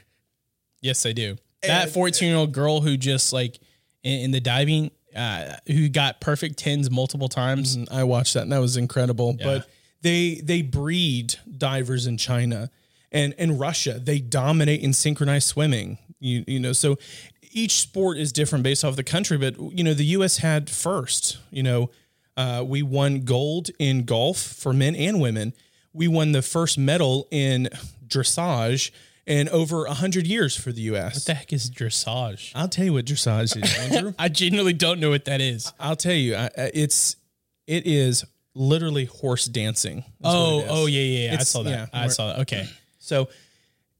Yes, 0.81 1.01
they 1.03 1.13
do. 1.13 1.37
That 1.63 1.89
14 1.91 2.27
year 2.27 2.37
old 2.37 2.51
girl 2.51 2.81
who 2.81 2.97
just 2.97 3.31
like 3.31 3.60
in, 4.03 4.21
in 4.21 4.31
the 4.31 4.39
diving, 4.39 4.91
uh, 5.15 5.55
who 5.67 5.89
got 5.89 6.21
perfect 6.21 6.57
tens 6.57 6.89
multiple 6.89 7.29
times. 7.29 7.75
And 7.75 7.87
I 7.91 8.03
watched 8.03 8.33
that 8.33 8.43
and 8.43 8.51
that 8.51 8.61
was 8.61 8.77
incredible. 8.77 9.33
But 9.33 9.69
they 10.01 10.41
they 10.43 10.61
breed 10.61 11.35
divers 11.57 12.07
in 12.07 12.17
China 12.17 12.69
and 13.11 13.33
in 13.33 13.57
Russia. 13.57 13.99
They 13.99 14.19
dominate 14.19 14.81
in 14.81 14.93
synchronized 14.93 15.47
swimming. 15.47 15.97
You 16.19 16.43
you 16.47 16.59
know, 16.59 16.73
so 16.73 16.97
each 17.51 17.81
sport 17.81 18.17
is 18.17 18.31
different 18.31 18.63
based 18.63 18.83
off 18.85 18.95
the 18.95 19.03
country, 19.03 19.37
but 19.37 19.59
you 19.59 19.83
know, 19.83 19.93
the 19.93 20.05
US 20.05 20.37
had 20.37 20.69
first. 20.69 21.37
You 21.51 21.63
know, 21.63 21.89
uh, 22.37 22.63
we 22.65 22.81
won 22.81 23.21
gold 23.21 23.69
in 23.79 24.05
golf 24.05 24.37
for 24.37 24.73
men 24.73 24.95
and 24.95 25.19
women. 25.19 25.53
We 25.93 26.07
won 26.07 26.31
the 26.31 26.41
first 26.41 26.77
medal 26.77 27.27
in 27.31 27.69
dressage 28.07 28.91
in 29.27 29.47
over 29.49 29.83
100 29.85 30.25
years 30.27 30.55
for 30.55 30.71
the 30.71 30.81
US. 30.93 31.15
What 31.15 31.25
the 31.25 31.33
heck 31.35 31.53
is 31.53 31.69
dressage? 31.69 32.51
I'll 32.55 32.67
tell 32.67 32.85
you 32.85 32.93
what 32.93 33.05
dressage 33.05 33.61
is, 33.63 33.77
Andrew. 33.91 34.13
I 34.17 34.29
genuinely 34.29 34.73
don't 34.73 34.99
know 34.99 35.09
what 35.11 35.25
that 35.25 35.41
is. 35.41 35.71
I'll 35.79 35.95
tell 35.95 36.13
you, 36.13 36.35
I, 36.35 36.45
I- 36.57 36.71
it's 36.73 37.15
it 37.67 37.85
is 37.85 38.25
literally 38.55 39.05
horse 39.05 39.45
dancing. 39.45 39.99
is 39.99 40.03
what 40.19 40.31
Oh, 40.35 40.59
it 40.59 40.63
is. 40.63 40.69
oh 40.71 40.85
yeah, 40.87 41.01
yeah, 41.01 41.19
yeah. 41.25 41.29
I 41.29 41.33
It's- 41.33 41.49
saw 41.49 41.63
that. 41.63 41.69
yeah, 41.69 41.85
I 41.93 42.01
we're- 42.01 42.09
saw 42.09 42.27
that. 42.33 42.39
Okay. 42.41 42.67
So, 43.03 43.29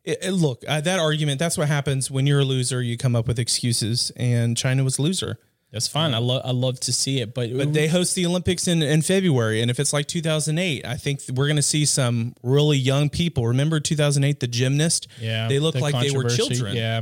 it, 0.04 0.19
it- 0.24 0.32
look, 0.32 0.63
uh, 0.67 0.80
that 0.82 1.00
argument. 1.00 1.39
That's 1.39 1.58
what 1.58 1.67
happens 1.67 2.12
when 2.12 2.28
you're 2.28 2.41
a 2.41 2.45
loser. 2.45 2.82
You 2.84 2.98
come 2.98 3.15
up 3.15 3.28
with 3.28 3.39
excuses, 3.39 4.12
and 4.15 4.56
China 4.56 4.84
was 4.84 5.00
a 5.00 5.02
loser. 5.02 5.39
That's 5.71 5.88
fine. 5.88 6.13
I 6.13 6.17
love 6.17 6.41
I 6.43 6.51
love 6.51 6.79
to 6.81 6.91
see 6.91 7.21
it, 7.21 7.34
but, 7.34 7.55
But 7.55 7.73
they 7.73 7.88
host 7.88 8.13
the 8.15 8.25
Olympics 8.25 8.67
in, 8.67 8.81
in 8.84 9.01
February, 9.01 9.62
and 9.62 9.71
if 9.71 9.79
it's 9.79 9.93
like 9.93 10.05
2008, 10.05 10.86
I 10.86 10.95
think 10.95 11.21
we're 11.34 11.47
going 11.47 11.55
to 11.55 11.62
see 11.62 11.86
some 11.86 12.36
really 12.43 12.77
young 12.77 13.10
people. 13.10 13.47
Remember 13.47 13.79
2008, 13.79 14.41
the 14.41 14.47
gymnast? 14.47 15.07
yeah, 15.19 15.47
they 15.47 15.60
look 15.60 15.75
the 15.75 15.79
like 15.79 15.95
they 16.01 16.12
were 16.12 16.29
children. 16.29 16.75
Yeah. 16.75 17.01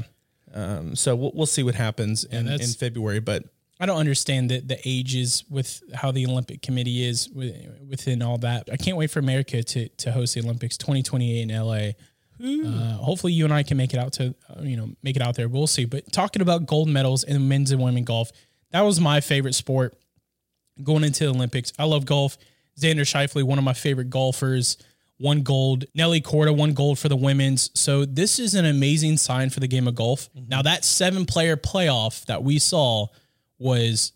Um, 0.53 0.95
so 0.95 1.15
we'll, 1.15 1.32
we'll 1.34 1.45
see 1.45 1.63
what 1.63 1.75
happens 1.75 2.23
in, 2.23 2.47
in 2.47 2.67
February. 2.67 3.19
But 3.19 3.43
I 3.79 3.86
don't 3.86 3.97
understand 3.97 4.51
the 4.51 4.60
the 4.60 4.79
ages 4.86 5.43
with 5.49 5.82
how 5.93 6.12
the 6.12 6.27
Olympic 6.27 6.62
Committee 6.62 7.03
is 7.03 7.27
within 7.29 8.21
all 8.21 8.38
that. 8.39 8.69
I 8.71 8.77
can't 8.77 8.97
wait 8.97 9.10
for 9.10 9.19
America 9.19 9.63
to 9.63 9.89
to 9.89 10.12
host 10.12 10.36
the 10.36 10.41
Olympics 10.41 10.77
2028 10.77 11.49
in 11.49 11.49
LA. 11.49 11.91
Uh, 12.41 12.93
hopefully, 12.93 13.34
you 13.34 13.43
and 13.43 13.53
I 13.53 13.63
can 13.63 13.75
make 13.75 13.93
it 13.93 13.99
out 13.99 14.13
to 14.13 14.36
uh, 14.49 14.62
you 14.62 14.77
know 14.77 14.91
make 15.01 15.15
it 15.15 15.21
out 15.21 15.36
there. 15.36 15.47
We'll 15.47 15.67
see. 15.67 15.86
But 15.86 16.12
talking 16.12 16.41
about 16.41 16.65
gold 16.65 16.88
medals 16.88 17.23
in 17.23 17.47
men's 17.47 17.71
and 17.71 17.82
women 17.82 18.03
golf, 18.03 18.32
that 18.71 18.82
was 18.82 18.99
my 18.99 19.21
favorite 19.21 19.55
sport 19.55 19.97
going 20.84 21.03
into 21.03 21.25
the 21.25 21.32
Olympics. 21.32 21.73
I 21.77 21.86
love 21.86 22.05
golf. 22.05 22.38
Xander 22.79 23.01
Schauffele, 23.01 23.43
one 23.43 23.58
of 23.58 23.63
my 23.63 23.73
favorite 23.73 24.10
golfers, 24.10 24.77
won 25.19 25.41
gold. 25.43 25.86
Nelly 25.93 26.21
Korda 26.21 26.55
won 26.55 26.73
gold 26.73 26.97
for 26.97 27.10
the 27.10 27.15
women's. 27.15 27.71
So 27.73 28.05
this 28.05 28.39
is 28.39 28.55
an 28.55 28.65
amazing 28.65 29.17
sign 29.17 29.49
for 29.49 29.60
the 29.60 29.67
game 29.67 29.88
of 29.88 29.95
golf. 29.95 30.29
Now 30.47 30.62
that 30.62 30.86
seven 30.86 31.25
player 31.25 31.58
playoff 31.58 32.25
that 32.25 32.43
we 32.43 32.60
saw 32.60 33.08
was. 33.58 34.13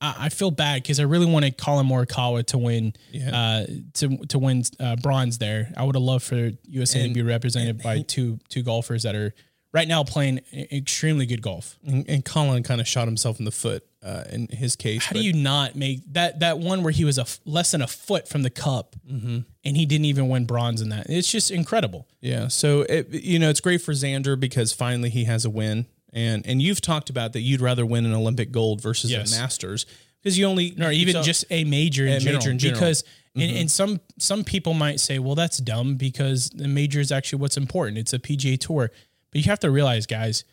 I 0.00 0.14
I 0.18 0.28
feel 0.28 0.52
bad 0.52 0.82
because 0.82 1.00
I 1.00 1.04
really 1.04 1.26
wanted 1.26 1.58
Collin 1.58 1.86
Morikawa 1.86 2.46
to 2.46 2.58
win, 2.58 2.92
uh, 3.32 3.64
to 3.94 4.16
to 4.28 4.38
win 4.38 4.62
uh, 4.78 4.94
bronze 4.96 5.38
there. 5.38 5.72
I 5.76 5.82
would 5.82 5.96
have 5.96 6.02
loved 6.02 6.24
for 6.24 6.52
USA 6.68 7.08
to 7.08 7.12
be 7.12 7.22
represented 7.22 7.82
by 7.82 8.02
two 8.02 8.38
two 8.48 8.62
golfers 8.62 9.02
that 9.02 9.16
are 9.16 9.34
right 9.72 9.86
now 9.88 10.02
playing 10.04 10.40
extremely 10.52 11.26
good 11.26 11.42
golf. 11.42 11.76
and, 11.86 12.08
and 12.08 12.24
Collin 12.24 12.62
kind 12.62 12.80
of 12.80 12.88
shot 12.88 13.06
himself 13.06 13.38
in 13.38 13.44
the 13.44 13.50
foot 13.50 13.84
uh, 14.02 14.24
in 14.30 14.48
his 14.48 14.76
case. 14.76 15.04
How 15.04 15.12
do 15.14 15.20
you 15.20 15.32
not 15.32 15.74
make 15.76 16.00
that 16.12 16.40
that 16.40 16.58
one 16.58 16.82
where 16.82 16.92
he 16.92 17.04
was 17.04 17.18
a 17.18 17.22
f- 17.22 17.40
less 17.44 17.72
than 17.72 17.82
a 17.82 17.86
foot 17.86 18.28
from 18.28 18.42
the 18.42 18.50
cup, 18.50 18.94
and 19.08 19.44
he 19.62 19.84
didn't 19.86 20.04
even 20.06 20.28
win 20.28 20.44
bronze 20.46 20.80
in 20.80 20.88
that? 20.90 21.06
It's 21.10 21.30
just 21.30 21.50
incredible. 21.50 22.06
Yeah. 22.20 22.48
So 22.48 22.82
it, 22.82 23.08
you 23.10 23.38
know, 23.38 23.50
it's 23.50 23.60
great 23.60 23.82
for 23.82 23.92
Xander 23.92 24.38
because 24.38 24.72
finally 24.72 25.10
he 25.10 25.24
has 25.24 25.44
a 25.44 25.50
win. 25.50 25.86
And 26.12 26.46
and 26.46 26.62
you've 26.62 26.80
talked 26.80 27.10
about 27.10 27.32
that 27.34 27.40
you'd 27.40 27.60
rather 27.60 27.84
win 27.84 28.06
an 28.06 28.14
Olympic 28.14 28.50
gold 28.50 28.80
versus 28.80 29.10
Yes. 29.10 29.36
a 29.36 29.40
Masters 29.40 29.84
because 30.22 30.38
you 30.38 30.46
only 30.46 30.74
or 30.80 30.90
even 30.90 31.12
so- 31.14 31.22
just 31.22 31.44
a 31.50 31.64
major 31.64 32.06
in, 32.06 32.14
A 32.14 32.20
general, 32.20 32.38
major 32.40 32.50
in 32.52 32.58
general. 32.58 32.80
Because 32.80 33.04
and, 33.34 33.50
and 33.56 33.70
some 33.70 34.00
some 34.18 34.42
people 34.42 34.72
might 34.74 35.00
say, 35.00 35.18
well, 35.18 35.34
that's 35.34 35.58
dumb 35.58 35.96
because 35.96 36.48
the 36.50 36.66
major 36.66 36.98
is 36.98 37.12
actually 37.12 37.40
what's 37.40 37.56
important. 37.58 37.98
It's 37.98 38.12
a 38.14 38.18
PGA 38.18 38.58
Tour, 38.58 38.90
but 39.30 39.40
you 39.40 39.50
have 39.50 39.60
to 39.60 39.70
realize, 39.70 40.06
guys, 40.06 40.44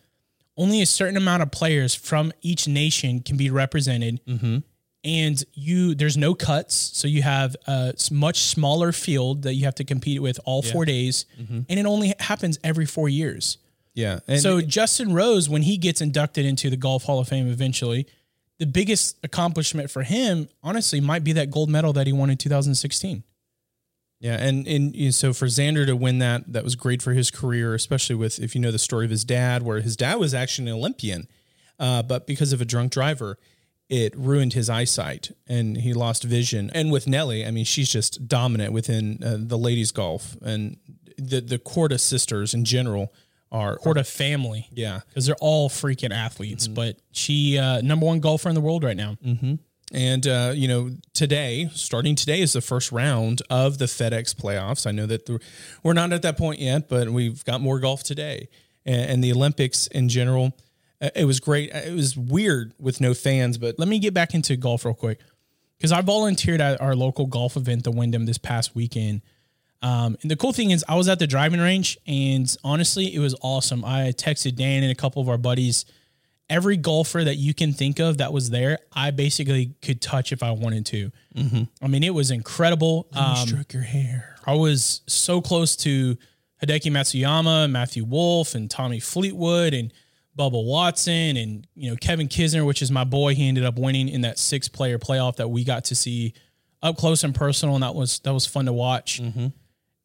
only 0.57 0.81
a 0.81 0.85
certain 0.85 1.17
amount 1.17 1.43
of 1.43 1.51
players 1.51 1.95
from 1.95 2.31
each 2.41 2.67
nation 2.67 3.19
can 3.21 3.37
be 3.37 3.49
represented, 3.49 4.23
mm-hmm. 4.25 4.59
and 5.03 5.43
you 5.53 5.95
there's 5.95 6.17
no 6.17 6.33
cuts, 6.33 6.75
so 6.75 7.07
you 7.07 7.21
have 7.21 7.55
a 7.67 7.93
much 8.11 8.39
smaller 8.39 8.91
field 8.91 9.43
that 9.43 9.53
you 9.53 9.65
have 9.65 9.75
to 9.75 9.83
compete 9.83 10.21
with 10.21 10.39
all 10.45 10.61
four 10.61 10.85
days, 10.85 11.25
mm-hmm. 11.39 11.61
and 11.67 11.79
it 11.79 11.85
only 11.85 12.13
happens 12.19 12.57
every 12.63 12.85
four 12.85 13.09
years. 13.09 13.57
yeah. 13.93 14.19
And 14.27 14.39
So 14.39 14.61
Justin 14.61 15.13
Rose, 15.13 15.49
when 15.49 15.63
he 15.63 15.77
gets 15.77 16.01
inducted 16.01 16.45
into 16.45 16.69
the 16.69 16.77
Golf 16.77 17.03
Hall 17.03 17.19
of 17.19 17.27
Fame 17.27 17.47
eventually, 17.47 18.07
the 18.57 18.65
biggest 18.65 19.17
accomplishment 19.23 19.91
for 19.91 20.03
him, 20.03 20.47
honestly, 20.63 21.01
might 21.01 21.23
be 21.23 21.33
that 21.33 21.51
gold 21.51 21.69
medal 21.69 21.93
that 21.93 22.07
he 22.07 22.13
won 22.13 22.29
in 22.29 22.37
2016. 22.37 23.23
Yeah, 24.19 24.35
and 24.35 24.67
and 24.67 24.95
you 24.95 25.05
know, 25.05 25.11
so 25.11 25.33
for 25.33 25.45
Xander 25.47 25.85
to 25.85 25.95
win 25.95 26.19
that, 26.19 26.51
that 26.51 26.63
was 26.63 26.75
great 26.75 27.01
for 27.01 27.13
his 27.13 27.29
career, 27.29 27.73
especially 27.73 28.15
with 28.15 28.39
if 28.39 28.55
you 28.55 28.61
know 28.61 28.71
the 28.71 28.79
story 28.79 29.05
of 29.05 29.11
his 29.11 29.25
dad, 29.25 29.63
where 29.63 29.81
his 29.81 29.95
dad 29.95 30.15
was 30.15 30.33
actually 30.33 30.69
an 30.69 30.75
Olympian, 30.75 31.27
uh, 31.79 32.01
but 32.01 32.25
because 32.25 32.53
of 32.53 32.61
a 32.61 32.65
drunk 32.65 32.91
driver, 32.91 33.37
it 33.89 34.15
ruined 34.15 34.53
his 34.53 34.69
eyesight 34.69 35.31
and 35.47 35.77
he 35.77 35.93
lost 35.93 36.23
vision. 36.23 36.71
And 36.73 36.91
with 36.91 37.07
Nelly, 37.07 37.45
I 37.45 37.51
mean, 37.51 37.65
she's 37.65 37.89
just 37.89 38.27
dominant 38.27 38.73
within 38.73 39.21
uh, 39.23 39.37
the 39.39 39.57
ladies 39.57 39.91
golf 39.91 40.37
and 40.41 40.77
the 41.17 41.41
the 41.41 41.59
Korda 41.59 41.99
sisters 41.99 42.53
in 42.53 42.65
general 42.65 43.13
are 43.51 43.77
Korda 43.77 44.05
family, 44.05 44.67
yeah. 44.71 45.01
because 45.07 45.25
they're 45.25 45.35
all 45.39 45.69
freaking 45.69 46.11
athletes. 46.11 46.67
But 46.67 46.97
she 47.11 47.57
uh, 47.57 47.81
number 47.81 48.05
one 48.05 48.19
golfer 48.19 48.49
in 48.49 48.55
the 48.55 48.61
world 48.61 48.83
right 48.83 48.97
now. 48.97 49.17
And 49.93 50.25
uh, 50.25 50.51
you 50.55 50.67
know, 50.67 50.91
today, 51.13 51.69
starting 51.73 52.15
today, 52.15 52.41
is 52.41 52.53
the 52.53 52.61
first 52.61 52.91
round 52.91 53.41
of 53.49 53.77
the 53.77 53.85
FedEx 53.85 54.33
playoffs. 54.35 54.87
I 54.87 54.91
know 54.91 55.05
that 55.05 55.29
we're 55.83 55.93
not 55.93 56.11
at 56.11 56.23
that 56.23 56.37
point 56.37 56.59
yet, 56.59 56.89
but 56.89 57.09
we've 57.09 57.45
got 57.45 57.61
more 57.61 57.79
golf 57.79 58.03
today, 58.03 58.49
and, 58.85 59.09
and 59.11 59.23
the 59.23 59.31
Olympics 59.31 59.87
in 59.87 60.09
general. 60.09 60.57
Uh, 60.99 61.09
It 61.15 61.25
was 61.25 61.39
great. 61.39 61.71
It 61.71 61.93
was 61.93 62.17
weird 62.17 62.73
with 62.79 62.99
no 62.99 63.13
fans, 63.13 63.57
but 63.57 63.77
let 63.77 63.87
me 63.87 63.99
get 63.99 64.13
back 64.13 64.33
into 64.33 64.55
golf 64.55 64.85
real 64.85 64.95
quick 64.95 65.19
because 65.77 65.91
I 65.91 66.01
volunteered 66.01 66.61
at 66.61 66.81
our 66.81 66.95
local 66.95 67.27
golf 67.27 67.55
event, 67.55 67.83
the 67.83 67.91
Wyndham, 67.91 68.25
this 68.25 68.37
past 68.39 68.75
weekend. 68.75 69.21
Um, 69.81 70.17
and 70.23 70.31
the 70.31 70.35
cool 70.35 70.53
thing 70.53 70.71
is, 70.71 70.83
I 70.89 70.95
was 70.95 71.07
at 71.07 71.19
the 71.19 71.27
driving 71.27 71.59
range, 71.59 71.99
and 72.07 72.53
honestly, 72.63 73.13
it 73.13 73.19
was 73.19 73.35
awesome. 73.41 73.85
I 73.85 74.13
texted 74.13 74.55
Dan 74.55 74.81
and 74.81 74.91
a 74.91 74.95
couple 74.95 75.21
of 75.21 75.29
our 75.29 75.37
buddies. 75.37 75.85
Every 76.49 76.77
golfer 76.77 77.23
that 77.23 77.35
you 77.35 77.53
can 77.55 77.73
think 77.73 77.99
of 77.99 78.19
that 78.19 78.31
was 78.31 78.51
there, 78.51 78.77
I 78.93 79.11
basically 79.11 79.73
could 79.81 79.99
touch 80.01 80.31
if 80.31 80.43
I 80.43 80.51
wanted 80.51 80.85
to. 80.87 81.11
I 81.81 81.87
mean, 81.87 82.03
it 82.03 82.13
was 82.13 82.29
incredible. 82.31 83.07
Um, 83.13 83.47
stroke 83.47 83.73
your 83.73 83.81
hair. 83.83 84.35
I 84.45 84.53
was 84.53 85.01
so 85.07 85.41
close 85.41 85.75
to 85.77 86.15
Hideki 86.63 86.91
Matsuyama, 86.91 87.69
Matthew 87.71 88.03
Wolff, 88.03 88.53
and 88.53 88.69
Tommy 88.69 88.99
Fleetwood, 88.99 89.73
and 89.73 89.91
Bubba 90.37 90.63
Watson, 90.63 91.37
and 91.37 91.65
you 91.75 91.89
know 91.89 91.95
Kevin 91.95 92.27
Kisner, 92.27 92.65
which 92.65 92.81
is 92.81 92.91
my 92.91 93.03
boy. 93.05 93.33
He 93.35 93.47
ended 93.47 93.65
up 93.65 93.79
winning 93.79 94.07
in 94.09 94.21
that 94.21 94.37
six 94.37 94.67
player 94.67 94.99
playoff 94.99 95.37
that 95.37 95.47
we 95.47 95.63
got 95.63 95.85
to 95.85 95.95
see 95.95 96.33
up 96.83 96.97
close 96.97 97.23
and 97.23 97.33
personal, 97.33 97.75
and 97.75 97.83
that 97.83 97.95
was 97.95 98.19
that 98.19 98.33
was 98.33 98.45
fun 98.45 98.65
to 98.65 98.73
watch. 98.73 99.19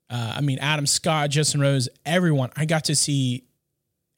Uh, 0.09 0.35
I 0.37 0.41
mean, 0.41 0.59
Adam 0.59 0.87
Scott, 0.87 1.31
Justin 1.31 1.61
Rose, 1.61 1.89
everyone. 2.07 2.51
I 2.57 2.65
got 2.65 2.85
to 2.85 2.97
see 2.97 3.45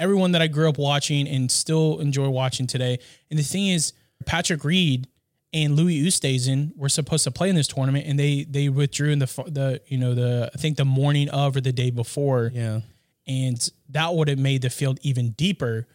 everyone 0.03 0.33
that 0.33 0.43
I 0.43 0.49
grew 0.49 0.69
up 0.69 0.79
watching 0.79 1.29
and 1.29 1.51
still 1.51 2.01
enjoy 2.01 2.29
watching 2.29 2.67
today. 2.67 2.99
And 3.31 3.39
the 3.39 3.43
thing 3.45 3.69
is, 3.69 3.93
Patrick 4.27 4.65
Reed 4.65 5.07
and 5.53 5.77
Louis 5.77 6.03
Oosthuizen 6.05 6.77
were 6.77 6.89
supposed 6.89 7.25
to 7.25 7.31
play 7.31 7.49
in 7.49 7.57
this 7.57 7.69
tournament, 7.69 8.07
and 8.07 8.19
they 8.19 8.45
they 8.45 8.69
withdrew 8.69 9.11
in 9.11 9.19
the 9.21 9.27
the 9.47 9.81
you 9.87 9.99
know 9.99 10.15
the 10.15 10.51
I 10.55 10.59
think 10.59 10.77
the 10.77 10.85
morning 10.85 11.29
of 11.29 11.57
or 11.57 11.61
the 11.61 11.73
day 11.73 11.91
before, 11.91 12.51
Yeah. 12.55 12.81
and 13.27 13.69
that 13.91 14.15
would 14.15 14.29
have 14.29 14.39
made 14.39 14.63
the 14.63 14.71
field 14.71 14.99
even 15.03 15.31
deeper. 15.31 15.87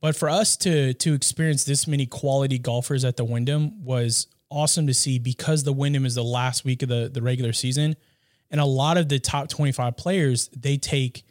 But 0.00 0.14
for 0.16 0.28
us 0.30 0.56
to 0.58 0.94
to 0.94 1.14
experience 1.14 1.64
this 1.64 1.86
many 1.86 2.06
quality 2.06 2.58
golfers 2.58 3.04
at 3.04 3.16
the 3.16 3.24
Wyndham 3.24 3.84
was 3.84 4.28
awesome 4.50 4.86
to 4.86 4.94
see 4.94 5.18
because 5.18 5.64
the 5.64 5.72
Wyndham 5.72 6.06
is 6.06 6.14
the 6.14 6.22
last 6.24 6.64
week 6.64 6.82
of 6.82 6.88
the 6.88 7.10
the 7.12 7.22
regular 7.22 7.52
season, 7.52 7.96
and 8.50 8.60
a 8.60 8.64
lot 8.66 8.96
of 8.98 9.08
the 9.08 9.18
top 9.18 9.48
twenty 9.48 9.72
five 9.72 9.96
players 9.96 10.48
they 10.56 10.76
take, 10.76 11.24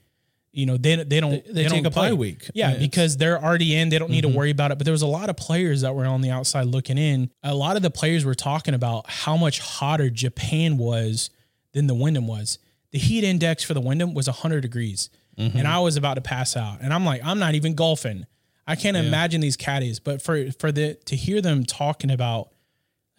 you 0.56 0.66
know, 0.66 0.78
they 0.78 0.96
they 1.04 1.20
don't 1.20 1.46
They- 1.46 1.52
they 1.54 1.64
take 1.64 1.84
don't 1.84 1.86
a 1.88 1.90
bye 1.90 2.10
play. 2.10 2.14
week. 2.14 2.50
yeah, 2.54 2.72
Yeah, 2.72 2.78
because 2.80 3.18
they're 3.18 3.44
already 3.44 3.76
in, 3.76 3.90
they 3.90 4.00
don't 4.00 4.10
need 4.10 4.22
to 4.22 4.30
worry 4.30 4.52
about 4.52 4.72
it. 4.72 4.78
But 4.78 4.86
there 4.86 4.92
was 4.94 5.02
a 5.02 5.08
lot 5.08 5.30
of 5.30 5.36
players 5.36 5.82
that 5.82 5.94
were 5.94 6.06
on 6.06 6.22
the 6.22 6.32
outside 6.32 6.66
looking 6.68 6.98
in. 6.98 7.30
A 7.44 7.54
lot 7.54 7.76
of 7.76 7.82
the 7.82 7.92
players 7.92 8.24
were 8.26 8.34
talking 8.36 8.74
about 8.74 9.10
how 9.10 9.36
much 9.38 9.60
hotter 9.60 10.10
Japan 10.10 10.78
was 10.78 11.30
than 11.74 11.88
the 11.88 11.94
Wyndham 11.94 12.26
was. 12.28 12.58
The 12.92 13.00
heat 13.00 13.24
index 13.26 13.64
for 13.64 13.74
the 13.74 13.82
Wyndham 13.82 14.14
was 14.14 14.28
100 14.28 14.62
degrees. 14.62 15.10
And 15.38 15.68
I 15.68 15.80
was 15.80 15.98
about 15.98 16.14
to 16.14 16.22
pass 16.22 16.56
out. 16.56 16.78
And 16.82 16.94
I'm 16.94 17.04
like, 17.04 17.20
I'm 17.22 17.40
not 17.40 17.56
even 17.56 17.74
golfing. 17.76 18.26
I 18.66 18.78
can't 18.78 18.96
imagine 18.96 19.42
these 19.42 19.58
caddies. 19.58 20.00
But 20.00 20.22
for 20.22 20.50
for 20.54 20.72
the 20.72 20.94
to 21.08 21.16
hear 21.18 21.42
them 21.42 21.66
talking 21.66 22.10
about 22.10 22.52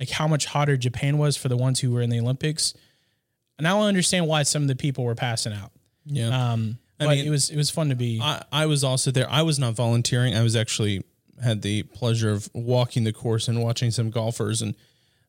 like 0.01 0.09
how 0.09 0.27
much 0.27 0.47
hotter 0.47 0.79
Japan 0.79 1.19
was 1.19 1.37
for 1.37 1.49
the 1.51 1.57
ones 1.59 1.81
who 1.81 1.91
were 1.93 2.01
in 2.01 2.09
the 2.09 2.19
Olympics, 2.19 2.73
now 3.61 3.83
I 3.83 3.89
understand 3.89 4.27
why 4.27 4.45
some 4.45 4.63
of 4.63 4.69
the 4.69 4.77
people 4.77 5.05
were 5.05 5.15
passing 5.15 5.53
out. 5.53 5.73
Yeah. 6.07 6.53
Um, 6.53 6.79
I 6.99 7.07
mean, 7.07 7.27
it 7.27 7.31
was 7.31 7.51
it 7.51 7.57
was 7.57 7.71
fun 7.71 7.89
to 7.91 7.95
be. 7.95 8.21
I, 8.23 8.43
I 8.51 8.67
was 8.67 8.83
also 8.83 9.11
there. 9.11 9.31
I 9.31 9.43
was 9.43 9.59
not 9.59 9.75
volunteering. 9.75 10.35
I 10.35 10.43
was 10.43 10.57
actually 10.57 11.03
had 11.43 11.63
the 11.63 11.83
pleasure 11.85 12.31
of 12.31 12.49
walking 12.55 13.05
the 13.05 13.13
course 13.13 13.49
and 13.49 13.63
watching 13.63 13.91
some 13.91 14.11
golfers. 14.11 14.63
And 14.63 14.75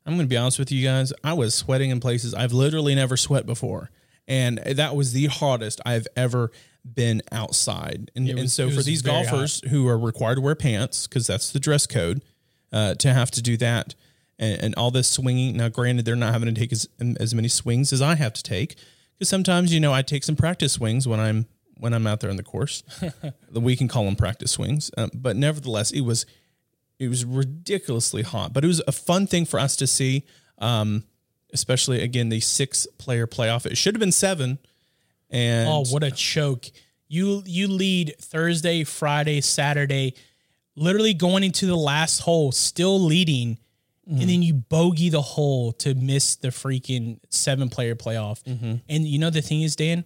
I'm 0.06 0.14
going 0.14 0.26
to 0.26 0.30
be 0.30 0.38
honest 0.38 0.60
with 0.60 0.72
you 0.72 0.86
guys. 0.86 1.12
I 1.24 1.34
was 1.34 1.54
sweating 1.54 1.90
in 1.90 2.00
places 2.00 2.34
I've 2.34 2.54
literally 2.54 2.96
never 2.96 3.18
sweat 3.18 3.46
before. 3.46 3.90
And 4.28 4.58
that 4.60 4.96
was 4.96 5.14
the 5.14 5.28
hottest 5.28 5.80
I've 5.86 6.08
ever 6.16 6.52
been 6.84 7.22
outside. 7.32 8.12
And, 8.16 8.30
and 8.30 8.52
so 8.52 8.70
for 8.70 8.82
these 8.82 9.02
golfers 9.02 9.62
who 9.70 9.88
are 9.88 9.98
required 9.98 10.36
to 10.36 10.42
wear 10.42 10.56
pants, 10.56 11.08
because 11.08 11.28
that's 11.28 11.52
the 11.52 11.60
dress 11.60 11.88
code, 11.88 12.22
uh, 12.72 12.96
to 12.96 13.14
have 13.14 13.32
to 13.32 13.42
do 13.42 13.56
that 13.58 13.96
and, 14.38 14.62
and 14.62 14.76
all 14.76 14.92
this 14.92 15.08
swinging. 15.08 15.56
Now, 15.58 15.70
granted, 15.70 16.06
they're 16.06 16.16
not 16.16 16.34
having 16.34 16.54
to 16.54 16.60
take 16.60 16.74
as, 16.74 16.88
as 17.20 17.34
many 17.34 17.48
swings 17.48 17.94
as 17.94 18.02
I 18.02 18.16
have 18.16 18.34
to 18.34 18.44
take 18.44 18.76
because 19.18 19.30
sometimes, 19.30 19.74
you 19.74 19.80
know, 19.80 19.94
I 19.94 20.02
take 20.02 20.24
some 20.24 20.36
practice 20.36 20.74
swings 20.74 21.08
when 21.08 21.20
I'm 21.20 21.48
when 21.80 21.94
I'm 21.94 22.08
out 22.08 22.20
there 22.20 22.30
on 22.30 22.38
the 22.38 22.44
course. 22.44 22.84
we 23.52 23.76
can 23.76 23.88
call 23.88 24.06
them 24.06 24.16
practice 24.16 24.52
swings, 24.52 24.92
um, 24.98 25.10
but 25.14 25.36
nevertheless, 25.36 25.92
it 25.92 26.02
was 26.02 26.26
it 27.00 27.10
was 27.10 27.26
ridiculously 27.26 28.24
hot. 28.24 28.54
But 28.54 28.64
it 28.64 28.68
was 28.68 28.82
a 28.88 28.92
fun 28.92 29.28
thing 29.28 29.46
for 29.46 29.60
us 29.60 29.76
to 29.78 29.88
see, 29.88 30.26
um, 30.58 31.04
especially 31.54 32.02
again 32.02 32.30
the 32.30 32.40
six 32.40 32.88
player 32.98 33.28
playoff. 33.28 33.66
It 33.66 33.78
should 33.78 33.96
have 33.96 34.00
been 34.00 34.12
seven. 34.12 34.60
And 35.30 35.68
Oh, 35.70 35.84
what 35.90 36.04
a 36.04 36.12
choke! 36.12 36.66
You 37.08 37.44
you 37.46 37.68
lead 37.68 38.16
Thursday, 38.20 38.84
Friday, 38.84 39.42
Saturday, 39.42 40.14
literally 40.76 41.14
going 41.14 41.44
into 41.44 41.66
the 41.66 41.76
last 41.76 42.20
hole, 42.20 42.52
still 42.54 43.00
leading, 43.00 43.58
and 44.08 44.22
then 44.22 44.42
you 44.42 44.54
bogey 44.54 45.10
the 45.10 45.22
hole 45.22 45.74
to 45.74 45.94
miss 45.94 46.38
the 46.38 46.48
freaking 46.48 47.20
seven 47.30 47.68
player 47.70 47.94
playoff. 47.96 48.42
And 48.88 49.06
you 49.06 49.20
know 49.20 49.30
the 49.30 49.42
thing 49.42 49.64
is, 49.64 49.76
Dan, 49.76 50.06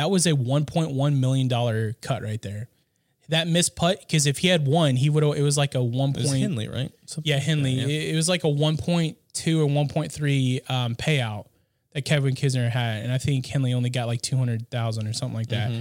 that 0.00 0.10
was 0.10 0.26
a 0.26 0.34
one 0.34 0.64
point 0.64 0.90
one 0.92 1.20
million 1.20 1.46
dollar 1.46 1.92
cut 2.00 2.22
right 2.22 2.40
there. 2.40 2.68
That 3.28 3.46
missed 3.46 3.76
putt 3.76 4.00
because 4.00 4.26
if 4.26 4.38
he 4.38 4.48
had 4.48 4.66
won, 4.66 4.96
he 4.96 5.08
would. 5.10 5.22
It 5.22 5.42
was 5.42 5.56
like 5.58 5.74
a 5.74 5.82
one 5.82 6.12
point. 6.14 6.28
Henley, 6.28 6.68
right? 6.68 6.90
Something 7.06 7.28
Yeah, 7.30 7.36
like 7.36 7.44
that, 7.44 7.48
Henley. 7.50 7.70
yeah. 7.72 7.86
It, 7.86 8.12
it 8.14 8.16
was 8.16 8.28
like 8.28 8.42
a 8.44 8.48
1.2 8.48 9.14
or 9.58 9.66
1.3 9.66 10.70
um, 10.70 10.94
payout 10.96 11.46
that 11.92 12.04
Kevin 12.04 12.34
Kisner 12.34 12.68
had, 12.68 13.02
and 13.04 13.12
I 13.12 13.18
think 13.18 13.46
Henley 13.46 13.72
only 13.74 13.90
got 13.90 14.06
like 14.08 14.22
200,000 14.22 15.06
or 15.06 15.12
something 15.12 15.36
like 15.36 15.48
that. 15.48 15.70
Mm-hmm. 15.70 15.80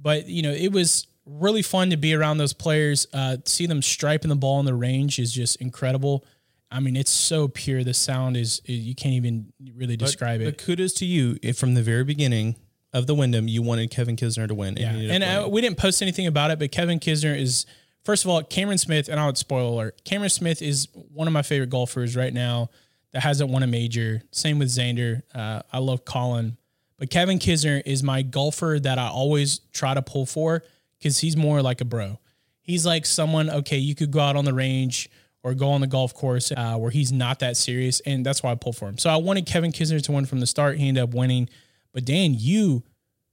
But 0.00 0.28
you 0.28 0.42
know, 0.42 0.52
it 0.52 0.70
was 0.72 1.06
really 1.24 1.62
fun 1.62 1.90
to 1.90 1.96
be 1.96 2.14
around 2.14 2.38
those 2.38 2.52
players. 2.52 3.06
Uh, 3.12 3.38
see 3.46 3.66
them 3.66 3.82
striping 3.82 4.28
the 4.28 4.36
ball 4.36 4.60
in 4.60 4.66
the 4.66 4.74
range 4.74 5.18
is 5.18 5.32
just 5.32 5.56
incredible. 5.56 6.24
I 6.70 6.80
mean, 6.80 6.94
it's 6.96 7.10
so 7.10 7.48
pure. 7.48 7.82
The 7.84 7.94
sound 7.94 8.36
is 8.36 8.60
you 8.64 8.94
can't 8.94 9.14
even 9.14 9.52
really 9.74 9.96
describe 9.96 10.40
But 10.40 10.48
it. 10.48 10.58
kudos 10.58 10.92
to 10.94 11.04
you 11.06 11.36
if 11.42 11.56
from 11.58 11.74
the 11.74 11.82
very 11.82 12.04
beginning 12.04 12.56
of 12.92 13.06
the 13.06 13.14
Wyndham, 13.14 13.48
you 13.48 13.62
wanted 13.62 13.90
Kevin 13.90 14.16
Kisner 14.16 14.48
to 14.48 14.54
win. 14.54 14.76
Yeah, 14.76 14.90
and 14.90 15.22
uh, 15.22 15.26
winning. 15.26 15.50
we 15.52 15.60
didn't 15.60 15.78
post 15.78 16.02
anything 16.02 16.26
about 16.26 16.50
it, 16.50 16.58
but 16.58 16.72
Kevin 16.72 16.98
Kisner 16.98 17.38
is 17.38 17.66
first 18.04 18.24
of 18.24 18.30
all 18.30 18.42
Cameron 18.42 18.78
Smith, 18.78 19.08
and 19.08 19.20
I 19.20 19.26
would 19.26 19.38
spoil 19.38 19.74
alert. 19.74 20.02
Cameron 20.04 20.30
Smith 20.30 20.62
is 20.62 20.88
one 20.92 21.26
of 21.26 21.32
my 21.32 21.42
favorite 21.42 21.70
golfers 21.70 22.16
right 22.16 22.32
now 22.32 22.70
that 23.12 23.22
hasn't 23.22 23.50
won 23.50 23.62
a 23.62 23.66
major. 23.66 24.22
Same 24.30 24.58
with 24.58 24.68
Xander. 24.68 25.22
Uh, 25.34 25.62
I 25.72 25.78
love 25.78 26.04
Collin, 26.04 26.56
but 26.98 27.10
Kevin 27.10 27.38
Kisner 27.38 27.82
is 27.84 28.02
my 28.02 28.22
golfer 28.22 28.78
that 28.82 28.98
I 28.98 29.08
always 29.08 29.58
try 29.72 29.94
to 29.94 30.02
pull 30.02 30.26
for 30.26 30.62
because 30.98 31.18
he's 31.18 31.36
more 31.36 31.62
like 31.62 31.80
a 31.80 31.84
bro. 31.84 32.18
He's 32.62 32.84
like 32.86 33.06
someone 33.06 33.50
okay, 33.50 33.78
you 33.78 33.94
could 33.94 34.10
go 34.10 34.20
out 34.20 34.36
on 34.36 34.44
the 34.44 34.54
range 34.54 35.08
or 35.42 35.54
go 35.54 35.70
on 35.70 35.80
the 35.80 35.86
golf 35.86 36.12
course 36.12 36.50
uh, 36.50 36.76
where 36.76 36.90
he's 36.90 37.12
not 37.12 37.38
that 37.38 37.56
serious, 37.56 38.00
and 38.00 38.26
that's 38.26 38.42
why 38.42 38.50
I 38.50 38.56
pull 38.56 38.72
for 38.72 38.88
him. 38.88 38.98
So 38.98 39.10
I 39.10 39.16
wanted 39.16 39.46
Kevin 39.46 39.70
Kisner 39.70 40.02
to 40.02 40.12
win 40.12 40.26
from 40.26 40.40
the 40.40 40.46
start. 40.46 40.76
He 40.76 40.88
ended 40.88 41.04
up 41.04 41.14
winning, 41.14 41.48
but 41.96 42.04
Dan, 42.04 42.34
you 42.36 42.82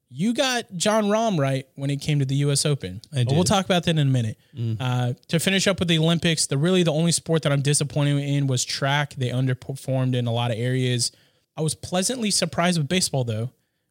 you 0.10 0.34
got 0.34 0.71
Jon 0.78 1.06
Rahm 1.06 1.38
right 1.38 1.67
when 1.76 1.89
it 1.89 1.99
came 1.99 2.19
to 2.19 2.26
the 2.26 2.36
U.S. 2.36 2.65
Open. 2.65 3.02
But 3.12 3.28
we'll 3.32 3.43
talk 3.43 3.65
about 3.65 3.84
that 3.84 3.91
in 3.91 3.97
a 3.99 4.06
minute. 4.06 4.38
Uh, 4.80 5.13
to 5.28 5.38
finish 5.39 5.67
up 5.67 5.80
with 5.80 5.89
the 5.89 5.97
Olympics, 5.99 6.45
the 6.45 6.58
really 6.58 6.82
the 6.84 6.93
only 6.93 7.12
sport 7.12 7.41
that 7.41 7.52
I'm 7.52 7.62
disappointed 7.62 8.19
in 8.19 8.47
was 8.47 8.63
track. 8.63 9.15
They 9.15 9.30
underperformed 9.30 10.15
in 10.15 10.26
a 10.28 10.32
lot 10.32 10.49
of 10.52 10.58
areas. 10.58 11.12
I 11.58 11.62
was 11.62 11.76
pleasantly 11.76 12.32
surprised 12.32 12.78
with 12.78 12.88
baseball 12.88 13.26
though, 13.26 13.49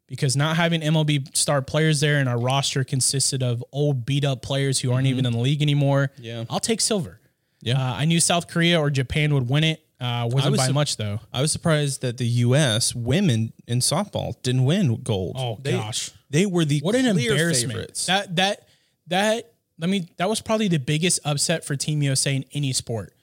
because 0.08 0.34
not 0.34 0.56
having 0.56 0.80
MLB 0.80 1.36
star 1.36 1.60
players 1.60 2.00
there 2.00 2.16
and 2.16 2.28
our 2.30 2.38
roster 2.38 2.82
consisted 2.82 3.42
of 3.42 3.62
old 3.72 4.06
beat 4.06 4.24
up 4.24 4.40
players 4.40 4.78
who 4.78 4.90
aren't 4.90 5.08
even 5.08 5.26
in 5.26 5.32
the 5.32 5.38
league 5.38 5.60
anymore. 5.60 6.12
Yeah. 6.18 6.44
I'll 6.48 6.60
take 6.60 6.80
silver. 6.80 7.20
Yeah. 7.60 7.78
uh, 7.78 7.94
I 7.94 8.06
knew 8.06 8.20
South 8.20 8.48
Korea 8.48 8.80
or 8.80 8.88
Japan 8.88 9.34
would 9.34 9.50
win 9.50 9.64
it. 9.64 9.84
Uh, 10.02 10.26
wasn't 10.30 10.50
was 10.52 10.58
by 10.60 10.66
sup- 10.66 10.74
much 10.74 10.96
though. 10.96 11.20
I 11.32 11.40
was 11.40 11.52
surprised 11.52 12.02
that 12.02 12.18
the 12.18 12.26
U.S. 12.26 12.94
women 12.94 13.52
in 13.68 13.78
softball 13.78 14.34
didn't 14.42 14.64
win 14.64 15.00
gold. 15.02 15.36
Oh, 15.38 15.58
They- 15.62 15.72
gosh. 15.72 16.10
they 16.28 16.44
were 16.44 16.64
the 16.64 16.80
What 16.80 16.94
an 16.96 17.06
embarrassment! 17.06 17.72
favorites. 17.72 18.06
That 18.06 18.34
that 18.36 18.68
that. 19.06 19.48
I 19.80 19.86
mean, 19.86 20.08
that 20.16 20.28
was 20.28 20.40
probably 20.40 20.68
the 20.68 20.78
biggest 20.78 21.20
upset 21.24 21.64
for 21.64 21.74
Team 21.76 22.02
USA 22.02 22.36
in 22.36 22.44
any 22.52 22.72
sport 22.72 23.14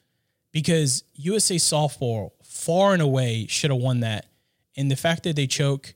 because 0.51 1.03
USA 1.15 1.55
softball 1.55 2.31
far 2.43 2.93
and 2.93 3.01
away 3.01 3.45
should 3.47 3.71
have 3.71 3.79
won 3.79 3.99
that, 4.01 4.25
and 4.75 4.89
the 4.91 4.95
fact 4.95 5.23
that 5.23 5.35
they 5.35 5.47
choke, 5.47 5.93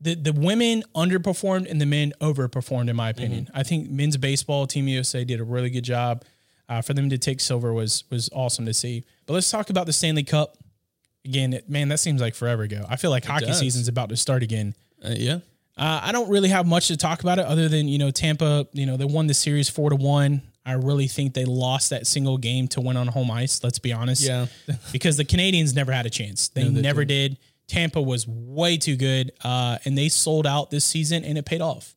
the 0.00 0.14
the 0.14 0.32
women 0.32 0.82
underperformed 0.94 1.70
and 1.70 1.80
the 1.80 1.86
men 1.86 2.12
overperformed 2.20 2.88
in 2.90 2.96
my 2.96 3.10
opinion. 3.10 3.48
I 3.54 3.62
think 3.62 3.90
men's 3.90 4.16
baseball 4.16 4.66
Team 4.66 4.88
USA 4.88 5.24
did 5.24 5.40
a 5.40 5.44
really 5.44 5.70
good 5.70 5.84
job. 5.84 6.24
Uh, 6.72 6.80
for 6.80 6.94
them 6.94 7.10
to 7.10 7.18
take 7.18 7.38
silver 7.38 7.72
was 7.74 8.04
was 8.10 8.30
awesome 8.32 8.64
to 8.64 8.72
see. 8.72 9.04
But 9.26 9.34
let's 9.34 9.50
talk 9.50 9.68
about 9.68 9.84
the 9.84 9.92
Stanley 9.92 10.24
Cup 10.24 10.56
again. 11.24 11.52
It, 11.52 11.68
man, 11.68 11.88
that 11.88 11.98
seems 11.98 12.20
like 12.20 12.34
forever 12.34 12.62
ago. 12.62 12.86
I 12.88 12.96
feel 12.96 13.10
like 13.10 13.26
hockey 13.26 13.46
does. 13.46 13.58
season's 13.58 13.88
about 13.88 14.08
to 14.08 14.16
start 14.16 14.42
again. 14.42 14.74
Uh, 15.04 15.10
yeah. 15.14 15.34
Uh, 15.76 16.00
I 16.02 16.12
don't 16.12 16.30
really 16.30 16.48
have 16.48 16.66
much 16.66 16.88
to 16.88 16.96
talk 16.96 17.20
about 17.20 17.38
it 17.38 17.44
other 17.44 17.68
than 17.68 17.88
you 17.88 17.98
know 17.98 18.10
Tampa. 18.10 18.66
You 18.72 18.86
know 18.86 18.96
they 18.96 19.04
won 19.04 19.26
the 19.26 19.34
series 19.34 19.68
four 19.68 19.90
to 19.90 19.96
one. 19.96 20.40
I 20.64 20.72
really 20.74 21.08
think 21.08 21.34
they 21.34 21.44
lost 21.44 21.90
that 21.90 22.06
single 22.06 22.38
game 22.38 22.68
to 22.68 22.80
win 22.80 22.96
on 22.96 23.08
home 23.08 23.30
ice. 23.30 23.62
Let's 23.62 23.78
be 23.78 23.92
honest. 23.92 24.22
Yeah. 24.22 24.46
because 24.92 25.16
the 25.18 25.24
Canadiens 25.24 25.74
never 25.74 25.92
had 25.92 26.06
a 26.06 26.10
chance. 26.10 26.48
They, 26.48 26.68
never 26.68 27.04
did. 27.04 27.36
Tampa 27.66 28.00
was 28.00 28.26
way 28.28 28.76
too 28.76 28.96
good, 28.96 29.32
uh, 29.44 29.78
and 29.84 29.98
they 29.98 30.08
sold 30.08 30.46
out 30.46 30.70
this 30.70 30.84
season, 30.84 31.24
and 31.24 31.36
it 31.36 31.44
paid 31.44 31.60
off. 31.60 31.94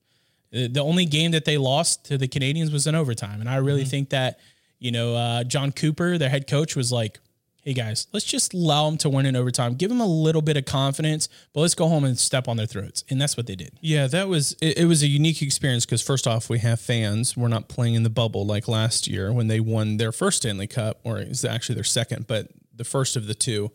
Uh, 0.53 0.67
The 0.69 0.81
only 0.81 1.05
game 1.05 1.31
that 1.31 1.45
they 1.45 1.57
lost 1.57 2.05
to 2.05 2.17
the 2.17 2.27
Canadiens 2.27 2.73
was 2.73 2.87
in 2.87 2.95
overtime, 2.95 3.39
and 3.39 3.49
I 3.49 3.57
really 3.57 3.85
think 3.85 4.09
that 4.09 4.39
you 4.85 4.91
know 4.91 5.15
uh, 5.15 5.43
Jon 5.43 5.71
Cooper, 5.71 6.19
their 6.19 6.29
head 6.29 6.47
coach, 6.47 6.75
was 6.75 6.91
like, 6.91 7.19
"Hey 7.63 7.73
guys, 7.73 8.05
let's 8.13 8.25
just 8.25 8.53
allow 8.53 8.85
them 8.85 8.97
to 8.99 9.09
win 9.09 9.25
in 9.25 9.35
overtime. 9.35 9.73
Give 9.73 9.89
them 9.89 9.99
a 9.99 10.05
little 10.05 10.43
bit 10.43 10.57
of 10.57 10.65
confidence, 10.65 11.27
but 11.53 11.61
let's 11.61 11.73
go 11.73 11.87
home 11.87 12.03
and 12.03 12.17
step 12.19 12.47
on 12.47 12.57
their 12.57 12.67
throats." 12.67 13.03
And 13.09 13.19
that's 13.19 13.35
what 13.35 13.47
they 13.47 13.55
did. 13.55 13.71
Yeah, 13.81 14.05
that 14.05 14.27
was 14.27 14.55
it, 14.61 14.77
it 14.77 14.85
was 14.85 15.01
a 15.01 15.07
unique 15.07 15.41
experience 15.41 15.85
because 15.87 16.03
first 16.03 16.27
off, 16.27 16.49
we 16.49 16.59
have 16.59 16.79
fans. 16.79 17.35
We're 17.35 17.47
not 17.47 17.67
playing 17.67 17.95
in 17.95 18.03
the 18.03 18.11
bubble 18.11 18.45
like 18.45 18.67
last 18.67 19.07
year 19.07 19.33
when 19.33 19.47
they 19.47 19.59
won 19.59 19.97
their 19.97 20.11
first 20.11 20.37
Stanley 20.37 20.67
Cup, 20.67 20.99
or 21.03 21.17
it's 21.17 21.43
actually 21.43 21.75
their 21.75 21.83
second, 21.83 22.27
but 22.27 22.49
the 22.71 22.83
first 22.83 23.15
of 23.15 23.25
the 23.25 23.33
two 23.33 23.71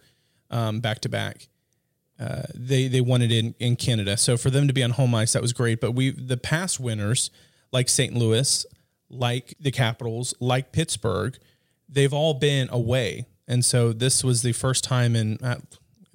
back 0.49 1.01
to 1.01 1.09
back. 1.09 1.49
They 2.55 2.87
they 2.87 3.01
won 3.01 3.20
it 3.20 3.33
in 3.33 3.57
in 3.59 3.75
Canada, 3.75 4.16
so 4.16 4.37
for 4.37 4.51
them 4.51 4.68
to 4.68 4.73
be 4.73 4.85
on 4.85 4.90
home 4.90 5.12
ice, 5.12 5.33
that 5.33 5.42
was 5.42 5.53
great. 5.53 5.81
But 5.81 5.92
we 5.92 6.11
the 6.11 6.37
past 6.37 6.79
winners 6.79 7.33
like 7.73 7.88
St. 7.88 8.14
Louis, 8.14 8.66
like 9.11 9.55
the 9.61 9.70
Capitals, 9.70 10.35
like 10.40 10.73
Pittsburgh, 10.73 11.37
they've 11.88 12.12
all 12.12 12.35
been 12.35 12.68
away, 12.70 13.27
and 13.49 13.64
so 13.64 13.92
this 13.92 14.23
was 14.23 14.42
the 14.42 14.53
first 14.53 14.85
time 14.85 15.16
in 15.16 15.38
uh, 15.42 15.57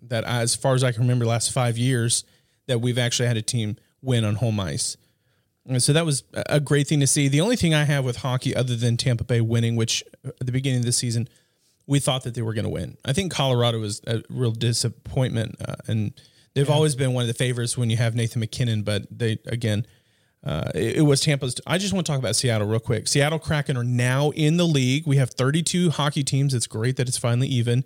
that, 0.01 0.23
as 0.23 0.55
far 0.55 0.73
as 0.73 0.83
I 0.83 0.91
can 0.91 1.01
remember, 1.01 1.25
last 1.25 1.51
five 1.51 1.77
years 1.77 2.23
that 2.67 2.79
we've 2.79 2.97
actually 2.97 3.27
had 3.27 3.37
a 3.37 3.41
team 3.41 3.77
win 4.01 4.23
on 4.23 4.35
home 4.35 4.59
ice. 4.59 4.97
And 5.67 5.81
so 5.81 5.93
that 5.93 6.05
was 6.05 6.23
a 6.33 6.59
great 6.59 6.87
thing 6.87 6.99
to 6.99 7.07
see. 7.07 7.27
The 7.27 7.41
only 7.41 7.55
thing 7.55 7.73
I 7.73 7.85
have 7.85 8.05
with 8.05 8.17
hockey, 8.17 8.55
other 8.55 8.75
than 8.75 8.97
Tampa 8.97 9.23
Bay 9.23 9.41
winning, 9.41 9.75
which 9.75 10.03
at 10.23 10.45
the 10.45 10.51
beginning 10.51 10.79
of 10.79 10.85
the 10.85 10.91
season 10.91 11.27
we 11.87 11.99
thought 11.99 12.23
that 12.23 12.33
they 12.33 12.41
were 12.41 12.53
going 12.53 12.65
to 12.65 12.69
win. 12.69 12.97
I 13.05 13.13
think 13.13 13.31
Colorado 13.31 13.79
was 13.79 14.01
a 14.07 14.23
real 14.29 14.51
disappointment, 14.51 15.55
uh, 15.61 15.75
and 15.87 16.13
they've 16.53 16.69
always 16.69 16.95
been 16.95 17.13
one 17.13 17.23
of 17.23 17.27
the 17.27 17.33
favorites 17.33 17.77
when 17.77 17.89
you 17.89 17.97
have 17.97 18.15
Nathan 18.15 18.39
MacKinnon. 18.39 18.83
But 18.83 19.05
they 19.11 19.39
again, 19.45 19.85
uh, 20.45 20.71
it, 20.75 20.97
it 20.97 21.01
was 21.01 21.21
Tampa's. 21.21 21.59
I 21.65 21.77
just 21.77 21.93
want 21.93 22.05
to 22.05 22.11
talk 22.11 22.19
about 22.19 22.35
Seattle 22.35 22.67
real 22.67 22.79
quick. 22.79 23.07
Seattle 23.07 23.39
Kraken 23.39 23.77
are 23.77 23.83
now 23.83 24.29
in 24.31 24.57
the 24.57 24.65
league. 24.65 25.07
We 25.07 25.17
have 25.17 25.31
32 25.31 25.89
hockey 25.91 26.23
teams. 26.23 26.53
It's 26.53 26.67
great 26.67 26.97
that 26.97 27.07
it's 27.07 27.17
finally 27.17 27.47
even. 27.47 27.83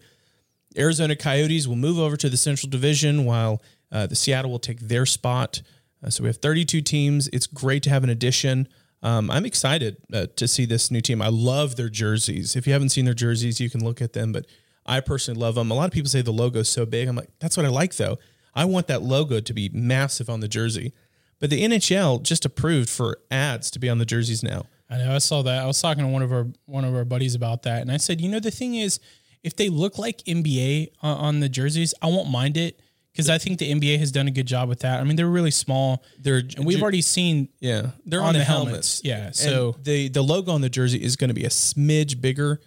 Arizona 0.78 1.16
Coyotes 1.16 1.68
will 1.68 1.78
move 1.78 1.98
over 1.98 2.18
to 2.18 2.30
the 2.30 2.38
Central 2.38 2.70
Division 2.70 3.26
while 3.26 3.62
uh, 3.92 4.08
the 4.08 4.16
Seattle 4.16 4.52
will 4.52 4.60
take 4.60 4.80
their 4.82 5.06
spot. 5.06 5.62
Uh, 6.04 6.10
so 6.10 6.24
we 6.24 6.28
have 6.28 6.38
32 6.38 6.82
teams. 6.82 7.28
It's 7.34 7.48
great 7.48 7.82
to 7.84 7.90
have 7.90 8.04
an 8.04 8.10
addition. 8.10 8.68
Um, 9.02 9.32
I'm 9.32 9.46
excited 9.46 9.98
uh, 10.14 10.28
to 10.36 10.48
see 10.48 10.66
this 10.66 10.92
new 10.92 11.02
team. 11.02 11.22
I 11.22 11.30
love 11.30 11.78
their 11.78 11.90
jerseys. 11.90 12.56
If 12.56 12.68
you 12.68 12.74
haven't 12.74 12.90
seen 12.90 13.06
their 13.06 13.14
jerseys, 13.14 13.62
you 13.62 13.70
can 13.70 13.84
look 13.84 14.02
at 14.02 14.14
them. 14.14 14.34
But 14.34 14.46
I 14.86 15.00
personally 15.00 15.40
love 15.40 15.56
them. 15.56 15.72
A 15.72 15.74
lot 15.74 15.86
of 15.86 15.92
people 15.92 16.10
say 16.10 16.22
the 16.22 16.34
logo's 16.34 16.70
so 16.70 16.86
big. 16.86 17.08
I'm 17.08 17.16
like, 17.16 17.30
that's 17.40 17.56
what 17.56 17.66
I 17.66 17.70
like 17.70 17.96
though. 17.96 18.20
I 18.54 18.66
want 18.66 18.88
that 18.88 19.02
logo 19.02 19.40
to 19.40 19.54
be 19.54 19.70
massive 19.70 20.30
on 20.30 20.42
the 20.42 20.48
jersey. 20.48 20.94
But 21.40 21.50
the 21.50 21.64
NHL 21.64 22.22
just 22.24 22.46
approved 22.46 22.90
for 22.90 23.18
ads 23.32 23.72
to 23.72 23.80
be 23.80 23.90
on 23.90 23.98
the 23.98 24.06
jerseys 24.06 24.44
now. 24.44 24.66
I 24.90 24.98
know. 24.98 25.14
I 25.16 25.20
saw 25.20 25.42
that. 25.44 25.64
I 25.64 25.66
was 25.68 25.80
talking 25.82 26.04
to 26.04 26.10
one 26.10 26.22
of 26.22 26.32
our 26.34 26.48
one 26.66 26.84
of 26.84 26.96
our 26.96 27.06
buddies 27.06 27.36
about 27.36 27.64
that, 27.64 27.82
and 27.82 27.92
I 27.92 27.98
said, 27.98 28.20
you 28.20 28.30
know, 28.30 28.40
the 28.40 28.52
thing 28.52 28.76
is, 28.76 29.00
if 29.44 29.56
they 29.56 29.70
look 29.70 29.98
like 29.98 30.18
NBA 30.26 30.90
on, 31.02 31.18
on 31.18 31.40
the 31.40 31.48
jerseys, 31.50 31.94
I 32.02 32.08
won't 32.08 32.30
mind 32.30 32.58
it 32.58 32.80
because 33.14 33.30
I 33.30 33.38
think 33.38 33.60
the 33.60 33.72
NBA 33.72 34.00
has 34.00 34.12
done 34.12 34.28
a 34.28 34.32
good 34.32 34.48
job 34.48 34.68
with 34.68 34.80
that. 34.80 35.00
I 35.00 35.04
mean, 35.04 35.16
they're 35.16 35.28
really 35.28 35.52
small. 35.52 36.04
They're 36.20 36.42
and 36.58 36.66
we've 36.66 36.82
already 36.82 37.02
seen 37.02 37.50
Yeah, 37.60 37.92
they're 38.06 38.22
on 38.22 38.30
on, 38.30 38.34
the 38.34 38.44
helmets. 38.44 39.02
helmets. 39.02 39.02
Yeah, 39.04 39.26
And 39.28 39.36
so- 39.36 39.76
the 39.82 40.10
the 40.10 40.22
logo 40.24 40.52
on 40.52 40.62
the 40.62 40.70
jersey 40.70 41.02
is 41.04 41.16
going 41.16 41.30
to 41.30 41.34
be 41.36 41.46
a 41.46 41.50
smidge 41.50 42.20
bigger. 42.20 42.60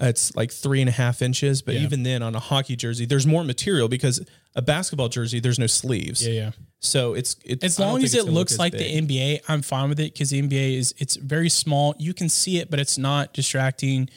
It's 0.00 0.34
like 0.36 0.52
three 0.52 0.80
and 0.80 0.88
a 0.88 0.92
half 0.92 1.22
inches, 1.22 1.60
but 1.62 1.74
Yeah. 1.74 1.80
even 1.82 2.04
then, 2.04 2.22
on 2.22 2.34
a 2.34 2.38
hockey 2.40 2.76
jersey, 2.76 3.04
there's 3.04 3.26
more 3.26 3.42
material 3.42 3.88
because 3.88 4.20
a 4.54 4.62
basketball 4.62 5.08
jersey 5.08 5.40
there's 5.40 5.58
no 5.58 5.66
sleeves. 5.66 6.24
yeah, 6.26 6.32
yeah. 6.32 6.50
So 6.80 7.14
it's, 7.14 7.34
it's 7.44 7.64
As 7.64 7.78
long 7.80 8.04
as 8.04 8.14
it 8.14 8.18
gonna 8.18 8.30
look 8.30 8.34
looks 8.50 8.58
like 8.58 8.72
big. 8.72 9.08
the 9.08 9.16
NBA, 9.18 9.40
I'm 9.48 9.62
fine 9.62 9.88
with 9.88 9.98
it 9.98 10.12
because 10.12 10.30
the 10.30 10.40
NBA 10.40 10.76
is 10.78 10.94
it's 10.98 11.16
very 11.16 11.48
small. 11.48 11.96
You 11.98 12.14
can 12.14 12.28
see 12.28 12.58
it, 12.58 12.70
but 12.70 12.78
it's 12.78 12.96
not 12.96 13.32
distracting. 13.34 14.08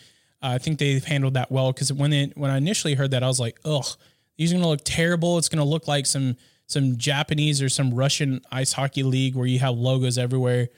Uh, 0.43 0.49
I 0.49 0.57
think 0.59 0.77
they've 0.77 1.03
handled 1.03 1.33
that 1.33 1.51
well 1.51 1.71
because 1.73 1.91
when 1.91 2.11
they, 2.11 2.31
when 2.35 2.51
I 2.51 2.57
initially 2.57 2.93
heard 2.93 3.11
that, 3.11 3.23
I 3.23 3.27
was 3.27 3.39
like, 3.39 3.59
ugh, 3.65 3.85
these 4.37 4.51
are 4.51 4.55
gonna 4.57 4.67
look 4.67 4.81
terrible. 4.83 5.39
It's 5.39 5.49
gonna 5.49 5.65
look 5.65 5.87
like 5.87 6.05
some 6.05 6.37
some 6.67 6.97
Japanese 6.97 7.61
or 7.61 7.69
some 7.69 7.91
Russian 7.93 8.41
ice 8.51 8.71
hockey 8.73 9.01
league 9.03 9.35
where 9.35 9.47
you 9.47 9.57
have 9.59 9.75
logos 9.75 10.17
everywhere. 10.19 10.69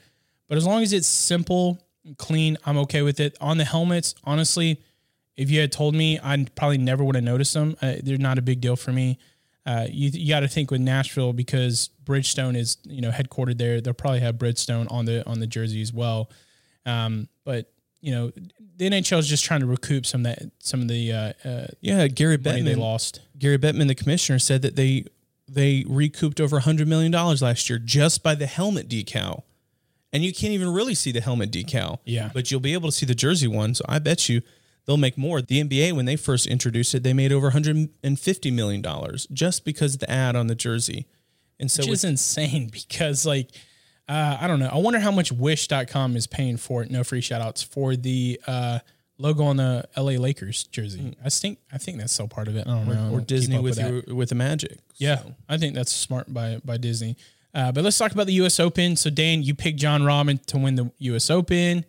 But 0.48 0.56
as 0.58 0.64
long 0.66 0.82
as 0.82 0.92
it's 0.94 1.06
simple, 1.06 1.78
and 2.04 2.16
clean, 2.18 2.56
I'm 2.64 2.78
okay 2.78 3.02
with 3.02 3.20
it. 3.20 3.36
On 3.40 3.58
the 3.58 3.64
helmets, 3.64 4.14
honestly, 4.24 4.80
if 5.36 5.50
you 5.50 5.60
had 5.60 5.72
told 5.72 5.94
me, 5.94 6.18
I 6.22 6.46
probably 6.54 6.78
never 6.78 7.02
would 7.04 7.14
have 7.14 7.24
noticed 7.24 7.54
them. 7.54 7.76
Uh, 7.82 7.94
they're 8.02 8.18
not 8.18 8.38
a 8.38 8.42
big 8.42 8.60
deal 8.60 8.76
for 8.76 8.92
me. 8.92 9.18
Uh, 9.66 9.86
you 9.90 10.10
you 10.12 10.28
got 10.28 10.40
to 10.40 10.48
think 10.48 10.70
with 10.70 10.80
Nashville 10.80 11.32
because 11.32 11.88
Bridgestone 12.04 12.56
is 12.56 12.76
you 12.84 13.00
know 13.00 13.10
headquartered 13.10 13.58
there. 13.58 13.80
They'll 13.80 13.94
probably 13.94 14.20
have 14.20 14.36
Bridgestone 14.36 14.90
on 14.92 15.06
the 15.06 15.26
on 15.26 15.40
the 15.40 15.46
jersey 15.46 15.80
as 15.80 15.92
well. 15.92 16.30
Um, 16.84 17.28
but 17.44 17.72
you 18.02 18.12
know 18.12 18.30
the 18.76 18.90
NHL 18.90 19.18
is 19.18 19.26
just 19.26 19.44
trying 19.44 19.60
to 19.60 19.66
recoup 19.66 20.04
some 20.04 20.26
of 20.26 20.36
that 20.36 20.50
some 20.58 20.82
of 20.82 20.88
the 20.88 21.12
uh, 21.12 21.32
uh, 21.44 21.66
yeah, 21.80 22.06
Gary 22.08 22.36
Bettman 22.36 22.64
they 22.64 22.74
lost. 22.74 23.20
Gary 23.38 23.58
Bettman, 23.58 23.88
the 23.88 23.94
commissioner, 23.94 24.38
said 24.38 24.60
that 24.62 24.76
they 24.76 25.06
they 25.48 25.84
recouped 25.88 26.40
over 26.40 26.60
hundred 26.60 26.86
million 26.86 27.10
dollars 27.10 27.40
last 27.40 27.70
year 27.70 27.78
just 27.78 28.22
by 28.22 28.34
the 28.34 28.46
helmet 28.46 28.86
decal, 28.86 29.44
and 30.12 30.22
you 30.22 30.32
can't 30.34 30.52
even 30.52 30.68
really 30.68 30.94
see 30.94 31.10
the 31.10 31.22
helmet 31.22 31.50
decal. 31.50 32.00
Yeah. 32.04 32.30
but 32.34 32.50
you'll 32.50 32.60
be 32.60 32.74
able 32.74 32.90
to 32.90 32.94
see 32.94 33.06
the 33.06 33.14
jersey 33.14 33.48
one. 33.48 33.74
So 33.74 33.84
I 33.88 33.98
bet 33.98 34.28
you 34.28 34.42
they'll 34.86 34.96
make 34.96 35.16
more. 35.18 35.40
The 35.42 35.62
NBA 35.62 35.92
when 35.92 36.04
they 36.04 36.16
first 36.16 36.46
introduced 36.46 36.94
it, 36.94 37.02
they 37.02 37.12
made 37.12 37.32
over 37.32 37.50
hundred 37.50 37.88
and 38.02 38.18
fifty 38.20 38.50
million 38.50 38.82
dollars 38.82 39.26
just 39.32 39.64
because 39.64 39.94
of 39.94 40.00
the 40.00 40.10
ad 40.10 40.36
on 40.36 40.46
the 40.46 40.54
jersey. 40.54 41.06
And 41.60 41.70
so 41.70 41.82
which 41.82 41.88
with- 41.90 41.98
is 42.00 42.04
insane 42.04 42.68
because 42.72 43.24
like 43.26 43.50
uh, 44.08 44.36
I 44.40 44.46
don't 44.46 44.60
know. 44.60 44.68
I 44.70 44.76
wonder 44.76 45.00
how 45.00 45.10
much 45.10 45.32
wish.com 45.32 46.16
is 46.16 46.26
paying 46.26 46.58
for 46.58 46.82
it. 46.82 46.90
No 46.90 47.04
free 47.04 47.22
shout 47.22 47.40
outs 47.40 47.62
for 47.62 47.96
the 47.96 48.38
uh, 48.46 48.80
logo 49.16 49.44
on 49.44 49.56
the 49.56 49.88
LA 49.96 50.12
Lakers 50.12 50.64
jersey. 50.64 51.16
I 51.24 51.30
think 51.30 51.58
I 51.72 51.78
think 51.78 51.98
that's 51.98 52.12
still 52.12 52.28
part 52.28 52.48
of 52.48 52.56
it. 52.56 52.66
I 52.66 52.70
don't 52.70 52.88
know. 52.88 52.94
Hmm. 53.08 53.14
or 53.14 53.20
Disney 53.20 53.56
up 53.56 53.62
with 53.62 53.78
your, 53.78 54.14
with 54.14 54.28
the 54.28 54.34
Magic. 54.34 54.78
Yeah, 54.96 55.22
I 55.48 55.56
think 55.56 55.74
that's 55.74 55.92
smart 55.92 56.32
by 56.32 56.60
by 56.64 56.76
Disney. 56.76 57.16
Uh, 57.54 57.70
but 57.72 57.84
let's 57.84 57.96
talk 57.96 58.12
about 58.12 58.26
the 58.26 58.32
U.S. 58.34 58.58
Open. 58.60 58.96
So 58.96 59.10
Dan, 59.10 59.42
you 59.42 59.54
picked 59.54 59.78
John 59.78 60.02
Rahman 60.04 60.38
to 60.48 60.58
win 60.58 60.74
the 60.74 60.90
U.S. 60.98 61.30
Open, 61.30 61.84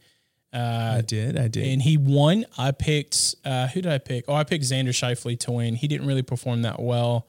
I 0.60 1.02
did, 1.02 1.38
I 1.38 1.48
did. 1.48 1.68
and 1.68 1.82
he 1.82 1.98
won. 1.98 2.46
I 2.58 2.72
picked 2.72 3.36
uh, 3.44 3.68
who 3.68 3.82
did 3.82 3.92
I 3.92 3.98
pick? 3.98 4.26
Oh, 4.28 4.34
I 4.34 4.44
picked 4.44 4.64
Xander 4.64 4.90
Schauffele 4.90 5.40
to 5.42 5.52
win. 5.52 5.76
He 5.76 5.88
didn't 5.88 6.08
really 6.08 6.22
perform 6.22 6.62
that 6.62 6.80
well. 6.82 7.28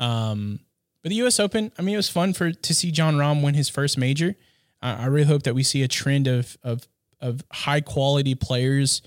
Um, 0.00 0.60
but 1.02 1.10
the 1.10 1.16
U.S. 1.16 1.38
Open, 1.40 1.72
I 1.78 1.82
mean, 1.82 1.94
it 1.94 1.98
was 1.98 2.08
fun 2.08 2.32
for 2.32 2.52
to 2.52 2.74
see 2.74 2.90
Jon 2.90 3.16
Rahm 3.16 3.42
win 3.42 3.54
his 3.54 3.68
first 3.68 3.98
major. 3.98 4.36
I, 4.80 5.04
I 5.04 5.06
really 5.06 5.26
hope 5.26 5.42
that 5.42 5.54
we 5.54 5.62
see 5.62 5.82
a 5.82 5.88
trend 5.88 6.26
of 6.26 6.56
of 6.62 6.86
of 7.20 7.44
high 7.52 7.80
quality 7.80 8.34
players 8.34 9.02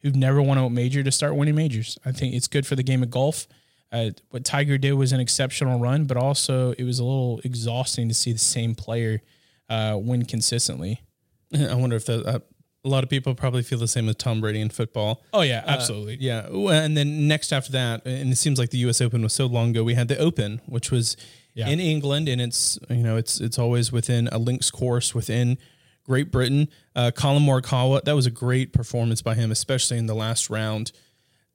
who've 0.00 0.16
never 0.16 0.42
won 0.42 0.58
a 0.58 0.68
major 0.68 1.02
to 1.02 1.12
start 1.12 1.36
winning 1.36 1.54
majors. 1.54 1.98
I 2.04 2.12
think 2.12 2.34
it's 2.34 2.48
good 2.48 2.66
for 2.66 2.74
the 2.74 2.82
game 2.82 3.02
of 3.02 3.10
golf. 3.10 3.46
Uh, 3.92 4.10
what 4.30 4.44
Tiger 4.44 4.78
did 4.78 4.94
was 4.94 5.12
an 5.12 5.20
exceptional 5.20 5.78
run, 5.78 6.06
but 6.06 6.16
also 6.16 6.72
it 6.72 6.84
was 6.84 6.98
a 6.98 7.04
little 7.04 7.40
exhausting 7.44 8.08
to 8.08 8.14
see 8.14 8.32
the 8.32 8.38
same 8.38 8.74
player 8.74 9.20
uh, 9.68 9.98
win 10.00 10.24
consistently. 10.24 11.02
I 11.54 11.74
wonder 11.74 11.96
if 11.96 12.06
the, 12.06 12.26
uh, 12.26 12.38
a 12.84 12.88
lot 12.88 13.04
of 13.04 13.10
people 13.10 13.34
probably 13.34 13.62
feel 13.62 13.78
the 13.78 13.86
same 13.88 14.06
with 14.06 14.18
Tom 14.18 14.40
Brady 14.40 14.60
in 14.60 14.68
football. 14.68 15.22
Oh 15.32 15.42
yeah, 15.42 15.62
absolutely. 15.66 16.16
Yeah, 16.20 16.46
and 16.48 16.96
then 16.96 17.28
next 17.28 17.52
after 17.52 17.72
that, 17.72 18.04
and 18.04 18.32
it 18.32 18.36
seems 18.36 18.58
like 18.58 18.70
the 18.70 18.78
U.S. 18.78 19.00
Open 19.00 19.22
was 19.22 19.32
so 19.32 19.46
long 19.46 19.70
ago. 19.70 19.84
We 19.84 19.94
had 19.94 20.08
the 20.08 20.18
Open, 20.18 20.60
which 20.66 20.90
was 20.90 21.16
Yeah. 21.54 21.68
in 21.68 21.78
England, 21.80 22.28
and 22.28 22.40
it's 22.40 22.78
you 22.90 23.02
know 23.02 23.16
it's 23.16 23.40
it's 23.40 23.58
always 23.58 23.92
within 23.92 24.28
a 24.32 24.38
links 24.38 24.70
course 24.70 25.14
within 25.14 25.58
Great 26.04 26.32
Britain. 26.32 26.68
Uh, 26.96 27.10
Collin 27.14 27.44
Morikawa, 27.44 28.02
that 28.04 28.14
was 28.16 28.26
a 28.26 28.30
great 28.30 28.72
performance 28.72 29.22
by 29.22 29.34
him, 29.36 29.52
especially 29.52 29.98
in 29.98 30.06
the 30.06 30.14
last 30.14 30.50
round. 30.50 30.90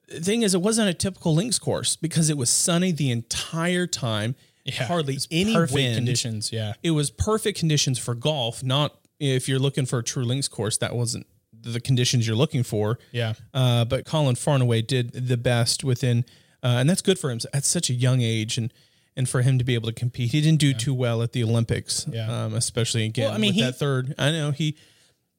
The 0.08 0.20
thing 0.20 0.40
is, 0.40 0.54
it 0.54 0.62
wasn't 0.62 0.88
a 0.88 0.94
typical 0.94 1.34
links 1.34 1.58
course 1.58 1.94
because 1.96 2.30
it 2.30 2.38
was 2.38 2.48
sunny 2.48 2.90
the 2.92 3.10
entire 3.10 3.86
time. 3.86 4.34
Yeah, 4.64 4.84
hardly 4.84 5.18
any 5.30 5.52
perfect 5.52 5.74
wind. 5.74 5.94
conditions. 5.96 6.52
Yeah, 6.52 6.72
It 6.82 6.90
was 6.92 7.10
perfect 7.10 7.58
conditions 7.58 7.98
for 7.98 8.14
golf. 8.14 8.62
Not 8.62 8.98
if 9.20 9.48
you're 9.48 9.58
looking 9.58 9.86
for 9.86 9.98
a 9.98 10.02
true 10.04 10.24
links 10.24 10.48
course, 10.48 10.76
that 10.78 10.94
wasn't 10.94 11.26
the 11.60 11.80
conditions 11.80 12.26
you're 12.26 12.36
looking 12.36 12.62
for. 12.62 12.98
yeah. 13.12 13.34
Uh, 13.52 13.84
but 13.84 14.04
Collin 14.04 14.36
far 14.36 14.54
and 14.54 14.62
away 14.62 14.80
did 14.82 15.12
the 15.12 15.36
best 15.36 15.82
within, 15.84 16.24
uh, 16.62 16.76
and 16.78 16.88
that's 16.88 17.02
good 17.02 17.18
for 17.18 17.30
him 17.30 17.40
at 17.52 17.64
such 17.64 17.90
a 17.90 17.94
young 17.94 18.20
age, 18.20 18.56
and 18.58 18.72
and 19.16 19.28
for 19.28 19.42
him 19.42 19.58
to 19.58 19.64
be 19.64 19.74
able 19.74 19.88
to 19.88 19.92
compete. 19.94 20.30
He 20.30 20.40
didn't 20.40 20.60
do 20.60 20.72
too 20.72 20.94
well 20.94 21.22
at 21.22 21.32
the 21.32 21.42
Olympics, 21.42 22.06
Yeah. 22.08 22.44
um, 22.44 22.54
especially 22.54 23.04
again. 23.04 23.24
Well, 23.26 23.34
I 23.34 23.38
mean, 23.38 23.48
with 23.48 23.56
he- 23.56 23.62
that 23.62 23.76
third. 23.76 24.14
I 24.18 24.30
know 24.30 24.52
he 24.52 24.76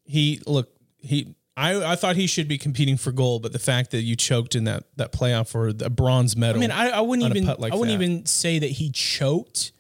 he 0.04 0.42
look 0.46 0.70
he. 1.00 1.36
I, 1.56 1.92
I 1.92 1.96
thought 1.98 2.16
he 2.16 2.26
should 2.28 2.48
be 2.48 2.58
competing 2.58 2.96
for 2.96 3.12
gold, 3.12 3.42
but 3.42 3.52
the 3.52 3.60
fact 3.60 3.92
that 3.92 4.02
you 4.02 4.16
choked 4.16 4.56
in 4.56 4.64
that 4.66 4.84
that 4.96 5.12
playoff 5.12 5.50
for 5.50 5.70
a 5.70 5.74
bronze 5.90 6.36
medal. 6.38 6.56
I 6.58 6.60
mean, 6.62 6.72
I, 6.72 6.90
I 6.90 7.02
wouldn't 7.02 7.36
even 7.36 7.48
like 7.60 7.74
I 7.74 7.76
wouldn't 7.76 7.98
that. 8.00 8.06
even 8.06 8.26
say 8.26 8.60
that 8.60 8.72
he 8.72 8.90
choked. 8.92 9.72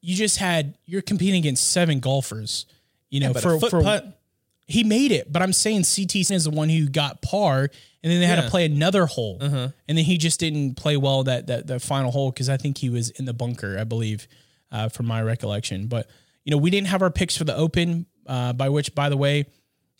You 0.00 0.16
just 0.16 0.38
had 0.38 0.76
you're 0.84 1.02
competing 1.02 1.38
against 1.40 1.68
seven 1.70 2.00
golfers. 2.00 2.66
You 3.12 3.20
know, 3.20 3.32
but 3.32 3.42
for 3.42 3.60
for 3.60 3.82
putt. 3.82 4.18
he 4.66 4.82
made 4.84 5.12
it, 5.12 5.30
but 5.32 5.42
I'm 5.42 5.52
saying 5.52 5.84
CT 5.84 6.16
is 6.16 6.44
the 6.44 6.50
one 6.50 6.68
who 6.68 6.88
got 6.88 7.20
par, 7.22 7.68
and 8.02 8.12
then 8.12 8.20
they 8.20 8.26
had 8.26 8.42
to 8.42 8.50
play 8.50 8.64
another 8.64 9.06
hole, 9.06 9.38
and 9.40 9.72
then 9.86 10.04
he 10.04 10.16
just 10.18 10.40
didn't 10.40 10.74
play 10.76 10.96
well 10.96 11.22
that 11.24 11.46
that 11.46 11.66
that 11.68 11.82
final 11.82 12.10
hole 12.10 12.30
because 12.32 12.48
I 12.48 12.56
think 12.56 12.78
he 12.78 12.88
was 12.88 13.10
in 13.10 13.24
the 13.26 13.34
bunker, 13.34 13.76
I 13.78 13.84
believe, 13.84 14.26
uh, 14.72 14.88
from 14.88 15.06
my 15.06 15.22
recollection. 15.22 15.86
But 15.86 16.08
you 16.44 16.50
know, 16.50 16.56
we 16.56 16.70
didn't 16.70 16.88
have 16.88 17.02
our 17.02 17.10
picks 17.10 17.36
for 17.36 17.44
the 17.44 17.54
Open, 17.54 18.06
uh, 18.26 18.52
by 18.54 18.68
which, 18.70 18.94
by 18.94 19.08
the 19.10 19.16
way, 19.16 19.44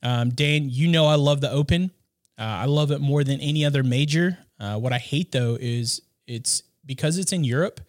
um, 0.03 0.31
Dan, 0.31 0.68
you 0.70 0.88
know, 0.88 1.07
I 1.07 1.14
love 1.16 1.40
the 1.40 1.51
Open. 1.51 1.92
Uh, 2.38 2.42
I 2.42 2.64
love 2.64 2.90
it 2.90 3.01
more 3.01 3.22
than 3.25 3.40
any 3.40 3.64
other 3.64 3.83
major. 3.85 4.38
Uh, 4.59 4.77
what 4.79 4.92
I 4.92 4.98
hate 4.98 5.33
though 5.33 5.57
is 5.61 6.01
it's 6.27 6.62
because 6.87 7.18
it's 7.18 7.33
in 7.33 7.44
Europe. 7.44 7.81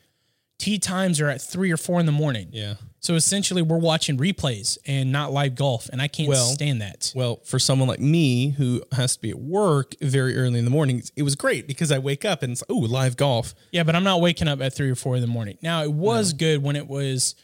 Tee 0.60 0.78
times 0.80 1.20
are 1.22 1.30
at 1.30 1.42
three 1.42 1.72
or 1.72 1.78
four 1.78 2.00
in 2.00 2.06
the 2.06 2.12
morning. 2.12 2.50
Yeah. 2.52 2.76
So 3.04 3.16
essentially, 3.16 3.62
we're 3.62 3.80
watching 3.80 4.18
replays 4.18 4.78
and 4.86 5.12
not 5.12 5.34
live 5.34 5.56
golf, 5.56 5.90
and 5.92 6.02
I 6.02 6.08
can't 6.08 6.30
Well- 6.30 6.54
stand 6.54 6.82
that. 6.82 7.12
Well, 7.14 7.42
for 7.44 7.60
someone 7.60 7.90
like 7.90 8.00
me 8.00 8.52
who 8.52 8.82
has 8.94 9.18
to 9.18 9.22
be 9.22 9.30
at 9.30 9.40
work 9.40 9.94
very 10.00 10.38
early 10.38 10.58
in 10.58 10.64
the 10.64 10.72
morning, 10.72 11.04
it 11.18 11.24
was 11.24 11.36
great 11.36 11.68
because 11.68 11.92
I 11.92 12.00
wake 12.00 12.24
up 12.24 12.44
and 12.44 12.54
it's 12.54 12.64
oh 12.70 12.78
live 12.78 13.18
golf. 13.18 13.54
Yeah, 13.74 13.84
but 13.84 13.94
I'm 13.98 14.06
not 14.06 14.22
waking 14.22 14.48
up 14.48 14.62
at 14.62 14.74
three 14.74 14.90
or 14.90 14.96
four 14.96 15.16
in 15.16 15.22
the 15.22 15.28
morning. 15.28 15.58
Now 15.62 15.84
it 15.84 15.92
was 15.92 16.32
good 16.32 16.64
when 16.64 16.78
it 16.78 16.88
was 16.88 17.36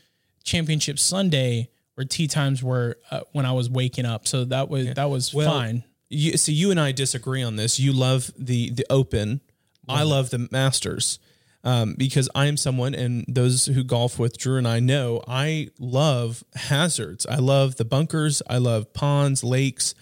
Championship 0.46 0.98
Sunday, 0.98 1.68
where 1.96 2.06
tee 2.06 2.28
times 2.28 2.64
were 2.64 2.98
uh, 3.12 3.22
when 3.34 3.46
I 3.46 3.52
was 3.52 3.70
waking 3.70 4.06
up. 4.06 4.30
So 4.30 4.46
that 4.46 4.70
was 4.70 4.94
that 4.94 5.10
was 5.10 5.34
Well, 5.34 5.52
fine. 5.52 5.84
You, 6.08 6.38
see, 6.38 6.54
you 6.54 6.72
and 6.72 6.80
I 6.80 6.94
disagree 6.94 7.44
on 7.44 7.58
this. 7.58 7.82
You 7.82 7.92
love 7.92 8.32
the 8.38 8.70
the 8.70 8.86
Open. 8.90 9.42
I 9.90 10.04
love 10.04 10.30
the 10.30 10.48
Masters 10.52 11.20
um, 11.64 11.96
because 11.98 12.30
I 12.34 12.46
am 12.46 12.58
someone, 12.58 12.96
and 12.96 13.26
those 13.28 13.66
who 13.66 13.84
golf 13.84 14.18
with 14.18 14.38
Drew 14.38 14.58
and 14.58 14.68
I 14.68 14.80
know 14.80 15.22
I 15.28 15.70
love 15.80 16.44
hazards. 16.56 17.26
I 17.26 17.36
love 17.36 17.76
the 17.76 17.86
bunkers. 17.86 18.42
I 18.50 18.58
love 18.58 18.94
ponds, 18.94 19.44
lakes. 19.44 19.94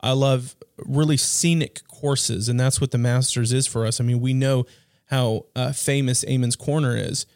I 0.00 0.12
love 0.12 0.56
really 0.78 1.16
scenic 1.16 1.86
courses, 1.86 2.48
and 2.48 2.58
that's 2.58 2.80
what 2.80 2.90
the 2.90 2.98
Masters 2.98 3.52
is 3.52 3.66
for 3.66 3.86
us. 3.86 4.00
I 4.00 4.04
mean, 4.04 4.20
we 4.20 4.34
know 4.34 4.64
how 5.06 5.46
uh, 5.54 5.72
famous 5.72 6.24
Amen's 6.26 6.56
Corner 6.56 6.96
is, 6.96 7.26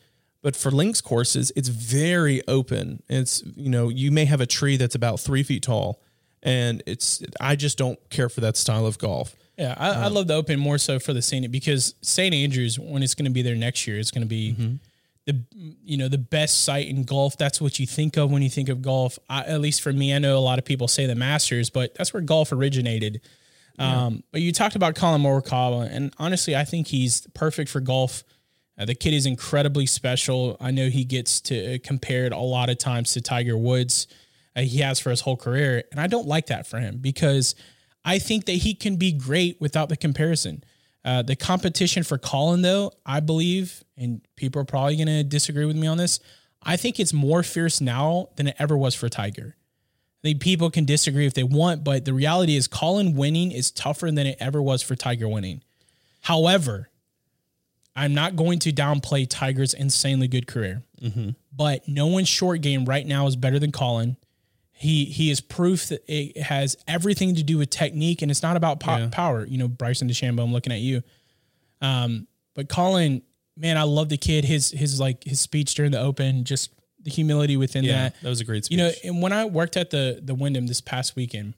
but 0.42 0.56
for 0.56 0.70
links 0.70 1.00
courses, 1.00 1.52
it's 1.54 1.68
very 1.68 2.40
open. 2.48 3.02
It's 3.08 3.42
you 3.56 3.68
know 3.68 3.88
you 3.88 4.10
may 4.10 4.24
have 4.24 4.40
a 4.40 4.46
tree 4.46 4.76
that's 4.76 4.94
about 4.94 5.20
three 5.20 5.42
feet 5.42 5.62
tall, 5.62 6.00
and 6.42 6.82
it's 6.86 7.22
I 7.40 7.56
just 7.56 7.78
don't 7.78 7.98
care 8.10 8.28
for 8.28 8.40
that 8.42 8.56
style 8.56 8.86
of 8.86 8.98
golf. 8.98 9.36
Yeah, 9.58 9.74
I, 9.78 9.90
I 9.92 10.08
love 10.08 10.26
the 10.26 10.34
Open 10.34 10.60
more 10.60 10.76
so 10.76 10.98
for 10.98 11.14
the 11.14 11.22
scenic 11.22 11.50
because 11.50 11.94
St. 12.02 12.34
Andrews, 12.34 12.78
when 12.78 13.02
it's 13.02 13.14
going 13.14 13.24
to 13.24 13.30
be 13.30 13.40
there 13.40 13.54
next 13.54 13.86
year, 13.86 13.98
it's 13.98 14.10
going 14.10 14.20
to 14.20 14.28
be 14.28 14.78
the 15.26 15.40
you 15.84 15.96
know 15.96 16.08
the 16.08 16.18
best 16.18 16.64
site 16.64 16.88
in 16.88 17.04
golf. 17.04 17.36
That's 17.36 17.60
what 17.60 17.78
you 17.78 17.86
think 17.86 18.16
of 18.16 18.30
when 18.30 18.42
you 18.42 18.50
think 18.50 18.68
of 18.68 18.80
golf. 18.82 19.18
I, 19.28 19.44
at 19.44 19.60
least 19.60 19.82
for 19.82 19.92
me, 19.92 20.14
I 20.14 20.18
know 20.18 20.38
a 20.38 20.40
lot 20.40 20.58
of 20.58 20.64
people 20.64 20.88
say 20.88 21.06
the 21.06 21.14
Masters, 21.14 21.70
but 21.70 21.94
that's 21.94 22.14
where 22.14 22.22
golf 22.22 22.52
originated. 22.52 23.20
Um, 23.78 24.22
but 24.32 24.40
you 24.40 24.52
talked 24.52 24.74
about 24.74 24.94
Collin 24.94 25.20
Morikawa, 25.20 25.88
and 25.90 26.14
honestly, 26.18 26.56
I 26.56 26.64
think 26.64 26.86
he's 26.86 27.26
perfect 27.34 27.70
for 27.70 27.80
golf. 27.80 28.24
Uh, 28.78 28.84
the 28.84 28.94
kid 28.94 29.12
is 29.12 29.26
incredibly 29.26 29.86
special. 29.86 30.56
I 30.60 30.70
know 30.70 30.88
he 30.88 31.04
gets 31.04 31.40
to 31.42 31.78
compared 31.80 32.32
a 32.32 32.38
lot 32.38 32.70
of 32.70 32.78
times 32.78 33.12
to 33.14 33.20
Tiger 33.20 33.56
Woods. 33.56 34.06
Uh, 34.56 34.62
he 34.62 34.78
has 34.78 34.98
for 34.98 35.10
his 35.10 35.20
whole 35.20 35.36
career, 35.36 35.84
and 35.90 36.00
I 36.00 36.06
don't 36.06 36.26
like 36.26 36.46
that 36.46 36.66
for 36.66 36.78
him 36.78 36.98
because 36.98 37.54
I 38.04 38.18
think 38.18 38.46
that 38.46 38.52
he 38.52 38.74
can 38.74 38.96
be 38.96 39.12
great 39.12 39.60
without 39.60 39.88
the 39.88 39.96
comparison. 39.96 40.64
Uh, 41.04 41.22
the 41.22 41.36
competition 41.36 42.02
for 42.02 42.18
Collin, 42.18 42.62
though, 42.62 42.92
I 43.04 43.20
believe, 43.20 43.84
and 43.96 44.20
people 44.36 44.60
are 44.62 44.64
probably 44.64 44.96
going 44.96 45.06
to 45.06 45.22
disagree 45.22 45.66
with 45.66 45.76
me 45.76 45.86
on 45.86 45.98
this. 45.98 46.18
I 46.62 46.76
think 46.76 46.98
it's 46.98 47.12
more 47.12 47.42
fierce 47.42 47.80
now 47.80 48.30
than 48.36 48.48
it 48.48 48.56
ever 48.58 48.76
was 48.76 48.94
for 48.94 49.08
Tiger. 49.08 49.54
I 50.24 50.28
think 50.28 50.40
people 50.40 50.70
can 50.70 50.84
disagree 50.84 51.26
if 51.26 51.34
they 51.34 51.44
want, 51.44 51.84
but 51.84 52.04
the 52.04 52.14
reality 52.14 52.56
is 52.56 52.66
Collin 52.66 53.14
winning 53.14 53.52
is 53.52 53.70
tougher 53.70 54.10
than 54.10 54.26
it 54.26 54.36
ever 54.40 54.60
was 54.60 54.82
for 54.82 54.96
Tiger 54.96 55.28
winning. 55.28 55.62
However, 56.22 56.88
I'm 57.94 58.14
not 58.14 58.34
going 58.34 58.58
to 58.60 58.72
downplay 58.72 59.26
Tiger's 59.28 59.74
insanely 59.74 60.26
good 60.26 60.46
career, 60.48 60.82
but 61.54 61.86
no 61.86 62.08
one's 62.08 62.28
short 62.28 62.62
game 62.62 62.84
right 62.84 63.06
now 63.06 63.26
is 63.28 63.36
better 63.36 63.58
than 63.60 63.70
Collin. 63.70 64.16
He 64.78 65.06
he 65.06 65.30
is 65.30 65.40
proof 65.40 65.88
that 65.88 66.02
it 66.06 66.36
has 66.42 66.76
everything 66.86 67.34
to 67.36 67.42
do 67.42 67.56
with 67.58 67.70
technique, 67.70 68.20
and 68.22 68.30
it's 68.30 68.42
not 68.42 68.56
about 68.56 68.78
po- 68.80 69.08
power. 69.08 69.46
You 69.46 69.56
know, 69.58 69.68
Bryson 69.68 70.08
DeChambeau, 70.08 70.42
I'm 70.44 70.52
looking 70.52 70.72
at 70.72 70.80
you. 70.80 71.02
Um, 71.80 72.26
but 72.54 72.68
Collin, 72.68 73.22
man, 73.56 73.76
I 73.78 73.82
love 73.84 74.08
the 74.08 74.16
kid. 74.18 74.44
His 74.44 74.70
his 74.70 75.00
like 75.00 75.24
his 75.24 75.40
speech 75.40 75.74
during 75.74 75.92
the 75.92 76.00
Open, 76.00 76.44
just 76.44 76.70
the 77.02 77.10
humility 77.10 77.56
within 77.56 77.84
Yeah, 77.84 78.10
that. 78.10 78.14
that 78.22 78.28
was 78.28 78.40
a 78.40 78.44
great 78.44 78.64
speech. 78.64 78.76
You 78.78 78.84
know, 78.84 78.90
and 79.04 79.22
when 79.22 79.32
I 79.32 79.44
worked 79.46 79.76
at 79.76 79.90
the 79.90 80.20
the 80.22 80.34
Wyndham 80.34 80.66
this 80.66 80.80
past 80.80 81.16
weekend, 81.16 81.54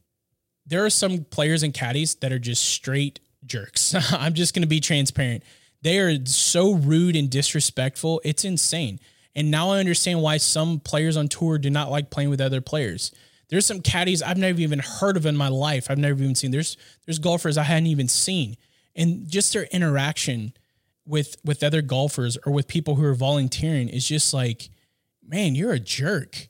there 0.67 0.85
are 0.85 0.91
some 0.91 1.25
players 1.25 1.63
and 1.63 1.75
caddies 1.75 2.15
that 2.17 2.33
are 2.33 2.39
just 2.39 2.65
straight 2.65 3.19
jerks. 3.45 3.95
I'm 4.13 4.35
just 4.35 4.55
going 4.55 4.63
to 4.63 4.69
be 4.69 4.81
transparent. 4.81 5.43
They 5.83 5.99
are 5.99 6.25
so 6.27 6.75
rude 6.75 7.17
and 7.17 7.31
disrespectful. 7.31 8.21
It's 8.25 8.45
insane. 8.45 8.99
And 9.39 9.53
now 9.53 9.71
I 9.71 9.79
understand 9.79 10.21
why 10.21 10.39
some 10.39 10.81
players 10.81 11.17
on 11.17 11.29
tour 11.29 11.59
do 11.59 11.71
not 11.71 11.93
like 11.93 12.11
playing 12.11 12.29
with 12.29 12.41
other 12.41 12.61
players. 12.61 13.13
There's 13.49 13.65
some 13.65 13.83
caddies 13.83 14.21
I've 14.21 14.37
never 14.37 14.59
even 14.59 14.81
heard 14.81 15.17
of 15.17 15.27
in 15.27 15.37
my 15.37 15.47
life. 15.47 15.87
I've 15.89 15.97
never 15.97 16.21
even 16.21 16.35
seen. 16.35 16.51
There's 16.51 16.77
there's 17.07 17.21
golfers 17.21 17.57
I 17.57 17.63
hadn't 17.63 17.87
even 17.87 18.09
seen, 18.09 18.57
and 18.97 19.31
just 19.31 19.53
their 19.53 19.69
interaction 19.71 20.55
with 21.07 21.37
with 21.45 21.63
other 21.63 21.83
golfers 21.83 22.37
or 22.45 22.53
with 22.53 22.67
people 22.67 22.97
who 22.97 23.05
are 23.05 23.15
volunteering 23.15 23.89
is 23.89 24.09
just 24.09 24.35
like, 24.35 24.71
man, 25.25 25.55
you're 25.55 25.73
a 25.73 25.79
jerk. 25.79 26.49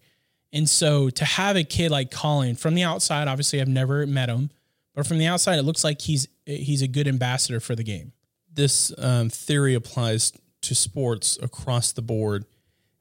And 0.51 0.66
so 0.66 1.11
to 1.11 1.27
have 1.27 1.57
a 1.57 1.64
kid 1.64 1.90
like 1.90 2.11
Collin 2.11 2.57
from 2.57 2.74
the 2.74 2.85
outside, 2.85 3.29
obviously 3.29 3.61
I've 3.61 3.68
never 3.68 4.07
met 4.07 4.31
him, 4.31 4.48
but 4.94 5.07
from 5.07 5.18
the 5.18 5.27
outside, 5.27 5.59
it 5.59 5.64
looks 5.64 5.85
like 5.85 6.01
he's 6.01 6.27
he's 6.46 6.81
a 6.81 6.88
good 6.88 7.07
ambassador 7.07 7.61
for 7.61 7.77
the 7.77 7.85
game. 7.85 8.12
this 8.51 8.94
um, 8.96 9.29
theory 9.29 9.74
applies 9.74 10.33
to 10.62 10.74
sports 10.74 11.38
across 11.42 11.92
the 11.92 12.03
board 12.03 12.46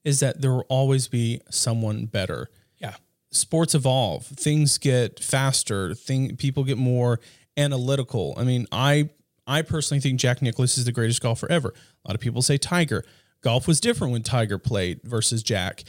is 0.08 0.22
that 0.22 0.40
there 0.42 0.54
will 0.54 0.66
always 0.70 1.10
be 1.10 1.42
someone 1.50 2.06
better. 2.06 2.50
Yeah. 2.78 2.96
Sports 3.30 3.76
evolve, 3.76 4.26
things 4.26 4.78
get 4.78 5.22
faster, 5.22 5.94
thing 5.94 6.38
people 6.38 6.64
get 6.64 6.78
more 6.78 7.20
analytical. 7.58 8.34
I 8.38 8.46
mean, 8.46 8.68
I 8.72 9.10
I 9.46 9.64
personally 9.64 10.00
think 10.00 10.18
Jack 10.18 10.42
Nicklaus 10.42 10.78
is 10.78 10.86
the 10.86 10.94
greatest 10.94 11.22
golfer 11.22 11.52
ever. 11.52 11.74
A 12.06 12.08
lot 12.08 12.16
of 12.16 12.22
people 12.22 12.42
say 12.42 12.58
Tiger. 12.58 13.04
Golf 13.42 13.68
was 13.68 13.82
different 13.82 14.14
when 14.14 14.24
Tiger 14.24 14.58
played 14.58 15.02
versus 15.04 15.44
Jack. 15.44 15.84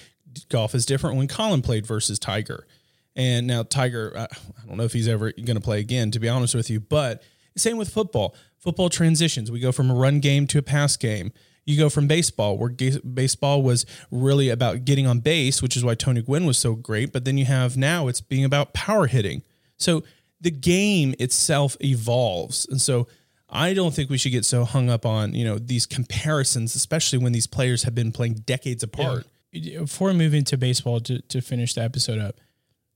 Golf 0.49 0.75
is 0.75 0.85
different 0.85 1.17
when 1.17 1.29
Collin 1.29 1.63
played 1.63 1.87
versus 1.87 2.19
Tiger. 2.19 2.67
And 3.15 3.47
now 3.47 3.63
Tiger, 3.63 4.13
I 4.17 4.23
I 4.25 4.67
don't 4.67 4.79
know 4.79 4.85
if 4.85 4.93
he's 4.93 5.07
ever 5.07 5.31
going 5.31 5.55
to 5.55 5.61
play 5.61 5.79
again, 5.79 6.11
to 6.11 6.19
be 6.19 6.29
honest 6.29 6.57
with 6.57 6.71
you. 6.71 6.81
But 6.81 7.23
same 7.57 7.77
with 7.77 7.89
football. 7.89 8.35
Football 8.59 8.89
transitions. 8.89 9.49
We 9.53 9.61
go 9.61 9.71
from 9.71 9.93
a 9.93 9.95
run 9.95 10.19
game 10.19 10.49
to 10.49 10.59
a 10.59 10.63
pass 10.63 10.97
game. 10.97 11.33
You 11.69 11.77
go 11.77 11.91
from 11.91 12.07
baseball, 12.07 12.57
where 12.57 12.71
ga- 12.71 12.99
baseball 13.01 13.63
was 13.63 13.85
really 14.11 14.49
about 14.49 14.87
getting 14.87 15.07
on 15.07 15.21
base, 15.21 15.61
which 15.61 15.77
is 15.77 15.85
why 15.85 15.95
Tony 15.95 16.23
Gwynn 16.23 16.47
was 16.47 16.57
so 16.57 16.75
great. 16.75 17.13
But 17.13 17.27
then 17.27 17.37
you 17.37 17.45
have 17.45 17.77
now 17.77 18.09
it's 18.09 18.23
being 18.23 18.43
about 18.43 18.73
power 18.73 19.07
hitting. 19.07 19.43
So 19.77 20.03
the 20.41 20.51
game 20.51 21.15
itself 21.19 21.77
evolves. 21.81 22.67
And 22.71 22.81
so 22.81 23.07
I 23.51 23.75
don't 23.75 23.93
think 23.95 24.09
we 24.09 24.17
should 24.17 24.33
get 24.33 24.47
so 24.47 24.65
hung 24.65 24.89
up 24.89 25.05
on, 25.05 25.35
you 25.35 25.45
know, 25.45 25.59
these 25.59 25.85
comparisons, 25.85 26.75
especially 26.75 27.19
when 27.19 27.33
these 27.33 27.47
players 27.47 27.83
have 27.83 27.95
been 27.95 28.13
playing 28.13 28.35
decades 28.47 28.83
apart. 28.83 29.27
Before 29.53 30.15
moving 30.15 30.45
to 30.45 30.57
baseball 30.57 31.01
to, 31.01 31.21
to 31.21 31.43
finish 31.43 31.75
the 31.75 31.83
episode 31.83 32.19
up, 32.19 32.37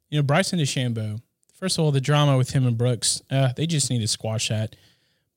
you 0.08 0.18
know, 0.18 0.22
Bryson 0.22 0.58
DeChambeau, 0.58 1.20
first 1.54 1.78
of 1.78 1.84
all, 1.84 1.92
the 1.92 2.00
drama 2.00 2.38
with 2.38 2.52
him 2.52 2.66
and 2.66 2.78
Brooks, 2.78 3.20
uh, 3.30 3.52
they 3.54 3.66
just 3.66 3.90
need 3.90 4.00
to 4.00 4.08
squash 4.08 4.48
that. 4.48 4.76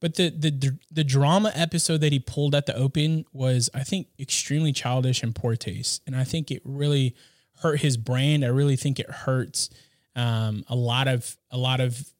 But 0.02 0.16
the, 0.16 0.30
the 0.30 0.78
the 0.92 1.04
drama 1.04 1.52
episode 1.56 2.02
that 2.02 2.12
he 2.12 2.20
pulled 2.20 2.54
at 2.54 2.66
the 2.66 2.76
Open 2.76 3.26
was, 3.34 3.70
I 3.74 3.84
think, 3.84 4.08
extremely 4.20 4.74
childish 4.74 5.24
and 5.24 5.34
poor 5.34 5.56
taste, 5.56 6.02
and 6.06 6.16
I 6.16 6.24
think 6.24 6.52
it 6.52 6.62
really 6.66 7.16
hurt 7.60 7.80
his 7.80 7.98
brand. 7.98 8.44
I 8.44 8.50
really 8.50 8.76
think 8.76 9.00
it 9.00 9.10
hurts 9.10 9.70
um, 10.16 10.64
a 10.68 10.76
lot 10.76 11.08
of 11.08 11.36
a 11.50 11.58
lot 11.58 11.80
of 11.80 12.12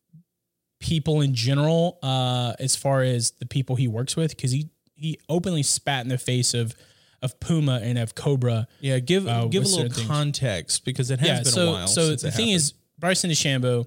people 0.80 1.22
in 1.22 1.34
general, 1.36 2.00
uh, 2.04 2.54
as 2.60 2.76
far 2.76 3.02
as 3.02 3.32
the 3.32 3.46
people 3.46 3.76
he 3.76 3.88
works 3.88 4.16
with, 4.16 4.36
because 4.36 4.52
he 4.52 4.70
he 4.96 5.20
openly 5.28 5.64
spat 5.64 6.04
in 6.04 6.10
the 6.10 6.18
face 6.18 6.54
of 6.54 6.74
of 7.22 7.40
Puma 7.40 7.82
and 7.84 7.98
of 7.98 8.16
Cobra. 8.16 8.68
Yeah, 8.80 9.00
give 9.00 9.28
Uh, 9.28 9.46
give 9.48 9.64
a 9.64 9.66
little 9.66 9.80
certain 9.80 9.94
things. 9.94 10.08
context 10.08 10.86
because 10.86 11.12
it 11.12 11.20
has 11.20 11.44
been 11.44 11.52
so, 11.54 11.70
a 11.70 11.72
while. 11.72 11.88
So 11.88 12.10
the 12.12 12.18
thing 12.18 12.32
happened. 12.32 12.50
is, 12.52 12.74
Bryson 12.98 13.30
DeChambeau. 13.30 13.86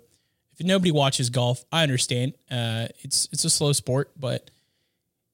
If 0.58 0.66
nobody 0.66 0.90
watches 0.90 1.30
golf, 1.30 1.64
I 1.72 1.82
understand. 1.82 2.34
Uh, 2.50 2.88
it's 3.00 3.28
it's 3.32 3.44
a 3.44 3.50
slow 3.50 3.72
sport, 3.72 4.10
but 4.18 4.50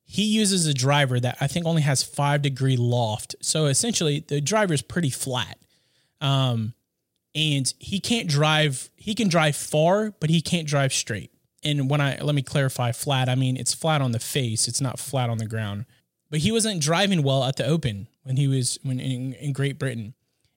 he 0.05 0.25
uses 0.25 0.67
a 0.67 0.75
driver 0.75 1.19
that 1.19 1.39
I 1.41 1.47
think 1.47 1.67
only 1.67 1.83
has 1.83 2.03
five 2.03 2.43
degree 2.43 2.77
loft. 2.77 3.37
So 3.41 3.67
essentially, 3.67 4.25
the 4.27 4.41
driver 4.41 4.75
is 4.75 4.83
pretty 4.83 5.11
flat. 5.11 5.59
Um, 6.21 6.75
and 7.35 7.73
he 7.79 8.01
can't 8.01 8.29
drive. 8.29 8.91
He 8.97 9.15
can 9.15 9.29
drive 9.29 9.57
far, 9.57 10.13
but 10.21 10.31
he 10.31 10.41
can't 10.41 10.69
drive 10.69 10.93
straight. 10.93 11.31
And 11.65 11.89
when 11.89 12.01
I 12.01 12.19
let 12.21 12.35
me 12.35 12.43
clarify, 12.43 12.93
flat, 12.93 13.29
I 13.29 13.35
mean 13.35 13.57
it's 13.57 13.75
flat 13.75 14.03
on 14.03 14.13
the 14.13 14.21
face. 14.21 14.69
It's 14.69 14.81
not 14.81 14.99
flat 14.99 15.31
on 15.31 15.39
the 15.39 15.47
ground. 15.47 15.87
But 16.31 16.41
he 16.41 16.53
wasn't 16.53 16.83
driving 16.83 17.23
well 17.23 17.45
at 17.45 17.57
the 17.57 17.67
Open 17.67 18.09
when 18.25 18.37
he 18.37 18.47
was 18.47 18.79
when 18.83 19.01
in, 19.01 19.33
in 19.35 19.53
Great 19.53 19.79
Britain, 19.79 20.15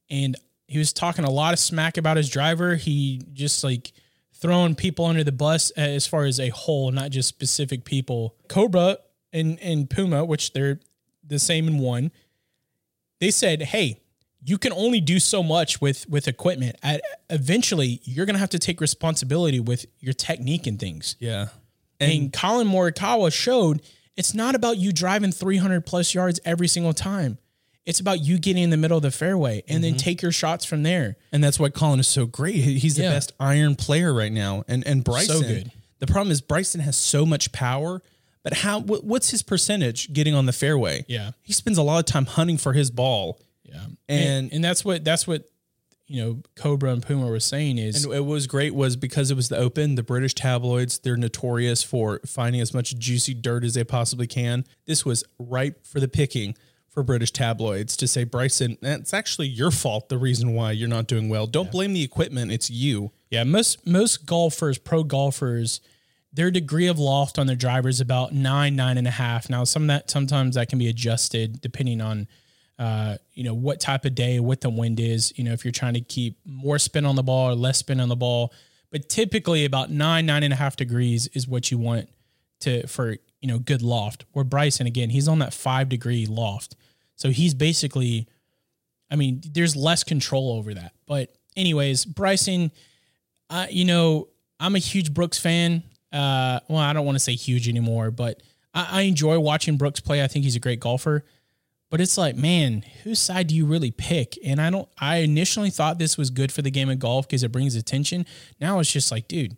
and 0.09 0.35
he 0.67 0.77
was 0.77 0.91
talking 0.91 1.23
a 1.23 1.31
lot 1.31 1.53
of 1.53 1.59
smack 1.59 1.97
about 1.97 2.17
his 2.17 2.29
driver. 2.29 2.75
He 2.75 3.21
just 3.33 3.63
like 3.63 3.93
throwing 4.39 4.75
people 4.75 5.05
under 5.05 5.23
the 5.23 5.31
bus 5.31 5.69
as 5.71 6.07
far 6.07 6.25
as 6.25 6.39
a 6.39 6.49
whole, 6.49 6.91
not 6.91 7.11
just 7.11 7.27
specific 7.27 7.83
people. 7.83 8.35
Cobra 8.47 8.97
and 9.33 9.59
and 9.59 9.89
Puma, 9.89 10.25
which 10.25 10.53
they're 10.53 10.79
the 11.25 11.39
same 11.39 11.67
in 11.67 11.79
one, 11.79 12.11
they 13.19 13.31
said, 13.31 13.61
"Hey, 13.63 13.99
you 14.43 14.57
can 14.57 14.71
only 14.71 15.01
do 15.01 15.19
so 15.19 15.43
much 15.43 15.81
with 15.81 16.07
with 16.09 16.27
equipment. 16.27 16.77
At 16.81 17.01
eventually, 17.29 18.01
you're 18.03 18.25
gonna 18.25 18.39
have 18.39 18.49
to 18.51 18.59
take 18.59 18.79
responsibility 18.79 19.59
with 19.59 19.85
your 19.99 20.13
technique 20.13 20.67
and 20.67 20.79
things. 20.79 21.15
Yeah. 21.19 21.47
And, 21.99 22.31
Collin 22.31 22.67
Morikawa 22.67 23.33
showed 23.33 23.81
it's 24.15 24.33
not 24.33 24.53
about 24.53 24.77
you 24.77 24.91
driving 24.91 25.31
300 25.31 25.85
plus 25.85 26.13
yards 26.13 26.39
every 26.45 26.67
single 26.67 26.93
time. 26.93 27.39
It's 27.87 27.99
about 28.01 28.19
you 28.21 28.37
getting 28.37 28.63
in 28.63 28.69
the 28.69 28.77
middle 28.77 28.97
of 28.97 29.01
the 29.03 29.11
fairway 29.11 29.63
and 29.67 29.81
then 29.83 29.91
mm-hmm. 29.93 29.97
take 29.97 30.21
your 30.21 30.33
shots 30.33 30.65
from 30.65 30.83
there. 30.83 31.15
And 31.31 31.41
that's 31.43 31.57
why 31.57 31.69
Collin 31.69 31.99
is 32.01 32.07
so 32.07 32.25
great. 32.25 32.55
He's 32.55 32.95
the 32.97 33.03
Yeah. 33.03 33.11
best 33.11 33.31
iron 33.39 33.75
player 33.75 34.13
right 34.13 34.31
now. 34.31 34.63
And 34.67 34.85
and 34.85 35.03
Bryson, 35.03 35.35
so 35.37 35.41
good. 35.41 35.71
the 35.99 36.05
problem 36.07 36.29
is 36.31 36.41
Bryson 36.41 36.81
has 36.81 36.97
so 36.97 37.25
much 37.25 37.51
power, 37.53 38.01
but 38.43 38.53
how? 38.55 38.81
What, 38.81 39.03
what's 39.05 39.29
his 39.31 39.41
percentage 39.41 40.11
getting 40.13 40.35
on 40.35 40.45
the 40.45 40.53
fairway? 40.53 41.05
Yeah. 41.07 41.31
he 41.41 41.53
spends 41.53 41.77
a 41.77 41.81
lot 41.81 41.99
of 41.99 42.05
time 42.05 42.25
hunting 42.25 42.57
for 42.57 42.73
his 42.73 42.91
ball. 42.91 43.39
Yeah. 43.63 43.85
And- 44.09 44.23
And 44.23 44.53
and 44.53 44.63
that's 44.63 44.83
what 44.85 45.03
that's 45.05 45.25
what 45.25 45.49
you 46.09 46.21
know 46.23 46.41
Cobra 46.55 46.91
and 46.91 47.01
Puma 47.01 47.25
were 47.27 47.39
saying 47.39 47.77
is 47.77 48.03
And 48.03 48.13
what 48.13 48.25
was 48.25 48.47
great 48.47 48.73
was 48.75 48.95
because 48.97 49.31
it 49.31 49.35
was 49.35 49.47
the 49.49 49.57
Open, 49.57 49.95
the 49.95 50.03
British 50.03 50.33
tabloids, 50.35 50.99
they're 50.99 51.17
notorious 51.17 51.83
for 51.83 52.19
finding 52.25 52.61
as 52.61 52.73
much 52.73 52.97
juicy 52.97 53.33
dirt 53.33 53.63
as 53.63 53.73
they 53.75 53.83
possibly 53.85 54.27
can. 54.27 54.65
This 54.85 55.05
was 55.05 55.23
ripe 55.39 55.85
for 55.85 55.99
the 56.01 56.07
picking 56.07 56.55
for 56.97 57.03
British 57.03 57.29
tabloids 57.29 57.95
to 57.95 58.07
say, 58.07 58.23
Bryson, 58.23 58.75
that's 58.81 59.13
actually 59.13 59.45
your 59.45 59.69
fault, 59.69 60.09
the 60.09 60.17
reason 60.17 60.55
why 60.55 60.71
you're 60.71 60.89
not 60.89 61.05
doing 61.05 61.29
well. 61.29 61.45
Don't 61.45 61.71
blame 61.71 61.93
the 61.93 62.01
equipment, 62.01 62.51
it's 62.51 62.71
you. 62.71 63.11
Yeah, 63.29 63.43
most 63.43 63.85
most 63.85 64.25
golfers, 64.25 64.79
pro 64.79 65.03
golfers, 65.03 65.79
their 66.33 66.49
degree 66.49 66.87
of 66.87 66.97
loft 66.97 67.37
on 67.37 67.45
their 67.45 67.55
driver 67.55 67.87
is 67.87 68.01
about 68.01 68.33
nine, 68.33 68.75
nine 68.75 68.97
and 68.97 69.05
a 69.05 69.11
half. 69.11 69.47
Now, 69.47 69.63
some 69.63 69.83
of 69.83 69.87
that 69.89 70.09
sometimes 70.09 70.55
that 70.55 70.69
can 70.69 70.79
be 70.79 70.87
adjusted 70.89 71.61
depending 71.61 72.01
on 72.01 72.27
uh, 72.79 73.17
you 73.35 73.43
know, 73.43 73.53
what 73.53 73.79
type 73.79 74.03
of 74.03 74.15
day, 74.15 74.39
what 74.39 74.61
the 74.61 74.69
wind 74.71 74.99
is, 74.99 75.31
you 75.37 75.43
know, 75.43 75.53
if 75.53 75.63
you're 75.63 75.71
trying 75.71 75.93
to 75.93 76.01
keep 76.01 76.39
more 76.45 76.79
spin 76.79 77.05
on 77.05 77.15
the 77.15 77.21
ball 77.21 77.51
or 77.51 77.53
less 77.53 77.77
spin 77.77 77.99
on 77.99 78.09
the 78.09 78.15
ball. 78.15 78.51
But 78.89 79.07
typically 79.07 79.65
about 79.65 79.91
nine, 79.91 80.25
nine 80.25 80.41
and 80.41 80.51
a 80.51 80.55
half 80.55 80.75
degrees 80.75 81.27
is 81.27 81.47
what 81.47 81.69
you 81.69 81.77
want 81.77 82.09
to 82.61 82.87
for, 82.87 83.17
you 83.39 83.47
know, 83.47 83.59
good 83.59 83.83
loft. 83.83 84.25
Where 84.31 84.43
Bryson, 84.43 84.87
again, 84.87 85.11
he's 85.11 85.27
on 85.27 85.37
that 85.39 85.53
five 85.53 85.89
degree 85.89 86.25
loft. 86.25 86.75
So 87.17 87.29
he's 87.29 87.53
basically 87.53 88.27
I 89.09 89.15
mean, 89.15 89.41
there's 89.51 89.75
less 89.75 90.03
control 90.03 90.51
over 90.57 90.73
that. 90.73 90.93
But 91.05 91.33
anyways, 91.55 92.05
Bryson, 92.05 92.71
uh, 93.49 93.67
you 93.69 93.85
know, 93.85 94.27
I'm 94.59 94.75
a 94.75 94.79
huge 94.79 95.13
Brooks 95.13 95.39
fan. 95.39 95.83
Uh, 96.11 96.59
well, 96.67 96.79
I 96.79 96.93
don't 96.93 97.05
want 97.05 97.15
to 97.15 97.23
say 97.23 97.35
huge 97.35 97.69
anymore, 97.69 98.11
but 98.11 98.41
I, 98.73 98.87
I 98.91 99.01
enjoy 99.03 99.39
watching 99.39 99.77
Brooks 99.77 99.99
play. 99.99 100.23
I 100.23 100.27
think 100.27 100.45
he's 100.45 100.55
a 100.55 100.59
great 100.59 100.79
golfer. 100.79 101.23
But 101.89 102.01
it's 102.01 102.17
like, 102.17 102.35
man, 102.35 102.83
whose 103.03 103.19
side 103.19 103.47
do 103.47 103.55
you 103.55 103.65
really 103.65 103.91
pick? 103.91 104.37
And 104.43 104.59
I 104.59 104.69
don't. 104.69 104.89
I 104.99 105.17
initially 105.17 105.69
thought 105.69 105.99
this 105.99 106.17
was 106.17 106.29
good 106.29 106.51
for 106.51 106.61
the 106.61 106.71
game 106.71 106.89
of 106.89 106.99
golf 106.99 107.27
because 107.27 107.43
it 107.43 107.51
brings 107.53 107.75
attention. 107.75 108.25
Now 108.59 108.79
it's 108.79 108.91
just 108.91 109.09
like, 109.09 109.29
dude, 109.29 109.55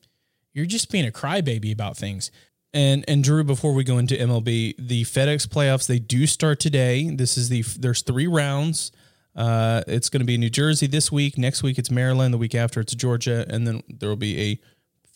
you're 0.54 0.68
just 0.68 0.92
being 0.92 1.08
a 1.08 1.12
crybaby 1.12 1.72
about 1.72 1.98
things. 1.98 2.30
And 2.74 3.04
and 3.08 3.24
Drew, 3.24 3.44
before 3.44 3.74
we 3.74 3.84
go 3.84 3.98
into 3.98 4.16
MLB, 4.16 4.76
the 4.78 5.04
FedEx 5.04 5.48
playoffs 5.48 5.88
they 5.88 6.00
do 6.00 6.28
start 6.28 6.60
today. 6.60 7.10
This 7.10 7.38
is 7.38 7.50
the 7.50 7.62
there's 7.62 8.02
three 8.02 8.28
rounds. 8.28 8.92
Uh, 9.36 9.84
it's 9.88 10.10
going 10.10 10.20
to 10.20 10.26
be 10.26 10.38
New 10.38 10.50
Jersey 10.50 10.86
this 10.86 11.12
week. 11.12 11.38
Next 11.38 11.64
week 11.64 11.80
it's 11.80 11.90
Maryland. 11.90 12.34
The 12.34 12.38
week 12.38 12.54
after 12.54 12.80
it's 12.80 12.94
Georgia, 12.94 13.46
and 13.50 13.66
then 13.66 13.82
there 13.88 14.10
will 14.10 14.16
be 14.16 14.40
a 14.40 14.60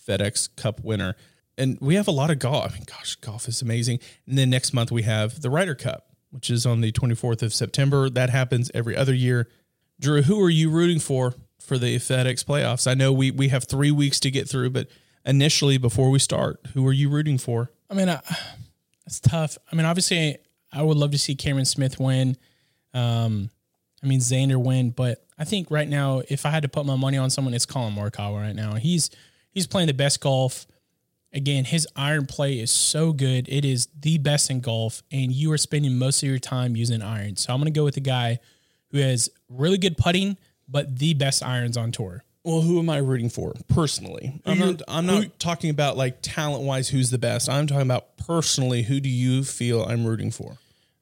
FedEx 0.08 0.56
Cup 0.56 0.84
winner. 0.84 1.16
And 1.58 1.78
we 1.80 1.96
have 1.96 2.08
a 2.08 2.12
lot 2.12 2.32
of 2.32 2.40
golf. 2.40 2.72
I 2.72 2.74
mean, 2.74 2.86
gosh, 2.88 3.16
golf 3.18 3.48
is 3.48 3.62
amazing. 3.62 4.00
And 4.28 4.38
then 4.38 4.50
next 4.50 4.74
month 4.74 4.92
we 4.92 5.04
have 5.04 5.42
the 5.42 5.52
Ryder 5.52 5.76
Cup, 5.76 6.08
which 6.32 6.50
is 6.50 6.66
on 6.66 6.82
the 6.82 6.92
24th 6.92 7.44
of 7.44 7.54
September. 7.54 8.10
That 8.10 8.32
happens 8.32 8.72
every 8.74 8.96
other 8.98 9.14
year. 9.14 9.48
Drew, 10.00 10.24
who 10.24 10.42
are 10.44 10.50
you 10.50 10.72
rooting 10.72 11.00
for 11.00 11.36
for 11.60 11.78
the 11.78 11.98
FedEx 11.98 12.44
playoffs? 12.44 12.90
I 12.90 12.96
know 12.96 13.14
we 13.14 13.30
we 13.30 13.50
have 13.50 13.66
three 13.66 13.92
weeks 13.92 14.20
to 14.22 14.32
get 14.32 14.50
through, 14.50 14.72
but 14.72 14.88
initially 15.26 15.78
before 15.78 16.10
we 16.10 16.20
start, 16.20 16.60
who 16.74 16.86
are 16.88 16.94
you 16.94 17.10
rooting 17.10 17.38
for? 17.38 17.72
I 17.90 17.94
mean, 17.94 18.10
I, 18.10 18.22
it's 19.06 19.20
tough. 19.20 19.58
I 19.72 19.76
mean, 19.76 19.86
obviously, 19.86 20.38
I 20.72 20.82
would 20.82 20.98
love 20.98 21.12
to 21.12 21.18
see 21.18 21.36
Cameron 21.36 21.66
Smith 21.66 22.00
win. 22.00 22.38
Um, 22.94 23.50
I 24.04 24.08
mean, 24.08 24.20
Xander 24.20 24.64
win, 24.64 24.90
but 24.90 25.26
I 25.38 25.46
think 25.46 25.72
right 25.72 25.88
now, 25.88 26.22
if 26.30 26.46
I 26.46 26.50
had 26.50 26.64
to 26.64 26.70
put 26.70 26.86
my 26.86 26.96
money 26.96 27.18
on 27.18 27.30
someone, 27.30 27.54
it's 27.54 27.66
Collin 27.66 27.94
Morikawa 27.94 28.42
right 28.42 28.56
now. 28.56 28.76
He's 28.76 29.10
he's 29.52 29.68
playing 29.68 29.88
the 29.88 29.94
best 29.94 30.20
golf. 30.20 30.68
Again, 31.32 31.66
his 31.66 31.88
iron 31.96 32.26
play 32.28 32.60
is 32.60 32.72
so 32.72 33.14
good; 33.14 33.48
it 33.50 33.66
is 33.66 33.88
the 34.00 34.18
best 34.18 34.52
in 34.52 34.60
golf, 34.60 35.02
and 35.12 35.32
you 35.32 35.52
are 35.52 35.58
spending 35.58 35.98
most 35.98 36.22
of 36.22 36.30
your 36.30 36.38
time 36.38 36.76
using 36.76 37.02
irons. 37.02 37.42
So 37.42 37.54
I'm 37.54 37.60
going 37.60 37.74
to 37.74 37.78
go 37.78 37.84
with 37.84 37.96
the 37.96 38.02
guy 38.02 38.40
who 38.92 39.00
has 39.00 39.30
really 39.50 39.78
good 39.78 39.98
putting, 39.98 40.38
but 40.68 41.00
the 41.00 41.14
best 41.14 41.42
irons 41.42 41.78
on 41.78 41.92
tour. 41.92 42.24
Well, 42.44 42.62
who 42.62 42.78
am 42.80 42.90
I 42.90 42.98
rooting 42.98 43.30
for 43.30 43.54
personally? 43.70 44.42
I'm 44.46 44.60
not. 44.60 44.82
I'm 44.88 45.06
not 45.06 45.40
talking 45.40 45.70
about 45.70 45.96
like 45.96 46.18
talent 46.22 46.64
wise, 46.64 46.90
who's 46.90 47.10
the 47.10 47.18
best. 47.18 47.50
I'm 47.50 47.68
talking 47.68 47.84
about 47.84 48.18
personally. 48.18 48.84
Who 48.84 49.00
do 49.00 49.08
you 49.10 49.44
feel 49.46 49.84
I'm 49.84 50.06
rooting 50.06 50.30
for? 50.32 50.58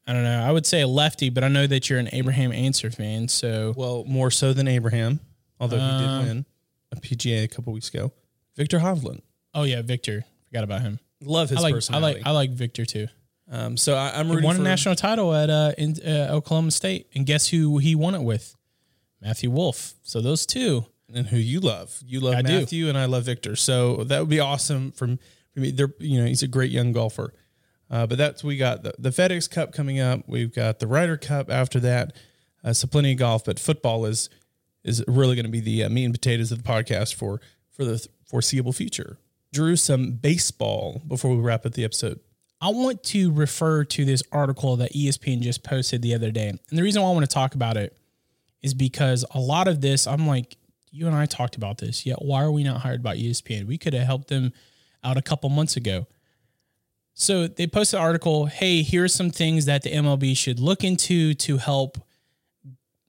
I 0.06 0.14
don't 0.14 0.24
know. 0.24 0.40
I 0.42 0.52
would 0.52 0.66
say 0.66 0.82
a 0.82 0.88
lefty, 0.88 1.30
but 1.30 1.44
I 1.44 1.48
know 1.48 1.66
that 1.68 1.90
you're 1.90 2.00
an 2.00 2.10
Abraham 2.12 2.52
Ancer 2.52 2.92
fan, 2.92 3.28
so 3.28 3.74
Well, 3.76 4.04
more 4.06 4.30
so 4.30 4.54
than 4.54 4.68
Abraham, 4.68 5.20
although 5.60 5.78
he 5.80 5.98
did 6.00 6.28
win 6.28 6.46
a 6.92 6.96
PGA 6.98 7.44
a 7.44 7.48
couple 7.48 7.72
weeks 7.74 7.90
ago. 7.90 8.12
Viktor 8.58 8.80
Hovland, 8.80 9.22
Oh 9.54 9.64
yeah, 9.64 9.82
Viktor. 9.82 10.26
Forgot 10.50 10.64
about 10.64 10.82
him. 10.82 11.00
love 11.24 11.50
his 11.50 11.60
I 11.60 11.62
like 11.62 11.76
I 11.92 11.98
like 12.00 12.22
I 12.26 12.32
like 12.32 12.52
Viktor 12.52 12.86
too. 12.86 13.08
um, 13.50 13.78
so 13.78 13.96
I, 13.96 14.12
I'm 14.20 14.26
He 14.28 14.32
rooting 14.34 14.46
won 14.46 14.56
for 14.58 14.62
a 14.62 14.66
national 14.66 14.96
title 14.96 15.34
at 15.34 15.50
uh, 15.50 15.72
in 15.78 15.96
uh, 16.06 16.28
Oklahoma 16.32 16.72
State, 16.72 17.08
and 17.16 17.26
guess 17.26 17.48
who 17.48 17.78
he 17.78 17.96
won 17.96 18.14
it 18.14 18.22
with? 18.22 18.56
Matthew 19.22 19.50
Wolff. 19.50 19.94
So 20.04 20.20
those 20.22 20.46
two. 20.46 20.86
And 21.14 21.28
who 21.28 21.38
you 21.38 21.60
love. 21.60 22.02
You 22.06 22.20
love 22.20 22.36
I 22.36 22.42
do. 22.42 22.60
Matthew, 22.60 22.90
and 22.90 22.98
I 22.98 23.06
love 23.06 23.24
Viktor. 23.24 23.56
So 23.56 24.04
that 24.06 24.20
would 24.20 24.30
be 24.30 24.40
awesome 24.40 24.92
from 24.92 25.20
for 25.54 25.60
me. 25.60 25.72
They're 25.72 25.94
you 26.00 26.20
know 26.20 26.28
he's 26.28 26.44
a 26.44 26.48
great 26.48 26.72
young 26.72 26.92
golfer. 26.92 27.34
Uh, 27.90 28.08
but 28.08 28.18
that's 28.18 28.44
we 28.44 28.56
got 28.56 28.84
the, 28.84 28.94
the 28.98 29.10
FedEx 29.10 29.50
Cup 29.50 29.74
coming 29.74 30.00
up. 30.00 30.22
We've 30.26 30.54
got 30.54 30.80
the 30.80 30.88
Ryder 30.88 31.18
Cup 31.18 31.52
after 31.52 31.80
that. 31.82 32.16
Uh, 32.64 32.74
so 32.74 32.88
plenty 32.88 33.12
of 33.12 33.18
golf, 33.18 33.44
but 33.44 33.60
football 33.60 34.06
is 34.06 34.30
is 34.84 35.04
really 35.08 35.36
going 35.36 35.46
to 35.46 35.52
be 35.52 35.60
the 35.60 35.84
uh, 35.84 35.90
meat 35.90 36.06
and 36.06 36.14
potatoes 36.14 36.52
of 36.52 36.64
the 36.64 36.68
podcast 36.68 37.14
for 37.14 37.42
for 37.70 37.84
the 37.84 38.06
foreseeable 38.26 38.74
future. 38.74 39.18
Drew, 39.54 39.76
some 39.76 40.14
baseball 40.14 41.02
before 41.06 41.36
we 41.36 41.42
wrap 41.42 41.66
up 41.66 41.74
the 41.74 41.84
episode. 41.84 42.20
I 42.62 42.70
want 42.70 43.04
to 43.06 43.32
refer 43.32 43.84
to 43.86 44.06
this 44.06 44.24
article 44.32 44.78
that 44.78 44.94
ESPN 44.94 45.42
just 45.42 45.64
posted 45.64 46.02
the 46.02 46.14
other 46.14 46.32
day. 46.32 46.48
And 46.48 46.60
the 46.72 46.84
reason 46.84 47.02
why 47.02 47.10
I 47.10 47.12
want 47.12 47.28
to 47.28 47.34
talk 47.34 47.56
about 47.56 47.76
it 47.76 47.98
is 48.62 48.74
because 48.76 49.26
a 49.32 49.40
lot 49.40 49.68
of 49.68 49.82
this, 49.82 50.06
I'm 50.06 50.28
like, 50.28 50.56
you 50.92 51.08
and 51.08 51.16
I 51.16 51.26
talked 51.26 51.56
about 51.56 51.78
this. 51.78 52.06
Yet 52.06 52.22
why 52.22 52.44
are 52.44 52.52
we 52.52 52.64
not 52.64 52.82
hired 52.82 53.02
by 53.02 53.16
ESPN? 53.18 53.66
We 53.66 53.78
could 53.78 53.94
have 53.94 54.06
helped 54.06 54.28
them 54.28 54.52
out 55.04 55.18
a 55.18 55.22
couple 55.22 55.50
months 55.50 55.76
ago. 55.78 56.06
So 57.14 57.48
they 57.48 57.68
posted 57.68 58.00
an 58.00 58.06
article, 58.06 58.46
hey, 58.46 58.84
here's 58.84 59.14
some 59.14 59.30
things 59.32 59.66
that 59.66 59.84
the 59.84 59.92
MLB 59.92 60.36
should 60.36 60.60
look 60.60 60.84
into 60.84 61.34
to 61.36 61.58
help, 61.58 61.98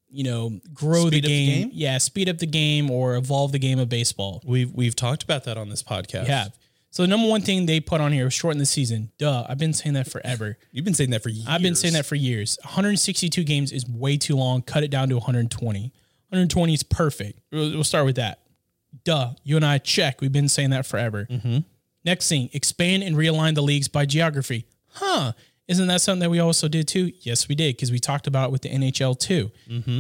you 0.08 0.24
know, 0.24 0.60
grow 0.74 1.06
Speed 1.06 1.12
the 1.12 1.18
up 1.18 1.22
the 1.22 1.46
game. 1.46 1.60
game? 1.62 1.70
Yeah, 1.72 1.98
speed 1.98 2.28
up 2.28 2.38
the 2.38 2.46
game 2.46 2.90
or 2.90 3.16
evolve 3.16 3.52
the 3.52 3.58
game 3.58 3.78
of 3.78 3.88
baseball. 3.88 4.42
We've 4.44 4.72
we've 4.72 4.96
talked 4.96 5.22
about 5.22 5.44
that 5.44 5.56
on 5.56 5.68
this 5.68 5.82
podcast. 5.82 6.24
We 6.24 6.30
have. 6.30 6.56
So 6.90 7.02
the 7.04 7.08
number 7.08 7.26
one 7.26 7.40
thing 7.40 7.64
they 7.64 7.80
put 7.80 8.02
on 8.02 8.12
here 8.12 8.24
was 8.24 8.34
shorten 8.34 8.58
the 8.58 8.66
season. 8.66 9.12
Duh, 9.16 9.46
I've 9.48 9.56
been 9.56 9.72
saying 9.72 9.94
that 9.94 10.10
forever. 10.10 10.58
you've 10.72 10.84
been 10.84 10.92
saying 10.92 11.08
that 11.10 11.22
for 11.22 11.30
years. 11.30 11.46
I've 11.48 11.62
been 11.62 11.74
saying 11.74 11.94
that 11.94 12.04
for 12.04 12.16
years. 12.16 12.58
162 12.64 13.44
games 13.44 13.72
is 13.72 13.88
way 13.88 14.18
too 14.18 14.36
long. 14.36 14.60
Cut 14.60 14.82
it 14.82 14.90
down 14.90 15.08
to 15.08 15.14
120. 15.14 15.90
120 16.32 16.72
is 16.72 16.82
perfect. 16.82 17.38
We'll, 17.52 17.70
we'll 17.72 17.84
start 17.84 18.06
with 18.06 18.16
that. 18.16 18.40
Duh. 19.04 19.34
You 19.44 19.56
and 19.56 19.64
I 19.64 19.78
check. 19.78 20.20
We've 20.20 20.32
been 20.32 20.48
saying 20.48 20.70
that 20.70 20.86
forever. 20.86 21.28
Next 22.04 22.28
thing, 22.28 22.50
expand 22.52 23.04
and 23.04 23.14
realign 23.14 23.54
the 23.54 23.62
leagues 23.62 23.86
by 23.86 24.06
geography. 24.06 24.66
Huh. 24.94 25.32
Isn't 25.68 25.86
that 25.86 26.00
something 26.00 26.20
that 26.20 26.30
we 26.30 26.40
also 26.40 26.66
did 26.68 26.88
too? 26.88 27.12
Yes, 27.20 27.48
we 27.48 27.54
did 27.54 27.76
because 27.76 27.92
we 27.92 27.98
talked 27.98 28.26
about 28.26 28.48
it 28.48 28.52
with 28.52 28.62
the 28.62 28.70
NHL 28.70 29.18
too. 29.18 29.50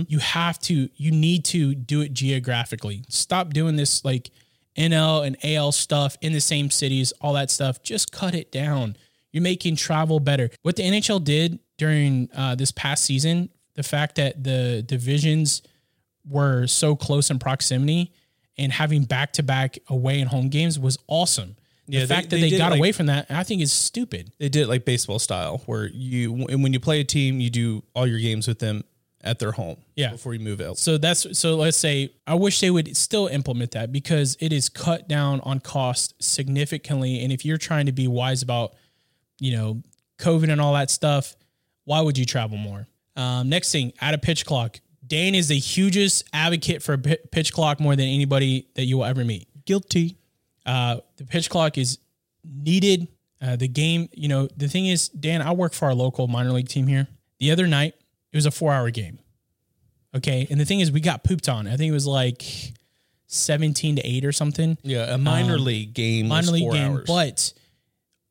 You 0.08 0.18
have 0.18 0.58
to, 0.60 0.88
you 0.96 1.10
need 1.12 1.44
to 1.46 1.74
do 1.74 2.00
it 2.00 2.12
geographically. 2.12 3.04
Stop 3.08 3.50
doing 3.50 3.76
this 3.76 4.04
like 4.04 4.30
NL 4.76 5.26
and 5.26 5.36
AL 5.44 5.72
stuff 5.72 6.16
in 6.20 6.32
the 6.32 6.40
same 6.40 6.70
cities, 6.70 7.12
all 7.20 7.34
that 7.34 7.50
stuff. 7.50 7.82
Just 7.82 8.10
cut 8.10 8.34
it 8.34 8.50
down. 8.50 8.96
You're 9.32 9.42
making 9.42 9.76
travel 9.76 10.18
better. 10.18 10.50
What 10.62 10.76
the 10.76 10.82
NHL 10.82 11.22
did 11.22 11.58
during 11.78 12.28
uh, 12.34 12.54
this 12.54 12.72
past 12.72 13.04
season, 13.04 13.50
the 13.74 13.82
fact 13.82 14.16
that 14.16 14.42
the 14.44 14.82
divisions 14.84 15.62
were 16.28 16.66
so 16.66 16.94
close 16.96 17.30
in 17.30 17.38
proximity 17.38 18.12
and 18.58 18.72
having 18.72 19.04
back 19.04 19.32
to 19.34 19.42
back 19.42 19.78
away 19.88 20.20
and 20.20 20.28
home 20.30 20.48
games 20.48 20.78
was 20.78 20.98
awesome. 21.08 21.56
The 21.88 21.94
Yeah, 21.94 22.00
they- 22.00 22.06
fact 22.06 22.30
that 22.30 22.36
they 22.40 22.50
they, 22.50 22.58
got 22.58 22.70
like- 22.70 22.78
away 22.78 22.92
from 22.92 23.06
that, 23.06 23.26
I 23.30 23.42
think, 23.42 23.60
is 23.62 23.72
stupid. 23.72 24.30
They 24.38 24.48
did 24.48 24.62
it 24.62 24.68
like 24.68 24.84
baseball 24.84 25.18
style, 25.18 25.62
where 25.66 25.88
you 25.88 26.46
and 26.48 26.62
when 26.62 26.72
you 26.72 26.80
play 26.80 27.00
a 27.00 27.04
team, 27.04 27.40
you 27.40 27.50
do 27.50 27.82
all 27.94 28.06
your 28.06 28.20
games 28.20 28.46
with 28.46 28.58
them 28.60 28.84
at 29.24 29.38
their 29.38 29.52
home. 29.52 29.76
Yeah. 29.96 30.10
Before 30.12 30.32
you 30.34 30.40
move 30.40 30.60
out. 30.60 30.78
So 30.78 30.96
that's 30.98 31.38
so. 31.38 31.56
Let's 31.56 31.76
say 31.76 32.12
I 32.26 32.34
wish 32.34 32.60
they 32.60 32.70
would 32.70 32.96
still 32.96 33.26
implement 33.26 33.72
that 33.72 33.90
because 33.92 34.36
it 34.40 34.52
is 34.52 34.68
cut 34.68 35.08
down 35.08 35.40
on 35.40 35.58
cost 35.60 36.14
significantly. 36.22 37.20
And 37.22 37.32
if 37.32 37.44
you're 37.44 37.58
trying 37.58 37.86
to 37.86 37.92
be 37.92 38.06
wise 38.06 38.42
about, 38.42 38.74
you 39.40 39.52
know, 39.56 39.82
COVID 40.18 40.50
and 40.52 40.60
all 40.60 40.74
that 40.74 40.90
stuff, 40.90 41.34
why 41.84 42.00
would 42.00 42.16
you 42.18 42.24
travel 42.24 42.58
more? 42.58 42.86
Um, 43.16 43.48
next 43.48 43.72
thing, 43.72 43.92
add 44.00 44.14
a 44.14 44.18
pitch 44.18 44.46
clock. 44.46 44.80
Dane 45.12 45.34
is 45.34 45.48
the 45.48 45.58
hugest 45.58 46.24
advocate 46.32 46.82
for 46.82 46.96
pitch 46.96 47.52
clock 47.52 47.78
more 47.78 47.94
than 47.94 48.06
anybody 48.06 48.66
that 48.76 48.84
you 48.84 48.96
will 48.96 49.04
ever 49.04 49.26
meet. 49.26 49.46
Guilty. 49.66 50.16
Uh, 50.64 51.00
the 51.18 51.26
pitch 51.26 51.50
clock 51.50 51.76
is 51.76 51.98
needed. 52.42 53.08
Uh, 53.38 53.56
the 53.56 53.68
game, 53.68 54.08
you 54.14 54.26
know, 54.26 54.48
the 54.56 54.68
thing 54.68 54.86
is, 54.86 55.10
Dan, 55.10 55.42
I 55.42 55.52
work 55.52 55.74
for 55.74 55.84
our 55.84 55.92
local 55.94 56.28
minor 56.28 56.50
league 56.50 56.68
team 56.68 56.86
here. 56.86 57.08
The 57.40 57.50
other 57.50 57.66
night, 57.66 57.92
it 58.32 58.36
was 58.38 58.46
a 58.46 58.50
four 58.50 58.72
hour 58.72 58.88
game. 58.88 59.18
Okay. 60.16 60.46
And 60.50 60.58
the 60.58 60.64
thing 60.64 60.80
is, 60.80 60.90
we 60.90 61.02
got 61.02 61.24
pooped 61.24 61.46
on. 61.46 61.66
I 61.66 61.76
think 61.76 61.90
it 61.90 61.94
was 61.94 62.06
like 62.06 62.42
17 63.26 63.96
to 63.96 64.02
8 64.02 64.24
or 64.24 64.32
something. 64.32 64.78
Yeah, 64.82 65.12
a 65.12 65.18
minor 65.18 65.58
league 65.58 65.92
game. 65.92 66.28
minor 66.28 66.40
was 66.40 66.52
league 66.52 66.62
four 66.62 66.72
game, 66.72 66.92
hours. 66.92 67.04
but 67.06 67.52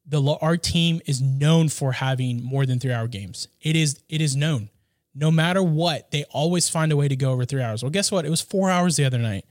the 0.07 0.19
our 0.41 0.57
team 0.57 0.99
is 1.05 1.21
known 1.21 1.69
for 1.69 1.91
having 1.91 2.41
more 2.43 2.65
than 2.65 2.79
three 2.79 2.91
hour 2.91 3.07
games. 3.07 3.49
It 3.61 3.75
is 3.75 3.99
it 4.09 4.19
is 4.19 4.35
known. 4.35 4.69
No 5.13 5.29
matter 5.29 5.61
what, 5.61 6.11
they 6.11 6.23
always 6.25 6.69
find 6.69 6.91
a 6.91 6.97
way 6.97 7.07
to 7.07 7.15
go 7.15 7.31
over 7.31 7.45
three 7.45 7.61
hours. 7.61 7.83
Well, 7.83 7.89
guess 7.89 8.11
what? 8.11 8.25
It 8.25 8.29
was 8.29 8.41
four 8.41 8.69
hours 8.69 8.95
the 8.95 9.05
other 9.05 9.17
night, 9.17 9.45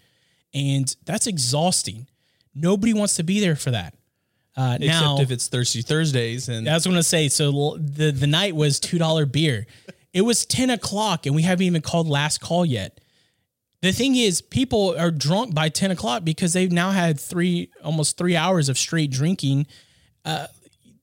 and 0.54 0.94
that's 1.04 1.26
exhausting. 1.26 2.06
Nobody 2.54 2.94
wants 2.94 3.16
to 3.16 3.22
be 3.22 3.40
there 3.40 3.56
for 3.56 3.70
that. 3.70 3.94
Uh, 4.56 4.78
except 4.80 5.00
now, 5.02 5.20
if 5.20 5.30
it's 5.30 5.48
Thirsty 5.48 5.80
Thursdays 5.82 6.48
and 6.48 6.68
I 6.68 6.74
was 6.74 6.84
going 6.84 6.96
to 6.96 7.02
say, 7.02 7.28
so 7.28 7.76
the 7.78 8.10
the 8.10 8.26
night 8.26 8.54
was 8.56 8.80
two 8.80 8.98
dollar 8.98 9.26
beer. 9.26 9.66
It 10.12 10.22
was 10.22 10.44
ten 10.44 10.70
o'clock, 10.70 11.26
and 11.26 11.34
we 11.36 11.42
haven't 11.42 11.64
even 11.66 11.82
called 11.82 12.08
last 12.08 12.40
call 12.40 12.66
yet. 12.66 13.00
The 13.82 13.92
thing 13.92 14.16
is, 14.16 14.42
people 14.42 14.94
are 14.98 15.10
drunk 15.10 15.54
by 15.54 15.68
ten 15.68 15.90
o'clock 15.90 16.24
because 16.24 16.52
they've 16.52 16.72
now 16.72 16.90
had 16.90 17.18
three 17.20 17.70
almost 17.84 18.18
three 18.18 18.36
hours 18.36 18.68
of 18.68 18.76
straight 18.76 19.10
drinking. 19.10 19.66
Uh, 20.24 20.48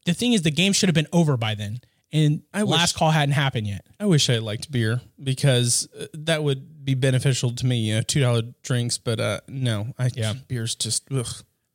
the 0.05 0.13
thing 0.13 0.33
is, 0.33 0.41
the 0.41 0.51
game 0.51 0.73
should 0.73 0.89
have 0.89 0.93
been 0.93 1.07
over 1.13 1.37
by 1.37 1.55
then, 1.55 1.79
and 2.13 2.41
last 2.53 2.95
call 2.95 3.11
hadn't 3.11 3.33
happened 3.33 3.67
yet. 3.67 3.85
I 3.99 4.05
wish 4.05 4.29
I 4.29 4.37
liked 4.37 4.71
beer 4.71 5.01
because 5.21 5.87
uh, 5.99 6.05
that 6.13 6.43
would 6.43 6.85
be 6.85 6.93
beneficial 6.95 7.51
to 7.53 7.65
me. 7.65 7.77
You 7.77 7.95
know, 7.95 8.01
two 8.01 8.21
dollar 8.21 8.43
drinks, 8.63 8.97
but 8.97 9.19
uh, 9.19 9.39
no, 9.47 9.93
I 9.97 10.09
Yeah. 10.15 10.33
beer's 10.47 10.75
just 10.75 11.03
ugh. 11.11 11.27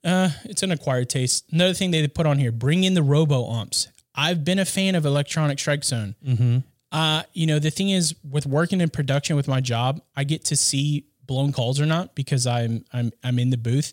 Uh, 0.04 0.30
it's 0.44 0.62
an 0.62 0.72
acquired 0.72 1.08
taste. 1.08 1.44
Another 1.52 1.74
thing 1.74 1.90
they 1.90 2.06
put 2.08 2.26
on 2.26 2.38
here: 2.38 2.50
bring 2.52 2.84
in 2.84 2.94
the 2.94 3.02
robo 3.02 3.48
umps. 3.50 3.88
I've 4.14 4.44
been 4.44 4.58
a 4.58 4.64
fan 4.64 4.94
of 4.94 5.06
electronic 5.06 5.58
strike 5.58 5.84
zone. 5.84 6.16
Mm-hmm. 6.26 6.58
Uh, 6.90 7.22
you 7.32 7.46
know, 7.46 7.58
the 7.58 7.70
thing 7.70 7.88
is, 7.90 8.14
with 8.28 8.44
working 8.46 8.80
in 8.80 8.90
production 8.90 9.36
with 9.36 9.48
my 9.48 9.60
job, 9.60 10.02
I 10.14 10.24
get 10.24 10.44
to 10.46 10.56
see 10.56 11.06
blown 11.24 11.52
calls 11.52 11.80
or 11.80 11.86
not 11.86 12.14
because 12.14 12.46
I'm 12.46 12.84
I'm 12.92 13.12
I'm 13.22 13.38
in 13.38 13.50
the 13.50 13.56
booth. 13.56 13.92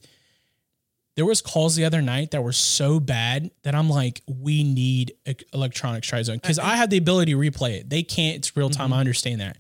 There 1.20 1.26
was 1.26 1.42
calls 1.42 1.76
the 1.76 1.84
other 1.84 2.02
night 2.02 2.32
that 2.32 2.42
were 2.42 2.54
so 2.54 2.98
bad 2.98 3.52
that 3.64 3.76
I'm 3.76 3.90
like, 3.90 4.22
we 4.26 4.64
need 4.64 5.16
electronic 5.52 6.06
strike 6.06 6.24
zone 6.24 6.38
because 6.38 6.58
I 6.58 6.78
have 6.78 6.90
the 6.90 6.96
ability 6.96 7.34
to 7.34 7.38
replay 7.38 7.72
it. 7.72 7.90
They 7.90 8.04
can't. 8.04 8.38
It's 8.38 8.56
real 8.56 8.70
time. 8.70 8.86
Mm-hmm. 8.86 8.94
I 8.94 9.00
understand 9.02 9.42
that. 9.42 9.58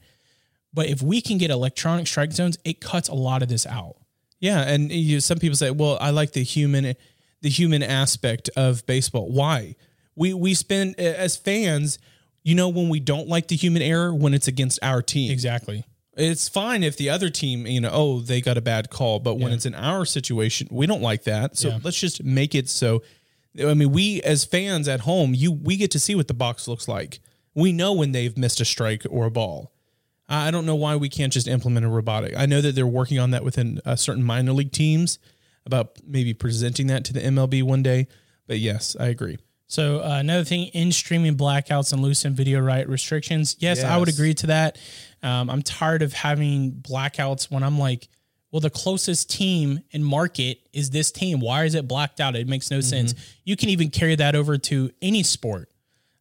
But 0.74 0.88
if 0.88 1.02
we 1.02 1.20
can 1.20 1.38
get 1.38 1.52
electronic 1.52 2.08
strike 2.08 2.32
zones, 2.32 2.58
it 2.64 2.80
cuts 2.80 3.10
a 3.10 3.14
lot 3.14 3.42
of 3.42 3.50
this 3.50 3.66
out. 3.66 3.98
Yeah, 4.40 4.62
and 4.62 4.90
you, 4.90 5.20
some 5.20 5.38
people 5.38 5.58
say, 5.58 5.70
"Well, 5.70 5.98
I 6.00 6.12
like 6.12 6.32
the 6.32 6.44
human, 6.44 6.96
the 7.42 7.50
human 7.50 7.84
aspect 7.84 8.50
of 8.56 8.86
baseball." 8.86 9.30
Why? 9.30 9.76
We 10.16 10.34
we 10.34 10.54
spend 10.54 10.98
as 10.98 11.36
fans, 11.36 12.00
you 12.42 12.56
know, 12.56 12.70
when 12.70 12.88
we 12.88 13.02
don't 13.02 13.28
like 13.28 13.50
the 13.50 13.58
human 13.58 13.82
error 13.82 14.16
when 14.16 14.34
it's 14.34 14.48
against 14.48 14.80
our 14.82 15.02
team. 15.02 15.30
Exactly. 15.30 15.84
It's 16.20 16.50
fine 16.50 16.84
if 16.84 16.98
the 16.98 17.10
other 17.10 17.30
team, 17.30 17.66
you 17.66 17.80
know, 17.82 17.90
oh, 17.92 18.20
they 18.20 18.42
got 18.42 18.58
a 18.58 18.62
bad 18.62 18.90
call, 18.90 19.20
but 19.20 19.36
when 19.36 19.52
it's 19.54 19.66
in 19.66 19.74
our 19.74 20.06
situation, 20.06 20.68
we 20.70 20.86
don't 20.86 21.02
like 21.02 21.24
that. 21.24 21.58
So 21.58 21.70
Yeah. 21.70 21.80
let's 21.84 22.00
just 22.00 22.24
make 22.24 22.54
it 22.56 22.68
so. 22.70 23.02
I 23.60 23.74
mean, 23.74 23.92
we 23.92 24.22
as 24.22 24.46
fans 24.46 24.88
at 24.88 25.02
home, 25.02 25.34
you 25.34 25.52
we 25.52 25.78
get 25.78 25.92
to 25.92 26.00
see 26.00 26.16
what 26.16 26.28
the 26.28 26.34
box 26.34 26.68
looks 26.68 26.88
like. 26.88 27.20
We 27.56 27.72
know 27.72 27.94
when 27.94 28.12
they've 28.12 28.38
missed 28.38 28.62
a 28.62 28.66
strike 28.66 29.06
or 29.10 29.26
a 29.26 29.32
ball. 29.32 29.72
I 30.28 30.52
don't 30.52 30.66
know 30.68 30.76
why 30.76 30.96
we 30.96 31.10
can't 31.10 31.34
just 31.34 31.48
implement 31.48 31.86
a 31.86 31.90
robotic. 31.90 32.36
I 32.38 32.46
know 32.46 32.62
that 32.62 32.76
they're 32.76 32.86
working 32.86 33.18
on 33.18 33.32
that 33.32 33.44
within 33.44 33.82
uh, 33.84 33.96
certain 33.96 34.24
minor 34.24 34.52
league 34.54 34.72
teams 34.72 35.18
about 35.66 35.98
maybe 36.06 36.36
presenting 36.36 36.86
that 36.88 37.04
to 37.06 37.14
the 37.14 37.20
MLB 37.22 37.64
one 37.64 37.82
day. 37.82 38.08
But 38.46 38.60
yes, 38.60 38.96
I 39.00 39.08
agree. 39.08 39.40
So 39.66 40.00
uh, 40.00 40.18
another 40.20 40.44
thing, 40.44 40.68
in 40.68 40.92
streaming 40.92 41.36
blackouts 41.36 41.94
and 41.94 42.02
loosen 42.02 42.34
video 42.34 42.60
right 42.60 42.88
restrictions. 42.90 43.56
Yes, 43.60 43.84
I 43.84 43.98
would 43.98 44.10
agree 44.10 44.34
to 44.36 44.48
that. 44.48 44.78
Um, 45.22 45.50
I'm 45.50 45.62
tired 45.62 46.02
of 46.02 46.14
having 46.14 46.72
blackouts 46.72 47.52
when 47.52 47.64
I'm 47.64 47.78
like, 47.78 48.08
well, 48.52 48.60
the 48.60 48.70
closest 48.70 49.30
team 49.30 49.82
in 49.92 50.04
market 50.04 50.60
is 50.74 50.90
this 50.90 51.12
team. 51.12 51.40
Why 51.40 51.66
is 51.66 51.76
it 51.76 51.88
blacked 51.88 52.20
out? 52.20 52.36
It 52.36 52.48
makes 52.48 52.72
no 52.72 52.82
sense. 52.82 53.14
You 53.44 53.56
can 53.56 53.70
even 53.70 53.92
carry 53.92 54.16
that 54.16 54.36
over 54.36 54.58
to 54.58 54.90
any 55.02 55.22
sport, 55.22 55.70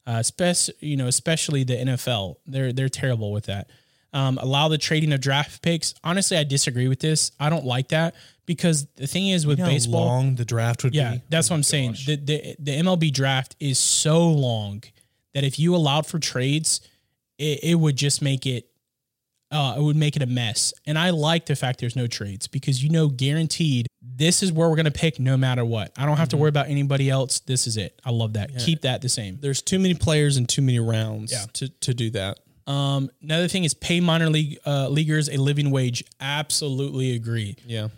uh, 0.06 0.22
spec- 0.22 0.74
you 0.80 0.96
know, 0.96 1.06
especially 1.06 1.64
the 1.64 1.76
NFL. 1.76 2.36
They're 2.46 2.72
they're 2.72 2.90
terrible 2.90 3.32
with 3.32 3.46
that. 3.46 3.70
Um, 4.12 4.38
allow 4.38 4.68
the 4.68 4.78
trading 4.78 5.12
of 5.12 5.20
draft 5.20 5.62
picks. 5.62 5.94
Honestly, 6.02 6.36
I 6.36 6.44
disagree 6.44 6.88
with 6.88 7.00
this. 7.00 7.32
I 7.38 7.50
don't 7.50 7.64
like 7.64 7.88
that 7.88 8.14
because 8.46 8.86
the 8.96 9.06
thing 9.06 9.28
is 9.28 9.46
with 9.46 9.58
baseball, 9.58 10.06
long 10.06 10.34
the 10.34 10.44
draft 10.44 10.84
would 10.84 10.94
yeah, 10.94 11.14
be. 11.14 11.22
that's 11.28 11.50
what 11.50 11.56
I'm 11.56 11.62
saying. 11.62 11.96
The, 12.06 12.16
the 12.16 12.56
the 12.58 12.72
MLB 12.72 13.12
draft 13.12 13.56
is 13.58 13.78
so 13.78 14.28
long 14.28 14.82
that 15.34 15.44
if 15.44 15.58
you 15.58 15.74
allowed 15.74 16.06
for 16.06 16.18
trades, 16.18 16.80
it, 17.38 17.60
it 17.62 17.74
would 17.74 17.96
just 17.96 18.20
make 18.22 18.46
it 18.46 18.68
uh, 19.50 19.74
it 19.78 19.82
would 19.82 19.96
make 19.96 20.14
it 20.16 20.22
a 20.22 20.26
mess. 20.26 20.72
And 20.86 20.98
I 20.98 21.10
like 21.10 21.46
the 21.46 21.56
fact 21.56 21.80
there's 21.80 21.96
no 21.96 22.06
trades 22.06 22.46
because 22.46 22.82
you 22.82 22.90
know 22.90 23.08
guaranteed 23.08 23.86
this 24.02 24.42
is 24.42 24.52
where 24.52 24.68
we're 24.68 24.76
gonna 24.76 24.90
pick 24.90 25.18
no 25.18 25.36
matter 25.36 25.64
what. 25.64 25.92
I 25.96 26.04
don't 26.06 26.16
have 26.18 26.28
to 26.30 26.36
worry 26.36 26.48
about 26.48 26.68
anybody 26.68 27.08
else. 27.08 27.40
This 27.40 27.66
is 27.66 27.76
it. 27.76 28.00
I 28.04 28.10
love 28.10 28.34
that. 28.34 28.50
Keep 28.58 28.82
that 28.82 29.00
the 29.02 29.08
same. 29.08 29.38
There's 29.40 29.62
too 29.62 29.78
many 29.78 29.94
players 29.94 30.36
and 30.36 30.48
too 30.48 30.62
many 30.62 30.78
rounds 30.80 31.32
Yeah. 31.32 31.44
to, 31.54 31.68
to 31.68 31.94
do 31.94 32.10
that. 32.10 32.38
Um, 32.66 33.10
another 33.22 33.48
thing 33.48 33.64
is 33.64 33.72
pay 33.74 34.00
minor 34.00 34.28
league 34.28 34.58
uh, 34.66 34.88
leaguers 34.88 35.28
a 35.30 35.36
living 35.38 35.70
wage. 35.70 36.04
Absolutely 36.20 37.14
agree. 37.14 37.56
Yeah. 37.66 37.88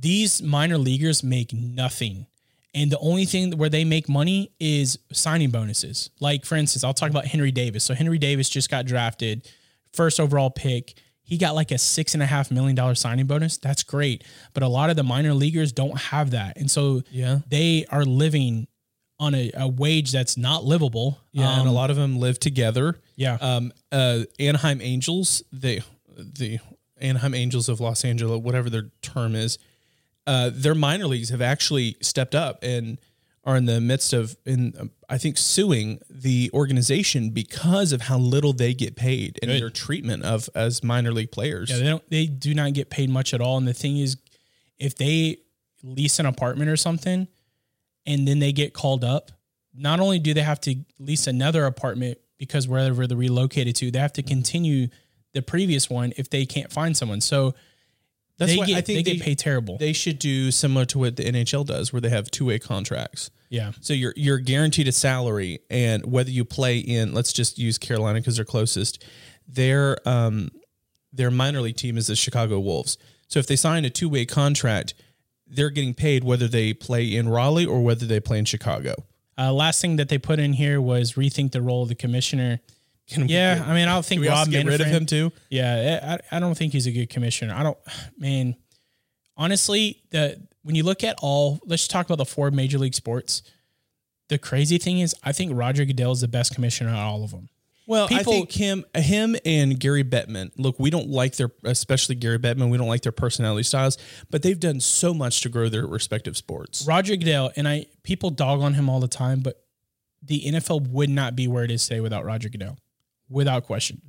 these 0.00 0.42
minor 0.42 0.78
leaguers 0.78 1.24
make 1.24 1.52
nothing. 1.52 2.26
And 2.74 2.92
the 2.92 2.98
only 2.98 3.24
thing 3.24 3.52
where 3.56 3.70
they 3.70 3.84
make 3.84 4.08
money 4.08 4.52
is 4.60 4.98
signing 5.12 5.50
bonuses. 5.50 6.10
Like, 6.20 6.44
for 6.44 6.54
instance, 6.54 6.84
I'll 6.84 6.94
talk 6.94 7.10
about 7.10 7.24
Henry 7.24 7.50
Davis. 7.50 7.82
So, 7.82 7.94
Henry 7.94 8.18
Davis 8.18 8.48
just 8.48 8.70
got 8.70 8.84
drafted, 8.86 9.48
first 9.92 10.18
overall 10.20 10.50
pick. 10.50 10.94
He 11.22 11.36
got 11.36 11.54
like 11.54 11.70
a 11.70 11.78
six 11.78 12.14
and 12.14 12.22
a 12.22 12.26
half 12.26 12.50
million 12.50 12.74
dollar 12.74 12.94
signing 12.94 13.26
bonus. 13.26 13.58
That's 13.58 13.82
great. 13.82 14.24
But 14.54 14.62
a 14.62 14.68
lot 14.68 14.88
of 14.90 14.96
the 14.96 15.02
minor 15.02 15.34
leaguers 15.34 15.72
don't 15.72 15.98
have 15.98 16.30
that. 16.30 16.56
And 16.56 16.70
so, 16.70 17.02
Yeah. 17.10 17.40
they 17.48 17.84
are 17.90 18.04
living 18.04 18.66
on 19.20 19.34
a, 19.34 19.50
a 19.54 19.68
wage 19.68 20.12
that's 20.12 20.36
not 20.36 20.64
livable. 20.64 21.18
Yeah, 21.32 21.50
and 21.58 21.66
a 21.66 21.70
Um, 21.70 21.74
lot 21.74 21.90
of 21.90 21.96
them 21.96 22.18
live 22.18 22.38
together. 22.40 22.98
Yeah. 23.16 23.34
Um, 23.40 23.72
uh, 23.92 24.20
Anaheim 24.38 24.80
Angels, 24.80 25.42
they 25.52 25.82
the 26.16 26.60
Anaheim 27.00 27.34
Angels 27.34 27.68
of 27.68 27.78
Los 27.80 28.04
Angeles, 28.04 28.40
whatever 28.42 28.70
their 28.70 28.90
term 29.02 29.34
is, 29.34 29.58
uh, 30.26 30.50
their 30.52 30.74
minor 30.74 31.06
leagues 31.06 31.28
have 31.30 31.42
actually 31.42 31.96
stepped 32.00 32.34
up 32.34 32.62
and 32.62 32.98
are 33.48 33.56
in 33.56 33.64
the 33.64 33.80
midst 33.80 34.12
of, 34.12 34.36
in 34.44 34.74
um, 34.78 34.90
I 35.08 35.16
think, 35.16 35.38
suing 35.38 36.00
the 36.10 36.50
organization 36.52 37.30
because 37.30 37.92
of 37.92 38.02
how 38.02 38.18
little 38.18 38.52
they 38.52 38.74
get 38.74 38.94
paid 38.94 39.38
and 39.40 39.50
Good. 39.50 39.62
their 39.62 39.70
treatment 39.70 40.22
of 40.22 40.50
as 40.54 40.84
minor 40.84 41.12
league 41.12 41.32
players. 41.32 41.70
Yeah, 41.70 41.78
they 41.78 41.84
don't. 41.84 42.10
They 42.10 42.26
do 42.26 42.52
not 42.52 42.74
get 42.74 42.90
paid 42.90 43.08
much 43.08 43.32
at 43.32 43.40
all. 43.40 43.56
And 43.56 43.66
the 43.66 43.72
thing 43.72 43.96
is, 43.96 44.18
if 44.78 44.96
they 44.96 45.38
lease 45.82 46.18
an 46.18 46.26
apartment 46.26 46.70
or 46.70 46.76
something, 46.76 47.26
and 48.04 48.28
then 48.28 48.38
they 48.38 48.52
get 48.52 48.74
called 48.74 49.02
up, 49.02 49.32
not 49.74 49.98
only 49.98 50.18
do 50.18 50.34
they 50.34 50.42
have 50.42 50.60
to 50.62 50.76
lease 50.98 51.26
another 51.26 51.64
apartment 51.64 52.18
because 52.36 52.68
wherever 52.68 53.06
they're 53.06 53.16
relocated 53.16 53.74
to, 53.76 53.90
they 53.90 53.98
have 53.98 54.12
to 54.12 54.22
continue 54.22 54.88
the 55.32 55.40
previous 55.40 55.88
one 55.88 56.12
if 56.18 56.28
they 56.28 56.44
can't 56.44 56.70
find 56.70 56.94
someone. 56.94 57.22
So 57.22 57.54
That's 58.38 58.52
they 58.52 58.58
why 58.58 58.66
get 58.66 58.76
I 58.78 58.80
think 58.80 59.04
they, 59.04 59.12
they- 59.12 59.16
get 59.18 59.24
paid 59.24 59.38
terrible. 59.38 59.78
They 59.78 59.92
should 59.92 60.18
do 60.18 60.50
similar 60.50 60.84
to 60.86 60.98
what 60.98 61.16
the 61.16 61.24
NHL 61.24 61.66
does, 61.66 61.92
where 61.92 62.00
they 62.00 62.08
have 62.10 62.30
two 62.30 62.46
way 62.46 62.58
contracts. 62.58 63.30
yeah, 63.50 63.72
So 63.80 63.92
you're 63.94 64.14
you're 64.16 64.38
guaranteed 64.38 64.88
a 64.88 64.92
salary, 64.92 65.60
and 65.70 66.06
whether 66.10 66.30
you 66.30 66.44
play 66.44 66.78
in, 66.78 67.14
let's 67.14 67.32
just 67.32 67.58
use 67.58 67.78
Carolina 67.78 68.20
because 68.20 68.36
they're 68.36 68.44
closest. 68.44 69.04
Their 69.46 69.96
um 70.08 70.50
their 71.12 71.30
minor 71.30 71.60
league 71.60 71.76
team 71.76 71.96
is 71.96 72.06
the 72.08 72.16
Chicago 72.16 72.60
Wolves. 72.60 72.98
So 73.28 73.38
if 73.40 73.46
they 73.46 73.56
sign 73.56 73.84
a 73.84 73.90
two 73.90 74.08
way 74.08 74.24
contract, 74.26 74.94
they're 75.46 75.70
getting 75.70 75.94
paid 75.94 76.22
whether 76.24 76.46
they 76.48 76.74
play 76.74 77.14
in 77.14 77.28
Raleigh 77.28 77.66
or 77.66 77.82
whether 77.82 78.06
they 78.06 78.20
play 78.20 78.38
in 78.38 78.44
Chicago. 78.44 78.94
uh, 79.38 79.52
last 79.52 79.80
thing 79.80 79.96
that 79.96 80.08
they 80.10 80.18
put 80.18 80.38
in 80.38 80.52
here 80.52 80.80
was 80.80 81.14
rethink 81.14 81.52
the 81.52 81.62
role 81.62 81.82
of 81.82 81.88
the 81.88 81.94
commissioner. 81.94 82.60
Can 83.10 83.22
we- 83.26 83.28
Yeah, 83.32 83.64
I 83.66 83.74
mean, 83.74 83.88
I 83.88 83.94
don't 83.94 84.04
think 84.04 84.20
we 84.20 84.28
Rob 84.28 84.50
get 84.50 84.66
rid 84.66 84.80
of 84.80 84.86
him 84.86 85.06
too? 85.06 85.32
Yeah, 85.50 85.74
eh, 86.02 86.16
I, 86.30 86.36
I 86.36 86.40
don't 86.40 86.56
think 86.56 86.72
he's 86.72 86.86
a 86.86 86.92
good 86.92 87.08
commissioner. 87.08 87.54
I 87.54 87.62
don't, 87.62 87.78
man. 88.18 88.56
Honestly, 89.36 90.02
the 90.10 90.40
when 90.62 90.74
you 90.74 90.82
look 90.82 91.04
at 91.04 91.16
all, 91.22 91.60
let's 91.64 91.88
talk 91.88 92.06
about 92.06 92.18
the 92.18 92.24
four 92.26 92.50
major 92.50 92.78
league 92.78 92.94
sports. 92.94 93.42
The 94.28 94.38
crazy 94.38 94.76
thing 94.78 94.98
is, 94.98 95.14
I 95.24 95.32
think 95.32 95.52
Roger 95.54 95.84
Goodell 95.84 96.12
is 96.12 96.20
the 96.20 96.28
best 96.28 96.54
commissioner 96.54 96.90
out 96.90 96.98
of 96.98 97.06
all 97.14 97.24
of 97.24 97.30
them. 97.30 97.48
Well, 97.86 98.06
People- 98.08 98.32
I 98.34 98.36
think 98.36 98.52
him, 98.52 98.84
him, 98.94 99.34
and 99.46 99.80
Gary 99.80 100.04
Bettman. 100.04 100.50
Look, 100.58 100.78
we 100.78 100.90
don't 100.90 101.08
like 101.08 101.36
their, 101.36 101.50
especially 101.64 102.16
Gary 102.16 102.38
Bettman. 102.38 102.68
We 102.68 102.76
don't 102.76 102.88
like 102.88 103.00
their 103.00 103.12
personality 103.12 103.62
styles, 103.62 103.96
but 104.28 104.42
they've 104.42 104.60
done 104.60 104.80
so 104.80 105.14
much 105.14 105.40
to 105.40 105.48
grow 105.48 105.70
their 105.70 105.86
respective 105.86 106.36
sports. 106.36 106.84
Roger 106.86 107.16
Goodell, 107.16 107.50
and 107.56 107.66
I 107.66 107.86
people 108.02 108.28
dog 108.28 108.60
on 108.60 108.74
him 108.74 108.90
all 108.90 109.00
the 109.00 109.08
time, 109.08 109.40
but 109.40 109.64
the 110.22 110.42
NFL 110.46 110.88
would 110.90 111.08
not 111.08 111.34
be 111.34 111.48
where 111.48 111.64
it 111.64 111.70
is 111.70 111.86
today 111.88 112.00
without 112.00 112.26
Roger 112.26 112.50
Goodell, 112.50 112.76
without 113.28 113.64
question. 113.64 114.00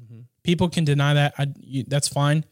People 0.44 0.70
can 0.70 0.84
deny 0.84 1.14
that. 1.14 1.34
I, 1.38 1.48
you, 1.60 1.84
that's 1.88 2.08
fine. 2.08 2.46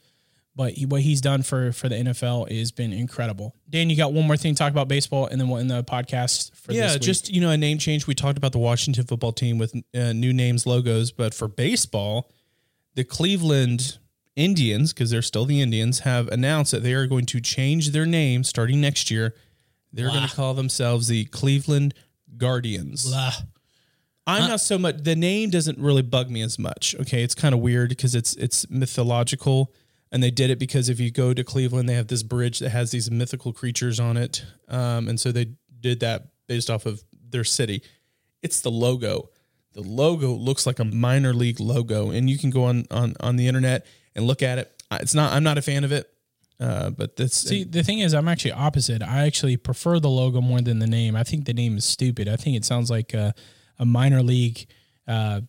But 0.54 0.72
he, 0.72 0.86
what 0.86 1.02
he's 1.02 1.20
done 1.20 1.42
for 1.42 1.70
for 1.70 1.88
the 1.88 1.94
NFL 1.94 2.50
has 2.50 2.72
been 2.72 2.92
incredible. 2.92 3.54
Dan, 3.70 3.90
you 3.90 3.96
got 3.96 4.12
one 4.12 4.26
more 4.26 4.36
thing 4.36 4.54
to 4.54 4.58
talk 4.58 4.72
about 4.72 4.88
baseball, 4.88 5.26
and 5.26 5.40
then 5.40 5.48
we'll 5.48 5.58
end 5.58 5.70
the 5.70 5.84
podcast 5.84 6.52
for 6.56 6.72
yeah, 6.72 6.96
just 6.98 7.32
you 7.32 7.40
know 7.40 7.50
a 7.50 7.56
name 7.56 7.78
change. 7.78 8.08
We 8.08 8.14
talked 8.14 8.36
about 8.36 8.50
the 8.52 8.58
Washington 8.58 9.06
football 9.06 9.32
team 9.32 9.58
with 9.58 9.74
uh, 9.94 10.12
new 10.12 10.32
names, 10.32 10.66
logos, 10.66 11.12
but 11.12 11.32
for 11.32 11.46
baseball, 11.46 12.28
the 12.94 13.04
Cleveland 13.04 13.98
Indians, 14.34 14.92
because 14.92 15.10
they're 15.10 15.22
still 15.22 15.44
the 15.44 15.60
Indians, 15.60 16.00
have 16.00 16.26
announced 16.28 16.72
that 16.72 16.82
they 16.82 16.92
are 16.92 17.06
going 17.06 17.26
to 17.26 17.40
change 17.40 17.90
their 17.90 18.06
name 18.06 18.42
starting 18.42 18.80
next 18.80 19.12
year. 19.12 19.34
They're 19.92 20.10
going 20.10 20.28
to 20.28 20.34
call 20.34 20.54
themselves 20.54 21.08
the 21.08 21.24
Cleveland 21.26 21.94
Guardians. 22.36 23.06
Blah. 23.08 23.32
I'm 24.28 24.48
not 24.48 24.60
so 24.60 24.78
much. 24.78 25.02
The 25.02 25.16
name 25.16 25.50
doesn't 25.50 25.78
really 25.78 26.02
bug 26.02 26.30
me 26.30 26.42
as 26.42 26.58
much. 26.58 26.94
Okay, 27.00 27.22
it's 27.22 27.34
kind 27.34 27.54
of 27.54 27.60
weird 27.60 27.88
because 27.90 28.14
it's 28.14 28.34
it's 28.34 28.68
mythological, 28.70 29.72
and 30.12 30.22
they 30.22 30.30
did 30.30 30.50
it 30.50 30.58
because 30.58 30.88
if 30.88 31.00
you 31.00 31.10
go 31.10 31.32
to 31.34 31.42
Cleveland, 31.44 31.88
they 31.88 31.94
have 31.94 32.08
this 32.08 32.22
bridge 32.22 32.58
that 32.60 32.70
has 32.70 32.90
these 32.90 33.10
mythical 33.10 33.52
creatures 33.52 33.98
on 33.98 34.16
it, 34.16 34.44
um, 34.68 35.08
and 35.08 35.18
so 35.18 35.32
they 35.32 35.54
did 35.80 36.00
that 36.00 36.28
based 36.46 36.70
off 36.70 36.86
of 36.86 37.02
their 37.30 37.44
city. 37.44 37.82
It's 38.42 38.60
the 38.60 38.70
logo. 38.70 39.30
The 39.72 39.82
logo 39.82 40.32
looks 40.32 40.66
like 40.66 40.78
a 40.78 40.84
minor 40.84 41.32
league 41.32 41.60
logo, 41.60 42.10
and 42.10 42.28
you 42.28 42.38
can 42.38 42.50
go 42.50 42.64
on 42.64 42.84
on 42.90 43.14
on 43.20 43.36
the 43.36 43.46
internet 43.48 43.86
and 44.14 44.26
look 44.26 44.42
at 44.42 44.58
it. 44.58 44.82
Uh, 44.90 44.98
It's 45.00 45.14
not. 45.14 45.32
I'm 45.32 45.42
not 45.42 45.58
a 45.58 45.62
fan 45.62 45.84
of 45.84 45.92
it, 45.92 46.10
uh, 46.60 46.90
but 46.90 47.16
this. 47.16 47.34
See, 47.34 47.64
the 47.64 47.82
thing 47.82 48.00
is, 48.00 48.14
I'm 48.14 48.28
actually 48.28 48.52
opposite. 48.52 49.02
I 49.02 49.26
actually 49.26 49.56
prefer 49.56 50.00
the 50.00 50.10
logo 50.10 50.40
more 50.40 50.60
than 50.60 50.78
the 50.78 50.86
name. 50.86 51.14
I 51.16 51.22
think 51.22 51.44
the 51.44 51.54
name 51.54 51.76
is 51.76 51.84
stupid. 51.84 52.28
I 52.28 52.36
think 52.36 52.56
it 52.56 52.64
sounds 52.64 52.90
like 52.90 53.14
a, 53.14 53.34
a 53.78 53.84
minor 53.86 54.22
league, 54.22 54.66
uh, 55.06 55.40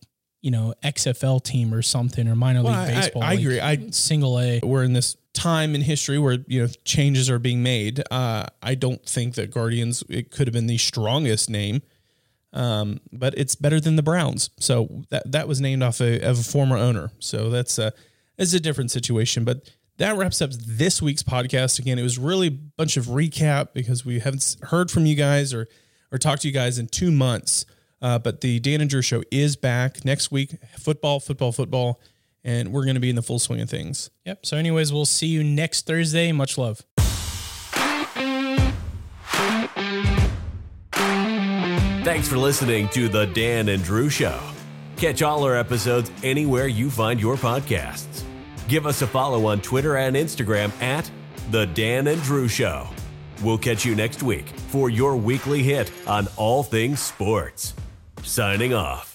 you 0.41 0.51
know, 0.51 0.73
XFL 0.83 1.43
team 1.43 1.73
or 1.73 1.81
something, 1.81 2.27
or 2.27 2.35
minor 2.35 2.63
Well, 2.63 2.71
league 2.79 2.89
I- 2.95 2.97
I- 2.97 3.01
baseball. 3.01 3.23
I 3.23 3.29
like 3.31 3.39
agree. 3.39 3.59
I- 3.59 3.89
single 3.91 4.39
A. 4.39 4.59
we're 4.63 4.83
in 4.83 4.93
this 4.93 5.17
time 5.33 5.75
in 5.75 5.81
history 5.81 6.17
where 6.17 6.37
you 6.47 6.61
know 6.61 6.67
changes 6.85 7.29
are 7.29 7.39
being 7.39 7.61
made. 7.63 8.01
Uh, 8.11 8.45
I 8.63 8.75
don't 8.75 9.03
think 9.05 9.35
that 9.35 9.51
Guardians 9.51 10.03
it 10.09 10.31
could 10.31 10.47
have 10.47 10.53
been 10.53 10.67
the 10.67 10.77
strongest 10.77 11.49
name, 11.49 11.81
um, 12.53 12.99
but 13.11 13.37
it's 13.37 13.55
better 13.55 13.79
than 13.79 13.95
the 13.95 14.03
Browns. 14.03 14.49
So 14.59 15.03
that 15.09 15.31
that 15.31 15.47
was 15.47 15.61
named 15.61 15.83
off 15.83 16.01
a, 16.01 16.19
of 16.21 16.39
a 16.39 16.43
former 16.43 16.77
owner. 16.77 17.11
So 17.19 17.49
that's 17.49 17.77
a 17.77 17.93
it's 18.37 18.53
a 18.53 18.59
different 18.59 18.91
situation. 18.91 19.43
But 19.43 19.69
that 19.97 20.15
wraps 20.17 20.41
up 20.41 20.51
this 20.53 21.01
week's 21.01 21.23
podcast. 21.23 21.77
Again, 21.79 21.99
it 21.99 22.03
was 22.03 22.17
really 22.17 22.47
a 22.47 22.51
bunch 22.51 22.95
of 22.97 23.07
recap 23.07 23.73
because 23.73 24.05
we 24.05 24.19
haven't 24.19 24.55
heard 24.63 24.89
from 24.89 25.05
you 25.05 25.15
guys 25.15 25.53
or 25.53 25.67
or 26.11 26.17
talked 26.17 26.41
to 26.43 26.47
you 26.47 26.53
guys 26.53 26.79
in 26.79 26.87
two 26.87 27.11
months. 27.11 27.65
Uh, 28.01 28.19
but 28.19 28.41
the 28.41 28.59
Dan 28.59 28.81
and 28.81 28.89
Drew 28.89 29.01
show 29.01 29.23
is 29.31 29.55
back 29.55 30.05
next 30.05 30.31
week. 30.31 30.55
Football, 30.77 31.19
football, 31.19 31.51
football, 31.51 31.99
and 32.43 32.71
we're 32.71 32.83
going 32.85 32.95
to 32.95 33.01
be 33.01 33.09
in 33.09 33.15
the 33.15 33.21
full 33.21 33.39
swing 33.39 33.61
of 33.61 33.69
things. 33.69 34.09
Yep. 34.25 34.45
So, 34.45 34.57
anyways, 34.57 34.93
we'll 34.93 35.05
see 35.05 35.27
you 35.27 35.43
next 35.43 35.85
Thursday. 35.85 36.31
Much 36.31 36.57
love. 36.57 36.83
Thanks 42.03 42.27
for 42.27 42.37
listening 42.37 42.87
to 42.89 43.07
The 43.07 43.25
Dan 43.27 43.69
and 43.69 43.83
Drew 43.83 44.09
Show. 44.09 44.39
Catch 44.95 45.21
all 45.21 45.43
our 45.43 45.55
episodes 45.55 46.11
anywhere 46.23 46.67
you 46.67 46.89
find 46.89 47.21
your 47.21 47.35
podcasts. 47.35 48.23
Give 48.67 48.85
us 48.85 49.01
a 49.01 49.07
follow 49.07 49.45
on 49.45 49.61
Twitter 49.61 49.97
and 49.97 50.15
Instagram 50.15 50.71
at 50.81 51.09
The 51.51 51.67
Dan 51.67 52.07
and 52.07 52.21
Drew 52.23 52.47
Show. 52.47 52.87
We'll 53.43 53.57
catch 53.57 53.85
you 53.85 53.95
next 53.95 54.23
week 54.23 54.47
for 54.69 54.89
your 54.89 55.15
weekly 55.15 55.63
hit 55.63 55.91
on 56.07 56.27
all 56.35 56.63
things 56.63 56.99
sports. 56.99 57.73
Signing 58.23 58.73
off. 58.73 59.08